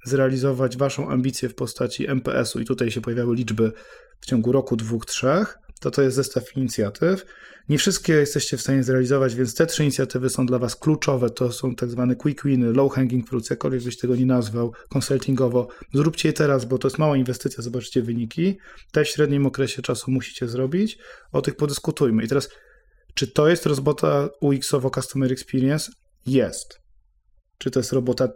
[0.06, 3.72] zrealizować waszą ambicję w postaci MPS-u i tutaj się pojawiały liczby
[4.20, 7.26] w ciągu roku, dwóch, trzech, to to jest zestaw inicjatyw.
[7.70, 11.30] Nie wszystkie jesteście w stanie zrealizować, więc te trzy inicjatywy są dla Was kluczowe.
[11.30, 15.68] To są tak zwane quick winy, low hanging fruits, jakkolwiek byś tego nie nazwał, konsultingowo.
[15.94, 18.58] Zróbcie je teraz, bo to jest mała inwestycja, zobaczcie wyniki.
[18.92, 20.98] Te w średnim okresie czasu musicie zrobić.
[21.32, 22.24] O tych podyskutujmy.
[22.24, 22.50] I teraz,
[23.14, 25.92] czy to jest robota UX-owo Customer Experience?
[26.26, 26.80] Jest.
[27.58, 28.30] Czy to jest robota,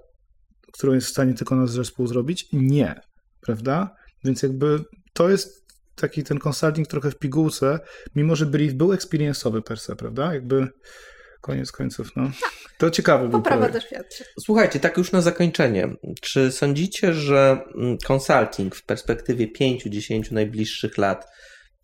[0.72, 2.46] którą jest w stanie tylko nasz zespół zrobić?
[2.54, 2.96] Nie.
[3.42, 3.96] Prawda?
[4.24, 4.84] Więc jakby
[5.14, 5.61] to jest
[5.96, 7.80] taki ten consulting trochę w pigułce,
[8.16, 10.34] mimo że brief był experience'owy per se, prawda?
[10.34, 10.68] Jakby
[11.42, 12.24] koniec końców, no.
[12.42, 12.52] Tak.
[12.78, 14.28] To ciekawe był Poprawa doświadczeń.
[14.40, 15.90] Słuchajcie, tak już na zakończenie.
[16.22, 21.28] Czy sądzicie, że mm, consulting w perspektywie 5-10 najbliższych lat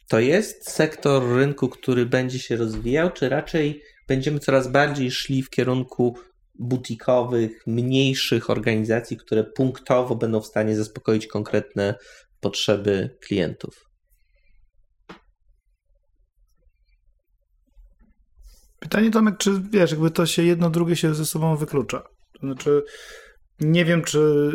[0.08, 5.50] to jest sektor rynku, który będzie się rozwijał, czy raczej będziemy coraz bardziej szli w
[5.50, 6.18] kierunku
[6.60, 11.96] butikowych, mniejszych organizacji, które punktowo będą w stanie zaspokoić konkretne
[12.40, 13.87] potrzeby klientów?
[18.80, 22.00] Pytanie Tomek, czy wiesz, jakby to się jedno, drugie się ze sobą wyklucza.
[22.34, 22.84] To znaczy,
[23.60, 24.52] nie wiem, czy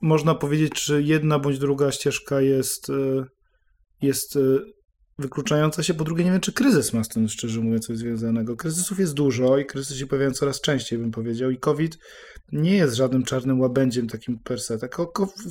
[0.00, 3.24] można powiedzieć, czy jedna bądź druga ścieżka jest, e,
[4.02, 4.40] jest e,
[5.22, 5.94] wykluczająca się.
[5.94, 8.56] Po drugie, nie wiem, czy kryzys ma z tym, szczerze mówiąc, coś związanego.
[8.56, 11.50] Kryzysów jest dużo i kryzysy się pojawiają coraz częściej, bym powiedział.
[11.50, 11.98] I COVID
[12.52, 14.78] nie jest żadnym czarnym łabędziem takim per se.
[14.78, 14.96] Tak,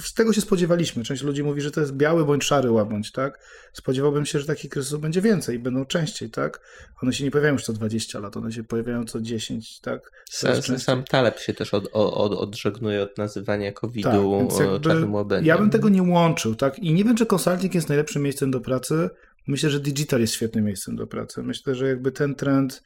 [0.03, 1.03] z tego się spodziewaliśmy.
[1.03, 3.39] Część ludzi mówi, że to jest biały bądź szary łabędź, tak?
[3.73, 6.59] Spodziewałbym się, że takich kryzysów będzie więcej i będą częściej, tak?
[7.03, 10.11] One się nie pojawiają już co 20 lat, one się pojawiają co 10, tak?
[10.29, 15.47] Sam, sam Taleb się też od, od, odżegnuje od nazywania COVID-u tak, czarnym łabędziem.
[15.47, 16.79] Ja bym tego nie łączył, tak?
[16.79, 19.09] I nie wiem, czy consulting jest najlepszym miejscem do pracy.
[19.47, 21.43] Myślę, że digital jest świetnym miejscem do pracy.
[21.43, 22.83] Myślę, że jakby ten trend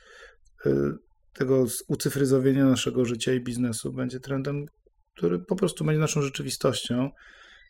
[0.66, 0.72] y,
[1.34, 4.66] tego ucyfryzowienia naszego życia i biznesu będzie trendem,
[5.18, 7.10] który po prostu będzie naszą rzeczywistością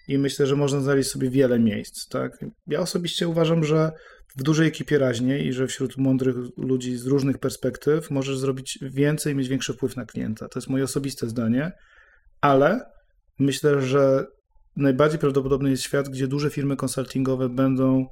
[0.07, 2.07] i myślę, że można znaleźć sobie wiele miejsc.
[2.07, 2.45] Tak?
[2.67, 3.91] Ja osobiście uważam, że
[4.37, 9.33] w dużej ekipie raźniej i że wśród mądrych ludzi z różnych perspektyw możesz zrobić więcej
[9.33, 10.49] i mieć większy wpływ na klienta.
[10.49, 11.71] To jest moje osobiste zdanie,
[12.41, 12.81] ale
[13.39, 14.25] myślę, że
[14.75, 18.07] najbardziej prawdopodobny jest świat, gdzie duże firmy konsultingowe będą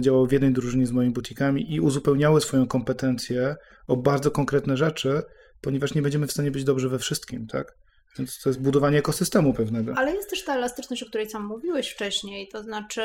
[0.00, 5.22] działały w jednej drużynie z moimi butikami i uzupełniały swoją kompetencję o bardzo konkretne rzeczy,
[5.60, 7.76] ponieważ nie będziemy w stanie być dobrzy we wszystkim, tak?
[8.18, 9.94] Więc to jest budowanie ekosystemu pewnego.
[9.96, 13.02] Ale jest też ta elastyczność, o której sam mówiłeś wcześniej, to znaczy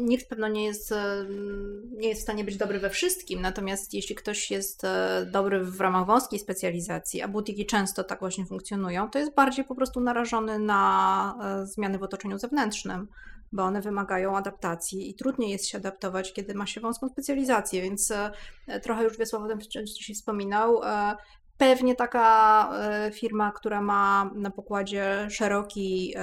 [0.00, 0.94] nikt pewno nie jest,
[1.90, 5.80] nie jest w stanie być dobry we wszystkim, natomiast jeśli ktoś jest e, dobry w
[5.80, 10.58] ramach wąskiej specjalizacji, a butiki często tak właśnie funkcjonują, to jest bardziej po prostu narażony
[10.58, 13.08] na e, zmiany w otoczeniu zewnętrznym
[13.54, 18.10] bo one wymagają adaptacji i trudniej jest się adaptować, kiedy ma się wąską specjalizację, więc
[18.10, 20.82] e, trochę już Wiesław o tym wcześniej wspominał.
[20.82, 21.16] E,
[21.58, 26.14] pewnie taka e, firma, która ma na pokładzie szeroki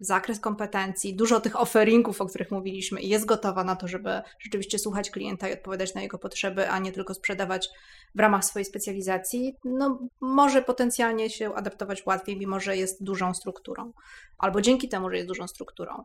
[0.00, 4.78] zakres kompetencji, dużo tych offeringów, o których mówiliśmy, i jest gotowa na to, żeby rzeczywiście
[4.78, 7.68] słuchać klienta i odpowiadać na jego potrzeby, a nie tylko sprzedawać
[8.14, 13.92] w ramach swojej specjalizacji, no, może potencjalnie się adaptować łatwiej, mimo że jest dużą strukturą,
[14.38, 16.04] albo dzięki temu, że jest dużą strukturą.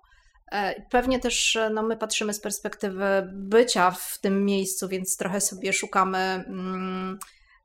[0.52, 5.42] E, pewnie też e, no, my patrzymy z perspektywy bycia w tym miejscu, więc trochę
[5.42, 7.20] sobie szukamy mm,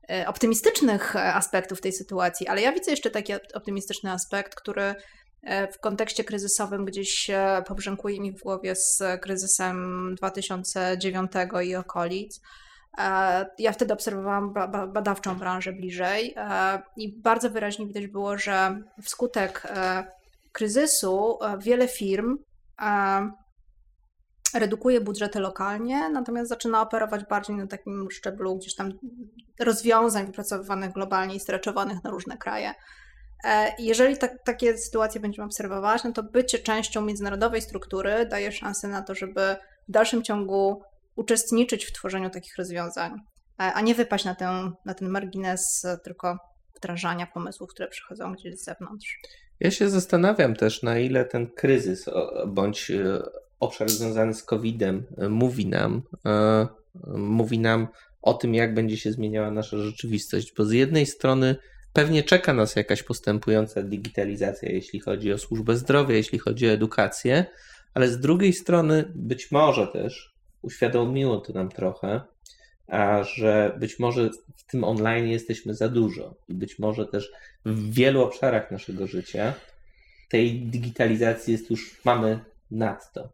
[0.09, 4.95] e, optymistycznych aspektów tej sytuacji, ale ja widzę jeszcze taki optymistyczny aspekt, który
[5.71, 7.31] w kontekście kryzysowym gdzieś
[7.67, 11.31] pobrzękuje mi w głowie z kryzysem 2009
[11.63, 12.41] i okolic.
[13.59, 14.53] Ja wtedy obserwowałam
[14.93, 16.35] badawczą branżę bliżej
[16.97, 19.73] i bardzo wyraźnie widać było, że wskutek
[20.51, 22.37] kryzysu wiele firm
[24.53, 28.91] redukuje budżety lokalnie, natomiast zaczyna operować bardziej na takim szczeblu gdzieś tam
[29.59, 32.73] rozwiązań wypracowywanych globalnie i streczowanych na różne kraje.
[33.43, 38.87] E, jeżeli tak, takie sytuacje będziemy obserwować, no to bycie częścią międzynarodowej struktury daje szansę
[38.87, 39.55] na to, żeby
[39.87, 40.81] w dalszym ciągu
[41.15, 43.11] uczestniczyć w tworzeniu takich rozwiązań,
[43.59, 46.37] e, a nie wypaść na ten, na ten margines tylko
[46.77, 49.19] wdrażania pomysłów, które przychodzą gdzieś z zewnątrz.
[49.59, 52.05] Ja się zastanawiam też, na ile ten kryzys
[52.47, 53.21] bądź e,
[53.59, 56.01] obszar związany z COVID-em mówi nam,
[57.07, 57.87] mówi nam
[58.21, 61.55] o tym, jak będzie się zmieniała nasza rzeczywistość, bo z jednej strony
[61.93, 67.45] Pewnie czeka nas jakaś postępująca digitalizacja, jeśli chodzi o służbę zdrowia, jeśli chodzi o edukację,
[67.93, 72.21] ale z drugiej strony być może też uświadomiło to nam trochę,
[72.91, 77.31] a że być może w tym online jesteśmy za dużo i być może też
[77.65, 79.53] w wielu obszarach naszego życia
[80.29, 83.29] tej digitalizacji jest już mamy nadto.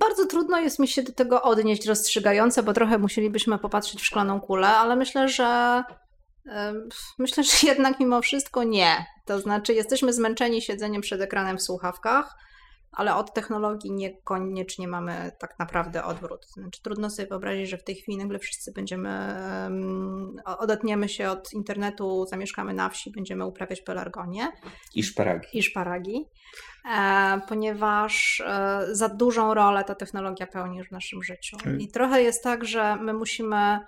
[0.00, 4.40] Bardzo trudno jest mi się do tego odnieść rozstrzygająco, bo trochę musielibyśmy popatrzeć w szklaną
[4.40, 5.82] kulę, ale myślę, że
[7.18, 9.06] myślę, że jednak mimo wszystko nie.
[9.24, 12.34] To znaczy, jesteśmy zmęczeni siedzeniem przed ekranem w słuchawkach,
[12.92, 16.46] ale od technologii niekoniecznie mamy tak naprawdę odwrót.
[16.46, 19.10] Znaczy, trudno sobie wyobrazić, że w tej chwili nagle wszyscy będziemy,
[20.44, 24.48] odetniemy się od internetu, zamieszkamy na wsi, będziemy uprawiać pelargonię.
[24.94, 25.48] I szparagi.
[25.52, 26.28] I szparagi.
[26.96, 31.56] E, ponieważ e, za dużą rolę ta technologia pełni już w naszym życiu.
[31.78, 33.80] I trochę jest tak, że my musimy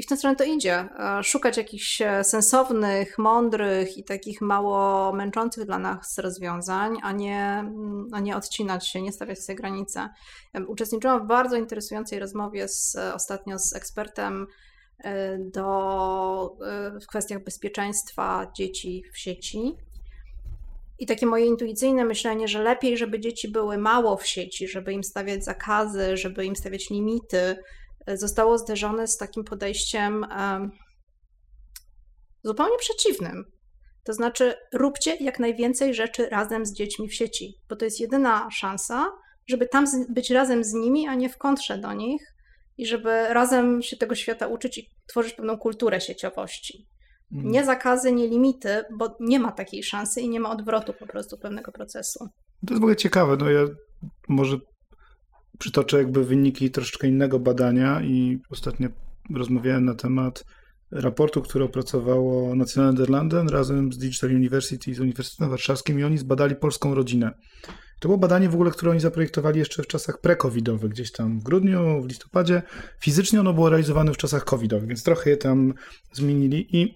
[0.00, 0.88] i w tę stronę to idzie.
[0.98, 7.64] E, szukać jakichś sensownych, mądrych i takich mało męczących dla nas rozwiązań, a nie,
[8.12, 10.08] a nie odcinać się, nie stawiać sobie granice.
[10.66, 14.46] Uczestniczyłam w bardzo interesującej rozmowie z, ostatnio z ekspertem
[15.38, 16.56] do,
[17.02, 19.76] w kwestiach bezpieczeństwa dzieci w sieci.
[20.98, 25.04] I takie moje intuicyjne myślenie, że lepiej, żeby dzieci były mało w sieci, żeby im
[25.04, 27.56] stawiać zakazy, żeby im stawiać limity, e,
[28.06, 30.26] zostało zderzone z takim podejściem
[32.44, 33.44] zupełnie przeciwnym.
[34.04, 38.48] To znaczy, róbcie jak najwięcej rzeczy razem z dziećmi w sieci, bo to jest jedyna
[38.50, 39.12] szansa,
[39.48, 42.22] żeby tam być razem z nimi, a nie w kontrze do nich
[42.78, 46.86] i żeby razem się tego świata uczyć i tworzyć pewną kulturę sieciowości.
[47.30, 47.66] Nie mm.
[47.66, 51.72] zakazy, nie limity, bo nie ma takiej szansy i nie ma odwrotu po prostu pewnego
[51.72, 52.18] procesu.
[52.66, 53.36] To jest w ogóle ciekawe.
[53.36, 53.66] No ja
[54.28, 54.58] może
[55.60, 58.88] przytoczę jakby wyniki troszeczkę innego badania i ostatnio
[59.34, 60.44] rozmawiałem na temat
[60.90, 66.56] raportu, który opracowało National Nederlanden razem z Digital University z Uniwersytetem Warszawskim i oni zbadali
[66.56, 67.30] polską rodzinę.
[68.00, 71.42] To było badanie w ogóle, które oni zaprojektowali jeszcze w czasach pre-covidowych, gdzieś tam w
[71.42, 72.62] grudniu, w listopadzie.
[73.00, 75.74] Fizycznie ono było realizowane w czasach covidowych, więc trochę je tam
[76.12, 76.94] zmienili i,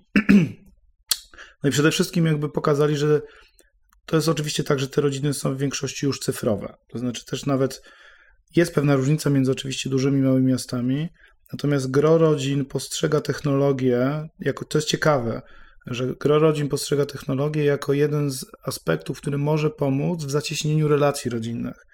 [1.62, 3.23] no i przede wszystkim jakby pokazali, że
[4.07, 6.74] to jest oczywiście tak, że te rodziny są w większości już cyfrowe.
[6.89, 7.82] To znaczy też nawet
[8.57, 11.09] jest pewna różnica między oczywiście dużymi i małymi miastami,
[11.53, 15.43] natomiast gro rodzin postrzega technologię jako, to jest ciekawe,
[15.87, 21.31] że gro rodzin postrzega technologię jako jeden z aspektów, który może pomóc w zacieśnieniu relacji
[21.31, 21.87] rodzinnych.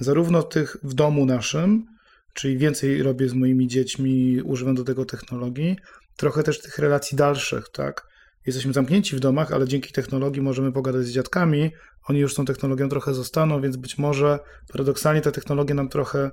[0.00, 1.86] Zarówno tych w domu naszym,
[2.34, 5.76] czyli więcej robię z moimi dziećmi, używam do tego technologii,
[6.16, 8.13] trochę też tych relacji dalszych, tak?
[8.46, 11.70] Jesteśmy zamknięci w domach, ale dzięki technologii możemy pogadać z dziadkami,
[12.08, 14.38] oni już tą technologią trochę zostaną, więc być może
[14.72, 16.30] paradoksalnie ta technologia nam trochę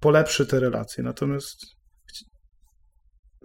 [0.00, 1.04] polepszy te relacje.
[1.04, 1.76] Natomiast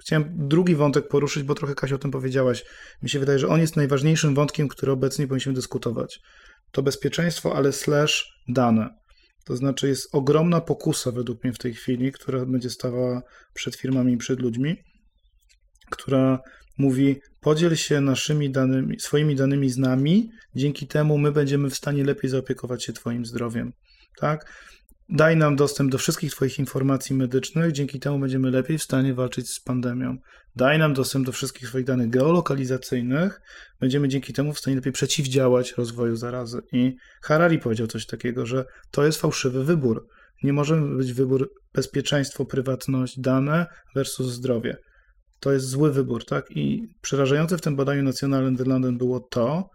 [0.01, 2.65] Chciałem drugi wątek poruszyć, bo trochę Kasia o tym powiedziałaś.
[3.01, 6.19] Mi się wydaje, że on jest najważniejszym wątkiem, który obecnie powinniśmy dyskutować.
[6.71, 8.89] To bezpieczeństwo, ale slash dane.
[9.45, 13.21] To znaczy jest ogromna pokusa według mnie w tej chwili, która będzie stawała
[13.53, 14.75] przed firmami i przed ludźmi,
[15.89, 16.39] która
[16.81, 22.03] mówi podziel się naszymi danymi, swoimi danymi z nami, dzięki temu my będziemy w stanie
[22.03, 23.73] lepiej zaopiekować się twoim zdrowiem.
[24.19, 24.45] Tak?
[25.09, 29.49] Daj nam dostęp do wszystkich Twoich informacji medycznych, dzięki temu będziemy lepiej w stanie walczyć
[29.49, 30.17] z pandemią.
[30.55, 33.41] Daj nam dostęp do wszystkich swoich danych geolokalizacyjnych,
[33.79, 36.61] będziemy dzięki temu w stanie lepiej przeciwdziałać rozwoju zarazy.
[36.71, 40.07] I Harari powiedział coś takiego, że to jest fałszywy wybór.
[40.43, 44.77] Nie może być wybór bezpieczeństwo, prywatność, dane versus zdrowie.
[45.41, 46.51] To jest zły wybór, tak?
[46.51, 49.69] I przerażające w tym badaniu National London było to,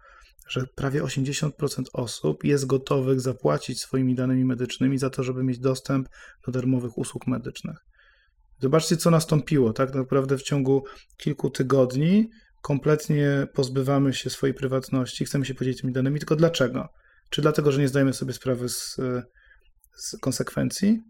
[0.49, 1.51] że prawie 80%
[1.93, 6.09] osób jest gotowych zapłacić swoimi danymi medycznymi za to, żeby mieć dostęp
[6.45, 7.77] do darmowych usług medycznych.
[8.59, 9.73] Zobaczcie, co nastąpiło.
[9.73, 10.83] Tak naprawdę w ciągu
[11.17, 12.29] kilku tygodni
[12.61, 16.89] kompletnie pozbywamy się swojej prywatności, chcemy się podzielić tymi danymi, tylko dlaczego?
[17.29, 18.95] Czy dlatego, że nie zdajemy sobie sprawy z,
[19.95, 21.03] z konsekwencji?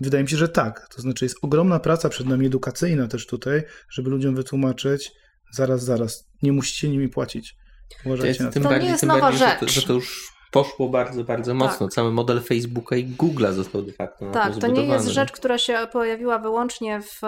[0.00, 0.88] Wydaje mi się, że tak.
[0.88, 5.12] To znaczy jest ogromna praca przed nami edukacyjna też tutaj, żeby ludziom wytłumaczyć,
[5.52, 7.56] zaraz, zaraz, nie musicie nimi płacić.
[8.04, 9.60] Uważajcie to, tym to bardziej, nie jest nowa bardziej, rzecz.
[9.60, 11.58] Że to, że to już poszło bardzo, bardzo tak.
[11.58, 11.88] mocno.
[11.88, 15.58] Cały model Facebooka i Google'a został de facto Tak, to, to nie jest rzecz, która
[15.58, 17.22] się pojawiła wyłącznie w,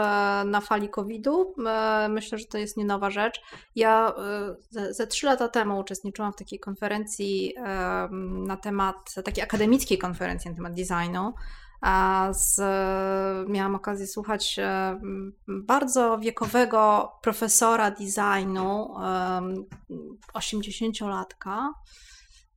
[0.44, 1.55] na fali COVID-u.
[1.66, 3.40] E, myślę, że to jest nie nowa rzecz.
[3.74, 7.55] Ja e, ze, ze trzy lata temu uczestniczyłam w takiej konferencji
[8.47, 11.32] na temat, takiej akademickiej konferencji na temat designu.
[11.81, 12.61] A z,
[13.48, 15.01] miałam okazję słuchać e,
[15.48, 18.94] bardzo wiekowego profesora designu,
[20.35, 21.69] 80-latka,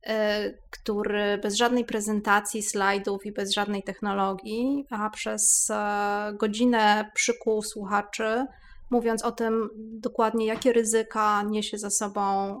[0.06, 7.62] E, który bez żadnej prezentacji, slajdów i bez żadnej technologii, a przez e, godzinę przykuł
[7.62, 8.46] słuchaczy,
[8.90, 12.60] mówiąc o tym dokładnie, jakie ryzyka niesie za sobą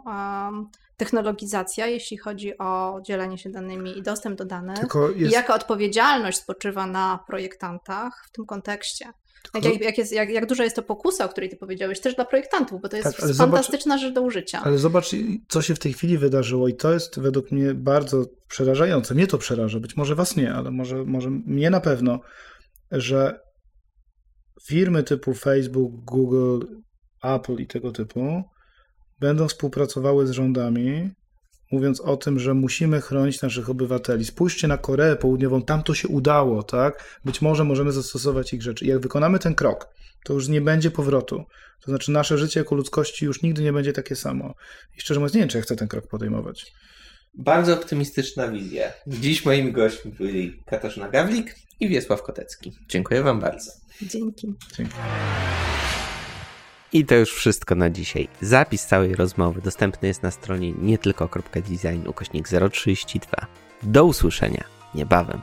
[0.96, 4.78] technologizacja, jeśli chodzi o dzielenie się danymi i dostęp do danych,
[5.16, 5.32] jest...
[5.32, 9.06] i jaka odpowiedzialność spoczywa na projektantach w tym kontekście.
[9.54, 12.14] Jak, jak, jak, jest, jak, jak duża jest to pokusa, o której ty powiedziałeś, też
[12.14, 14.60] dla projektantów, bo to jest tak, fantastyczna zobacz, rzecz do użycia.
[14.64, 15.10] Ale zobacz,
[15.48, 19.14] co się w tej chwili wydarzyło i to jest według mnie bardzo przerażające.
[19.14, 22.20] Mnie to przeraża, być może was nie, ale może, może mnie na pewno,
[22.90, 23.40] że
[24.66, 26.66] firmy typu Facebook, Google,
[27.22, 28.44] Apple i tego typu
[29.20, 31.10] będą współpracowały z rządami
[31.72, 34.24] mówiąc o tym, że musimy chronić naszych obywateli.
[34.24, 37.20] Spójrzcie na Koreę Południową, tam to się udało, tak?
[37.24, 38.84] Być może możemy zastosować ich rzeczy.
[38.84, 39.88] I jak wykonamy ten krok,
[40.24, 41.44] to już nie będzie powrotu.
[41.80, 44.54] To znaczy nasze życie jako ludzkości już nigdy nie będzie takie samo.
[44.96, 46.72] I szczerze mówiąc, nie wiem, czy ja chcę ten krok podejmować.
[47.38, 48.92] Bardzo optymistyczna wizja.
[49.06, 52.72] Dziś moimi gośćmi byli Katarzyna Gawlik i Wiesław Kotecki.
[52.88, 53.70] Dziękuję Wam bardzo.
[54.02, 54.54] Dzięki.
[54.76, 54.94] Dzięki.
[56.94, 58.28] I to już wszystko na dzisiaj.
[58.40, 63.46] Zapis całej rozmowy dostępny jest na stronie nietylko.design ukośnik 032.
[63.82, 64.64] Do usłyszenia
[64.94, 65.40] niebawem.